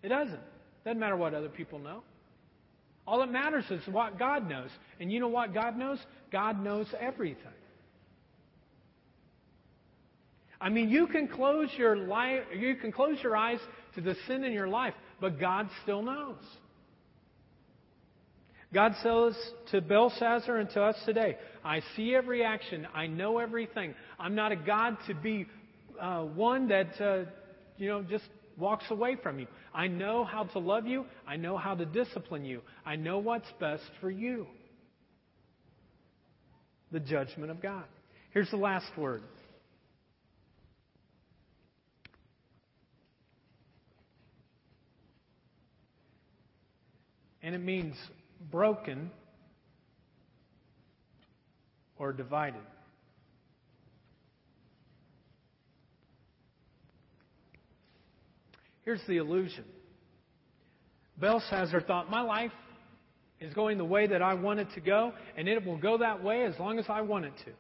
It 0.03 0.09
doesn't. 0.09 0.35
It 0.35 0.85
doesn't 0.85 1.01
matter 1.01 1.17
what 1.17 1.35
other 1.35 1.49
people 1.49 1.79
know. 1.79 2.03
All 3.07 3.19
that 3.21 3.33
matters 3.33 3.65
is 3.71 3.83
what 3.89 4.19
God 4.19 4.49
knows. 4.49 4.71
And 5.01 5.11
you 5.11 5.19
know 5.19 5.29
what 5.29 5.53
God 5.53 5.77
knows? 5.77 5.99
God 6.31 6.63
knows 6.63 6.87
everything. 7.01 7.43
I 10.61 10.69
mean, 10.69 10.89
you 10.91 11.07
can 11.07 11.29
close 11.29 11.69
your 11.77 11.97
life, 11.97 12.43
you 12.57 12.75
can 12.75 12.91
close 12.91 13.17
your 13.23 13.37
eyes 13.37 13.61
to 13.95 14.01
the 14.01 14.15
sin 14.27 14.45
in 14.45 14.53
your 14.53 14.69
life, 14.69 14.95
but 15.21 15.39
God 15.39 15.69
still 15.83 16.03
knows. 16.03 16.43
God 18.75 18.93
says 19.03 19.35
to 19.71 19.81
Belshazzar 19.81 20.57
and 20.57 20.69
to 20.71 20.83
us 20.83 20.97
today, 21.07 21.39
I 21.69 21.83
see 21.95 22.15
every 22.15 22.43
action. 22.43 22.89
I 22.95 23.09
know 23.09 23.37
everything. 23.37 23.95
I'm 24.19 24.35
not 24.35 24.53
a 24.53 24.57
God 24.57 24.97
to 25.07 25.15
be 25.15 25.47
uh, 26.01 26.23
one 26.23 26.69
that, 26.69 26.99
uh, 26.99 27.25
you 27.77 27.89
know, 27.89 28.03
just 28.03 28.25
walks 28.57 28.87
away 28.89 29.17
from 29.23 29.39
you. 29.39 29.47
I 29.75 29.87
know 29.87 30.25
how 30.25 30.45
to 30.45 30.61
love 30.61 30.87
you. 30.87 31.05
I 31.27 31.37
know 31.37 31.59
how 31.59 31.75
to 31.75 31.85
discipline 31.85 32.47
you. 32.47 32.63
I 32.87 32.97
know 32.97 33.19
what's 33.19 33.49
best 33.61 33.83
for 34.01 34.11
you. 34.11 34.47
The 36.91 37.01
judgment 37.01 37.51
of 37.51 37.61
God. 37.61 37.85
Here's 38.31 38.51
the 38.51 38.57
last 38.57 38.87
word. 38.97 39.23
And 47.43 47.55
it 47.55 47.63
means 47.63 47.95
broken 48.51 49.11
or 51.99 52.13
divided. 52.13 52.61
Here's 58.85 59.01
the 59.07 59.19
illusion 59.19 59.65
Belshazzar 61.21 61.83
thought, 61.83 62.11
My 62.11 62.23
life 62.23 62.53
is 63.41 63.53
going 63.53 63.79
the 63.79 63.85
way 63.85 64.07
that 64.07 64.23
I 64.23 64.35
want 64.35 64.61
it 64.61 64.69
to 64.75 64.81
go, 64.81 65.13
and 65.37 65.49
it 65.49 65.65
will 65.65 65.77
go 65.77 65.99
that 65.99 66.23
way 66.23 66.45
as 66.45 66.59
long 66.59 66.79
as 66.79 66.87
I 66.89 67.03
want 67.03 67.27
it 67.27 67.35
to. 67.45 67.53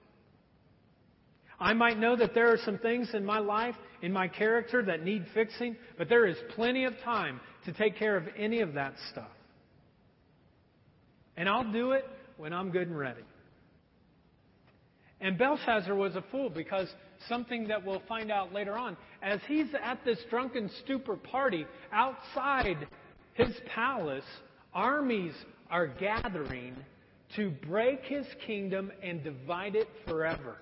I 1.61 1.75
might 1.75 1.99
know 1.99 2.17
that 2.17 2.35
there 2.35 2.53
are 2.53 2.59
some 2.65 2.79
things 2.79 3.11
in 3.15 3.25
my 3.25 3.41
life, 3.41 3.75
in 4.01 4.13
my 4.13 4.29
character, 4.29 4.83
that 4.85 5.05
need 5.05 5.27
fixing, 5.35 5.77
but 5.97 6.09
there 6.09 6.25
is 6.27 6.37
plenty 6.55 6.85
of 6.85 6.95
time 7.05 7.41
to 7.65 7.73
take 7.73 7.97
care 7.97 8.17
of 8.17 8.25
any 8.37 8.61
of 8.61 8.75
that 8.75 8.95
stuff. 9.11 9.31
And 11.37 11.49
I'll 11.49 11.71
do 11.71 11.93
it 11.93 12.05
when 12.37 12.53
I'm 12.53 12.71
good 12.71 12.89
and 12.89 12.99
ready. 12.99 13.23
And 15.21 15.37
Belshazzar 15.37 15.95
was 15.95 16.15
a 16.15 16.25
fool 16.31 16.49
because 16.49 16.89
something 17.29 17.69
that 17.69 17.85
we'll 17.85 18.03
find 18.09 18.31
out 18.31 18.53
later 18.53 18.77
on, 18.77 18.97
as 19.23 19.41
he's 19.49 19.67
at 19.83 20.05
this 20.05 20.19
drunken 20.31 20.71
stupor 20.85 21.17
party 21.17 21.67
outside 21.93 22.87
his 23.35 23.55
palace, 23.75 24.25
armies 24.73 25.35
are 25.71 25.89
gathering 25.89 26.77
to 27.37 27.51
break 27.51 28.05
his 28.05 28.27
kingdom 28.47 28.93
and 29.03 29.23
divide 29.25 29.75
it 29.75 29.89
forever. 30.07 30.57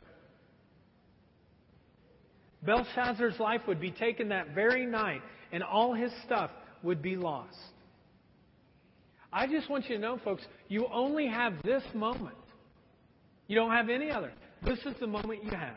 Belshazzar's 2.63 3.39
life 3.39 3.61
would 3.69 3.81
be 3.81 3.91
taken 3.91 4.31
that 4.31 4.55
very 4.55 4.87
night, 4.87 5.23
and 5.53 5.63
all 5.63 5.95
his 5.95 6.11
stuff 6.25 6.51
would 6.83 7.03
be 7.03 7.15
lost. 7.15 7.57
I 9.33 9.47
just 9.47 9.69
want 9.69 9.89
you 9.89 9.97
to 9.97 10.01
know, 10.01 10.19
folks, 10.25 10.43
you 10.69 10.87
only 10.93 11.29
have 11.29 11.63
this 11.63 11.83
moment. 11.95 12.35
You 13.47 13.55
don't 13.55 13.71
have 13.71 13.91
any 13.91 14.11
other. 14.11 14.33
This 14.67 14.81
is 14.81 14.95
the 14.99 15.07
moment 15.07 15.45
you 15.45 15.51
have. 15.51 15.77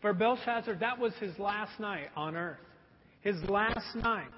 For 0.00 0.12
Belshazzar, 0.12 0.76
that 0.76 0.98
was 0.98 1.12
his 1.14 1.36
last 1.38 1.80
night 1.80 2.08
on 2.16 2.36
earth. 2.36 2.58
His 3.22 3.36
last 3.48 3.96
night. 3.96 4.28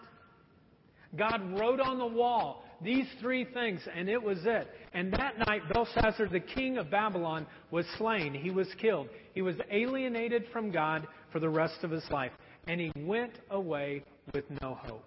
God 1.14 1.59
wrote 1.59 1.81
on 1.81 1.99
the 1.99 2.07
wall 2.07 2.64
these 2.83 3.07
three 3.21 3.45
things, 3.45 3.81
and 3.95 4.09
it 4.09 4.23
was 4.23 4.39
it. 4.45 4.69
And 4.95 5.12
that 5.14 5.39
night, 5.47 5.62
Belshazzar, 5.73 6.29
the 6.29 6.41
king 6.41 6.79
of 6.79 6.91
Babylon, 6.91 7.47
was 7.71 7.85
slain. 7.99 8.33
He 8.33 8.51
was 8.51 8.69
killed. 8.81 9.09
He 9.35 9.43
was 9.43 9.57
alienated 9.71 10.45
from 10.53 10.71
God 10.71 11.07
for 11.33 11.41
the 11.41 11.49
rest 11.49 11.85
of 11.85 11.91
his 11.91 12.05
life. 12.11 12.33
And 12.67 12.81
he 12.81 12.93
went 12.97 13.33
away 13.51 14.03
with 14.35 14.45
no 14.62 14.75
hope. 14.75 15.05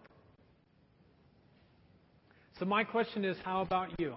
So, 2.60 2.66
my 2.66 2.84
question 2.84 3.24
is 3.24 3.38
how 3.44 3.62
about 3.62 3.90
you? 4.00 4.16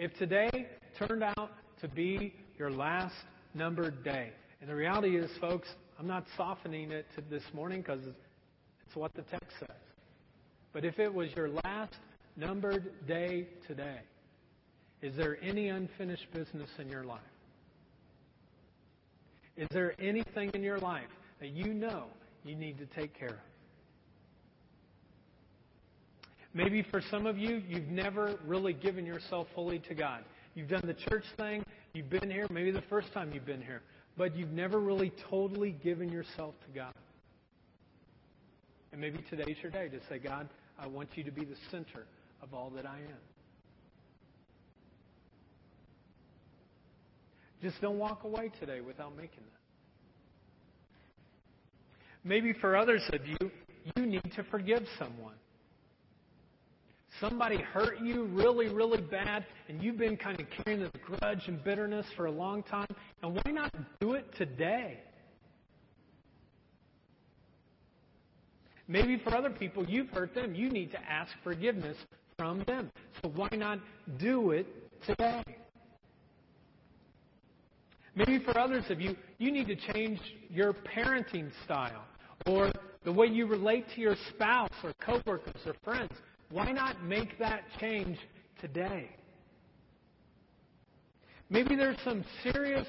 If 0.00 0.16
today 0.16 0.48
turned 0.98 1.22
out 1.22 1.50
to 1.82 1.88
be 1.88 2.32
your 2.58 2.70
last 2.70 3.14
numbered 3.52 4.02
day, 4.02 4.32
and 4.62 4.70
the 4.70 4.74
reality 4.74 5.18
is, 5.18 5.30
folks, 5.42 5.68
I'm 5.98 6.06
not 6.06 6.24
softening 6.38 6.90
it 6.90 7.04
to 7.16 7.20
this 7.28 7.42
morning 7.52 7.82
because 7.82 8.00
it's 8.06 8.96
what 8.96 9.12
the 9.12 9.20
text 9.20 9.50
says. 9.58 9.76
But 10.72 10.86
if 10.86 10.98
it 10.98 11.12
was 11.12 11.28
your 11.36 11.50
last 11.50 11.98
numbered 12.34 13.06
day 13.06 13.48
today, 13.66 13.98
is 15.02 15.14
there 15.16 15.36
any 15.42 15.68
unfinished 15.68 16.32
business 16.32 16.70
in 16.78 16.88
your 16.88 17.04
life? 17.04 17.20
Is 19.58 19.68
there 19.70 19.92
anything 20.00 20.50
in 20.54 20.62
your 20.62 20.78
life 20.78 21.10
that 21.40 21.50
you 21.50 21.74
know 21.74 22.04
you 22.42 22.56
need 22.56 22.78
to 22.78 22.86
take 22.86 23.12
care 23.18 23.28
of? 23.28 23.49
Maybe 26.52 26.82
for 26.90 27.00
some 27.10 27.26
of 27.26 27.38
you, 27.38 27.62
you've 27.68 27.88
never 27.88 28.36
really 28.44 28.72
given 28.72 29.06
yourself 29.06 29.46
fully 29.54 29.78
to 29.88 29.94
God. 29.94 30.24
You've 30.54 30.68
done 30.68 30.82
the 30.84 30.94
church 30.94 31.24
thing, 31.36 31.64
you've 31.92 32.10
been 32.10 32.30
here, 32.30 32.46
maybe 32.50 32.72
the 32.72 32.82
first 32.82 33.12
time 33.12 33.30
you've 33.32 33.46
been 33.46 33.62
here 33.62 33.82
but 34.20 34.36
you've 34.36 34.52
never 34.52 34.78
really 34.78 35.10
totally 35.30 35.72
given 35.82 36.10
yourself 36.10 36.54
to 36.66 36.78
God. 36.78 36.92
And 38.92 39.00
maybe 39.00 39.18
today's 39.30 39.56
your 39.62 39.70
day 39.72 39.88
to 39.88 39.98
say, 40.10 40.18
God, 40.18 40.46
I 40.78 40.86
want 40.88 41.08
you 41.14 41.24
to 41.24 41.30
be 41.30 41.44
the 41.44 41.56
center 41.70 42.04
of 42.42 42.52
all 42.52 42.70
that 42.76 42.84
I 42.84 42.96
am. 42.96 43.22
Just 47.62 47.80
don't 47.80 47.98
walk 47.98 48.24
away 48.24 48.50
today 48.60 48.82
without 48.82 49.16
making 49.16 49.44
that. 49.44 49.60
Maybe 52.22 52.52
for 52.52 52.76
others 52.76 53.02
of 53.14 53.26
you, 53.26 53.50
you 53.96 54.04
need 54.04 54.32
to 54.36 54.42
forgive 54.50 54.82
someone 54.98 55.36
somebody 57.20 57.58
hurt 57.58 58.00
you 58.00 58.24
really, 58.24 58.68
really 58.68 59.00
bad, 59.00 59.44
and 59.68 59.82
you've 59.82 59.98
been 59.98 60.16
kind 60.16 60.40
of 60.40 60.46
carrying 60.50 60.80
this 60.80 60.90
grudge 61.04 61.46
and 61.46 61.62
bitterness 61.62 62.06
for 62.16 62.26
a 62.26 62.30
long 62.30 62.62
time, 62.62 62.88
and 63.22 63.34
why 63.34 63.50
not 63.50 63.72
do 64.00 64.14
it 64.14 64.26
today? 64.36 64.98
Maybe 68.88 69.18
for 69.22 69.36
other 69.36 69.50
people, 69.50 69.84
you've 69.86 70.08
hurt 70.08 70.34
them. 70.34 70.52
You 70.52 70.68
need 70.68 70.90
to 70.90 70.98
ask 71.00 71.30
forgiveness 71.44 71.96
from 72.36 72.64
them. 72.64 72.90
So 73.22 73.30
why 73.30 73.48
not 73.52 73.78
do 74.18 74.50
it 74.50 74.66
today? 75.06 75.44
Maybe 78.16 78.40
for 78.40 78.58
others 78.58 78.84
of 78.90 79.00
you, 79.00 79.14
you 79.38 79.52
need 79.52 79.68
to 79.68 79.76
change 79.76 80.18
your 80.50 80.72
parenting 80.72 81.52
style 81.64 82.04
or 82.46 82.72
the 83.04 83.12
way 83.12 83.26
you 83.26 83.46
relate 83.46 83.86
to 83.94 84.00
your 84.00 84.16
spouse 84.30 84.72
or 84.82 84.92
coworkers 85.00 85.60
or 85.64 85.74
friends. 85.84 86.10
Why 86.50 86.72
not 86.72 87.02
make 87.04 87.38
that 87.38 87.62
change 87.78 88.18
today? 88.60 89.08
Maybe 91.48 91.76
there's 91.76 91.98
some 92.04 92.24
serious 92.42 92.86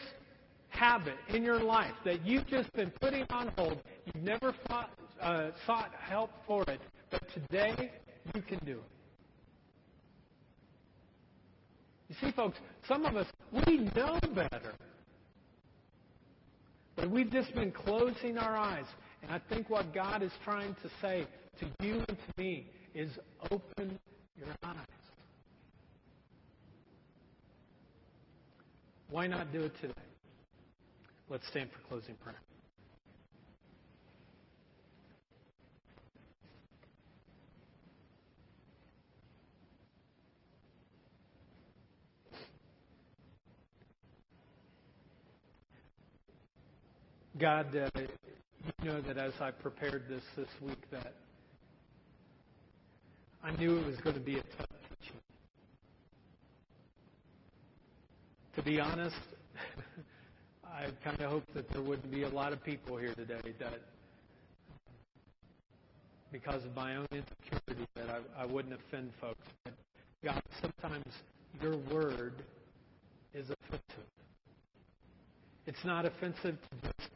habit 0.70 1.16
in 1.30 1.44
your 1.44 1.62
life 1.62 1.94
that 2.06 2.26
you've 2.26 2.48
just 2.48 2.72
been 2.74 2.92
putting 3.02 3.26
on 3.30 3.52
hold. 3.58 3.82
You've 4.06 4.24
never 4.24 4.54
fought, 4.68 4.90
uh, 5.22 5.50
sought 5.66 5.92
help 6.00 6.32
for 6.48 6.64
it, 6.64 6.82
but 7.12 7.22
today 7.34 7.92
you 8.34 8.42
can 8.42 8.60
do 8.66 8.74
it. 8.74 8.84
You 12.10 12.16
see, 12.20 12.32
folks, 12.34 12.58
some 12.88 13.06
of 13.06 13.16
us, 13.16 13.28
we 13.68 13.78
know 13.96 14.20
better. 14.34 14.74
But 16.96 17.10
we've 17.10 17.32
just 17.32 17.54
been 17.56 17.72
closing 17.72 18.38
our 18.38 18.58
eyes. 18.58 18.86
And 19.24 19.32
I 19.32 19.40
think 19.54 19.70
what 19.70 19.94
God 19.94 20.22
is 20.22 20.32
trying 20.44 20.76
to 20.76 20.90
say 21.02 21.26
to 21.60 21.86
you 21.86 22.04
and 22.08 22.18
to 22.18 22.42
me 22.42 22.68
is 22.94 23.12
open 23.52 24.00
your 24.38 24.48
eyes. 24.64 24.76
Why 29.10 29.28
not 29.28 29.52
do 29.52 29.64
it 29.64 29.74
today? 29.82 29.94
Let's 31.30 31.48
stand 31.48 31.70
for 31.72 31.80
closing 31.88 32.16
prayer. 32.16 32.36
God, 47.40 47.76
uh, 47.76 47.90
you 48.84 48.86
know 48.86 49.02
that 49.02 49.18
as 49.18 49.34
I 49.42 49.50
prepared 49.50 50.04
this 50.08 50.22
this 50.38 50.48
week, 50.62 50.78
that 50.92 51.14
I 53.44 53.52
knew 53.58 53.78
it 53.80 53.86
was 53.86 53.98
going 53.98 54.16
to 54.16 54.22
be 54.22 54.38
a 54.38 54.44
tough 54.44 54.68
teaching. 55.00 55.18
To 58.56 58.62
be 58.62 58.80
honest, 58.80 59.16
I 60.64 60.86
kind 61.04 61.20
of 61.22 61.32
hoped 61.32 61.54
that 61.56 61.70
there 61.72 61.82
wouldn't 61.82 62.12
be 62.12 62.24
a 62.24 62.30
lot 62.30 62.54
of 62.54 62.64
people 62.64 62.98
here 62.98 63.16
today 63.16 63.54
that, 63.60 63.80
because 66.32 66.64
of 66.64 66.76
my 66.76 66.98
own 66.98 67.08
insecurity, 67.12 67.88
that 67.96 68.10
I, 68.10 68.44
I 68.44 68.46
wouldn't 68.46 68.76
offend 68.76 69.12
folks. 69.20 69.48
But 69.66 69.74
God, 70.24 70.42
sometimes 70.62 71.06
your 71.62 71.78
word 71.78 72.34
is 73.34 73.50
offensive. 73.50 74.06
It's 75.66 75.84
not 75.84 76.06
offensive 76.06 76.58
to 76.62 76.88
just 76.88 77.10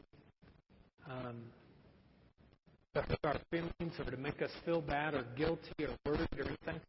um, 1.08 1.36
our 2.96 3.36
feelings 3.50 3.94
or 3.98 4.10
to 4.10 4.16
make 4.16 4.42
us 4.42 4.50
feel 4.64 4.80
bad 4.80 5.14
or 5.14 5.24
guilty 5.36 5.72
or 5.80 5.90
worried 6.04 6.28
or 6.38 6.44
anything. 6.44 6.80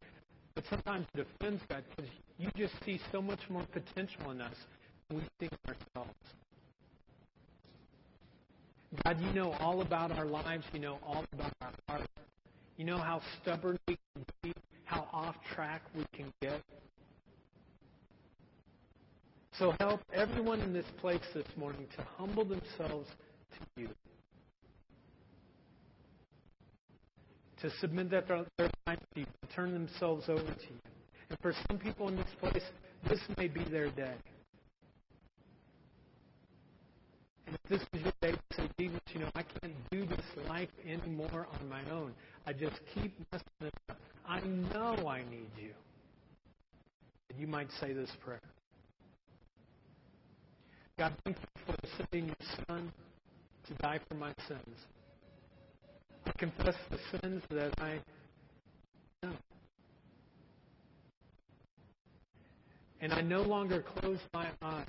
But 0.56 0.64
sometimes 0.70 1.06
it 1.14 1.28
offends 1.40 1.62
God 1.70 1.84
because 1.96 2.12
you 2.38 2.50
just 2.56 2.74
see 2.86 3.00
so 3.12 3.22
much 3.22 3.40
more 3.50 3.66
potential 3.72 4.32
in 4.32 4.42
us 4.42 4.56
than 5.10 5.20
we 5.20 5.24
see 5.40 5.50
in 5.52 5.58
ourselves. 5.68 6.18
God, 9.04 9.20
you 9.22 9.32
know 9.34 9.52
all 9.60 9.82
about 9.82 10.12
our 10.12 10.26
lives. 10.26 10.64
You 10.74 10.80
know 10.80 11.00
all 11.06 11.26
about 11.34 11.54
our 11.62 11.72
heart. 11.88 12.10
You 12.78 12.86
know 12.86 12.98
how 12.98 13.22
stubborn 13.42 13.78
we 13.88 13.98
can 14.14 14.26
be, 14.44 14.54
how 14.86 15.08
off 15.12 15.36
track 15.54 15.82
we 15.96 16.06
can 16.14 16.32
get. 16.42 16.62
So 19.60 19.74
help 19.80 20.02
everyone 20.14 20.62
in 20.62 20.72
this 20.72 20.86
place 21.02 21.22
this 21.34 21.48
morning 21.58 21.88
to 21.98 22.04
humble 22.18 22.46
themselves 22.46 23.10
to 23.52 23.82
you. 23.82 23.90
To 27.62 27.70
submit 27.80 28.10
their, 28.10 28.24
their 28.58 28.70
life 28.86 29.00
to 29.14 29.20
you, 29.22 29.26
to 29.26 29.56
turn 29.56 29.74
themselves 29.74 30.26
over 30.30 30.42
to 30.42 30.48
you. 30.70 30.80
And 31.30 31.40
for 31.42 31.54
some 31.68 31.78
people 31.78 32.08
in 32.08 32.16
this 32.16 32.28
place, 32.40 32.64
this 33.10 33.20
may 33.38 33.48
be 33.48 33.64
their 33.66 33.90
day. 33.90 34.16
And 37.48 37.56
if 37.56 37.70
This 37.70 37.82
is 37.94 38.04
your 38.04 38.14
day 38.22 38.38
say, 38.56 38.70
Jesus, 38.80 39.00
you 39.14 39.22
know, 39.22 39.30
I 39.36 39.44
can't 39.44 39.74
do 39.92 40.06
this 40.06 40.48
life 40.50 40.70
anymore 40.86 41.48
on 41.52 41.70
my 41.70 41.82
own. 41.92 42.14
I 42.46 42.54
just 42.54 42.76
keep 42.94 43.14
messing 43.32 43.48
it 43.62 43.74
up. 43.90 43.98
I 44.28 44.42
know 44.42 45.08
I 45.08 45.20
need 45.20 45.50
you. 45.58 45.72
And 47.30 47.40
you 47.40 47.48
might 47.48 47.70
say 47.80 47.94
this 47.94 48.10
prayer. 48.24 48.42
God, 50.98 51.14
thank 51.24 51.38
you 51.38 51.64
for 51.66 51.76
sending 51.98 52.28
your 52.28 52.66
Son 52.68 52.92
to 53.68 53.74
die 53.76 54.00
for 54.10 54.16
my 54.16 54.34
sins. 54.48 54.78
Confess 56.38 56.76
the 56.92 57.20
sins 57.20 57.42
that 57.50 57.74
I 57.80 58.00
know. 59.24 59.34
And 63.02 63.14
I 63.14 63.22
no 63.22 63.42
longer 63.42 63.84
close 64.00 64.20
my 64.34 64.48
eyes 64.62 64.86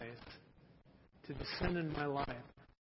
to 1.27 1.33
the 1.33 1.45
sin 1.59 1.77
in 1.77 1.93
my 1.93 2.07
life, 2.07 2.27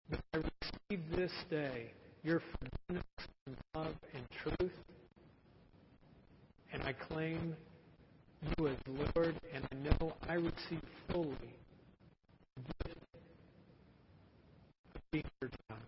but 0.10 0.20
I 0.34 0.38
receive 0.38 1.04
this 1.16 1.32
day 1.50 1.92
your 2.24 2.42
forgiveness 2.52 3.06
and 3.46 3.56
love 3.76 3.96
and 4.14 4.24
truth. 4.44 4.74
And 6.74 6.84
I 6.84 6.94
claim 6.94 7.56
you 8.58 8.68
as 8.68 8.78
Lord, 8.88 9.36
and 9.54 9.68
I 9.72 9.76
know 9.76 10.14
I 10.28 10.34
receive 10.34 10.82
fully 11.10 11.56
the 12.56 12.86
gift 12.86 13.00
of 14.96 15.02
being 15.12 15.24
your 15.42 15.50
child. 15.70 15.82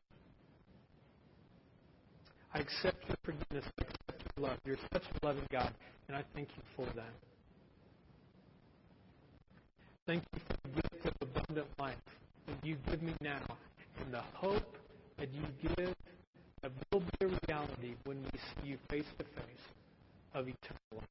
I 2.53 2.59
accept 2.59 3.07
your 3.07 3.17
forgiveness. 3.23 3.71
I 3.79 3.83
accept 3.83 4.23
your 4.23 4.28
love. 4.39 4.57
You're 4.65 4.77
such 4.93 5.03
a 5.03 5.25
loving 5.25 5.47
God, 5.51 5.73
and 6.07 6.17
I 6.17 6.23
thank 6.33 6.49
you 6.55 6.63
for 6.75 6.85
that. 6.95 7.13
Thank 10.07 10.23
you 10.33 10.39
for 10.47 10.55
the 10.63 10.81
gift 10.81 11.05
of 11.05 11.13
abundant 11.21 11.67
life 11.77 11.95
that 12.47 12.65
you 12.65 12.77
give 12.89 13.03
me 13.03 13.13
now 13.21 13.41
and 14.01 14.13
the 14.13 14.21
hope 14.33 14.77
that 15.17 15.29
you 15.33 15.41
give 15.61 15.93
that 16.61 16.71
will 16.91 17.01
be 17.01 17.25
a 17.25 17.27
reality 17.27 17.93
when 18.05 18.17
we 18.23 18.39
see 18.39 18.69
you 18.69 18.77
face 18.89 19.05
to 19.17 19.23
face 19.23 19.65
of 20.33 20.47
eternal 20.47 20.79
life. 20.93 21.03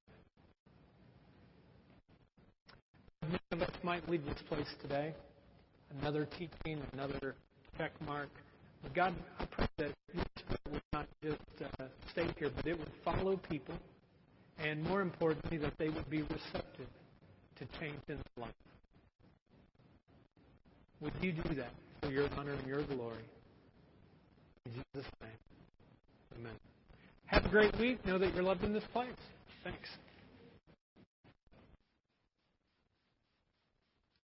Many 3.23 3.39
of 3.53 3.63
us 3.63 3.75
might 3.83 4.09
leave 4.09 4.25
this 4.25 4.43
place 4.49 4.67
today, 4.81 5.15
another 6.01 6.27
teaching, 6.39 6.83
another 6.93 7.35
check 7.77 7.93
mark. 8.07 8.31
God, 8.95 9.15
I 9.39 9.45
pray 9.47 9.67
that 9.79 9.93
your 10.15 10.25
spirit 10.37 10.61
would 10.73 10.83
not 10.93 11.07
just 11.23 11.41
here, 12.39 12.51
but 12.55 12.67
it 12.67 12.79
would 12.79 12.91
follow 13.05 13.37
people, 13.37 13.75
and 14.59 14.83
more 14.85 15.01
importantly, 15.01 15.59
that 15.59 15.73
they 15.79 15.89
would 15.89 16.09
be 16.11 16.23
receptive 16.23 16.89
to 17.57 17.79
change 17.81 18.01
in 18.09 18.19
life. 18.37 18.51
Would 21.01 21.13
you 21.21 21.33
do 21.33 21.55
that 21.55 21.73
for 22.03 22.11
your 22.11 22.29
honor 22.37 22.53
and 22.53 22.67
your 22.67 22.83
glory? 22.83 23.25
In 24.67 24.73
Jesus' 24.73 25.11
name, 25.21 25.31
amen. 26.39 26.55
Have 27.27 27.45
a 27.45 27.49
great 27.49 27.77
week. 27.79 28.05
Know 28.07 28.19
that 28.19 28.35
you're 28.35 28.43
loved 28.43 28.65
in 28.65 28.73
this 28.73 28.85
place. 28.93 29.09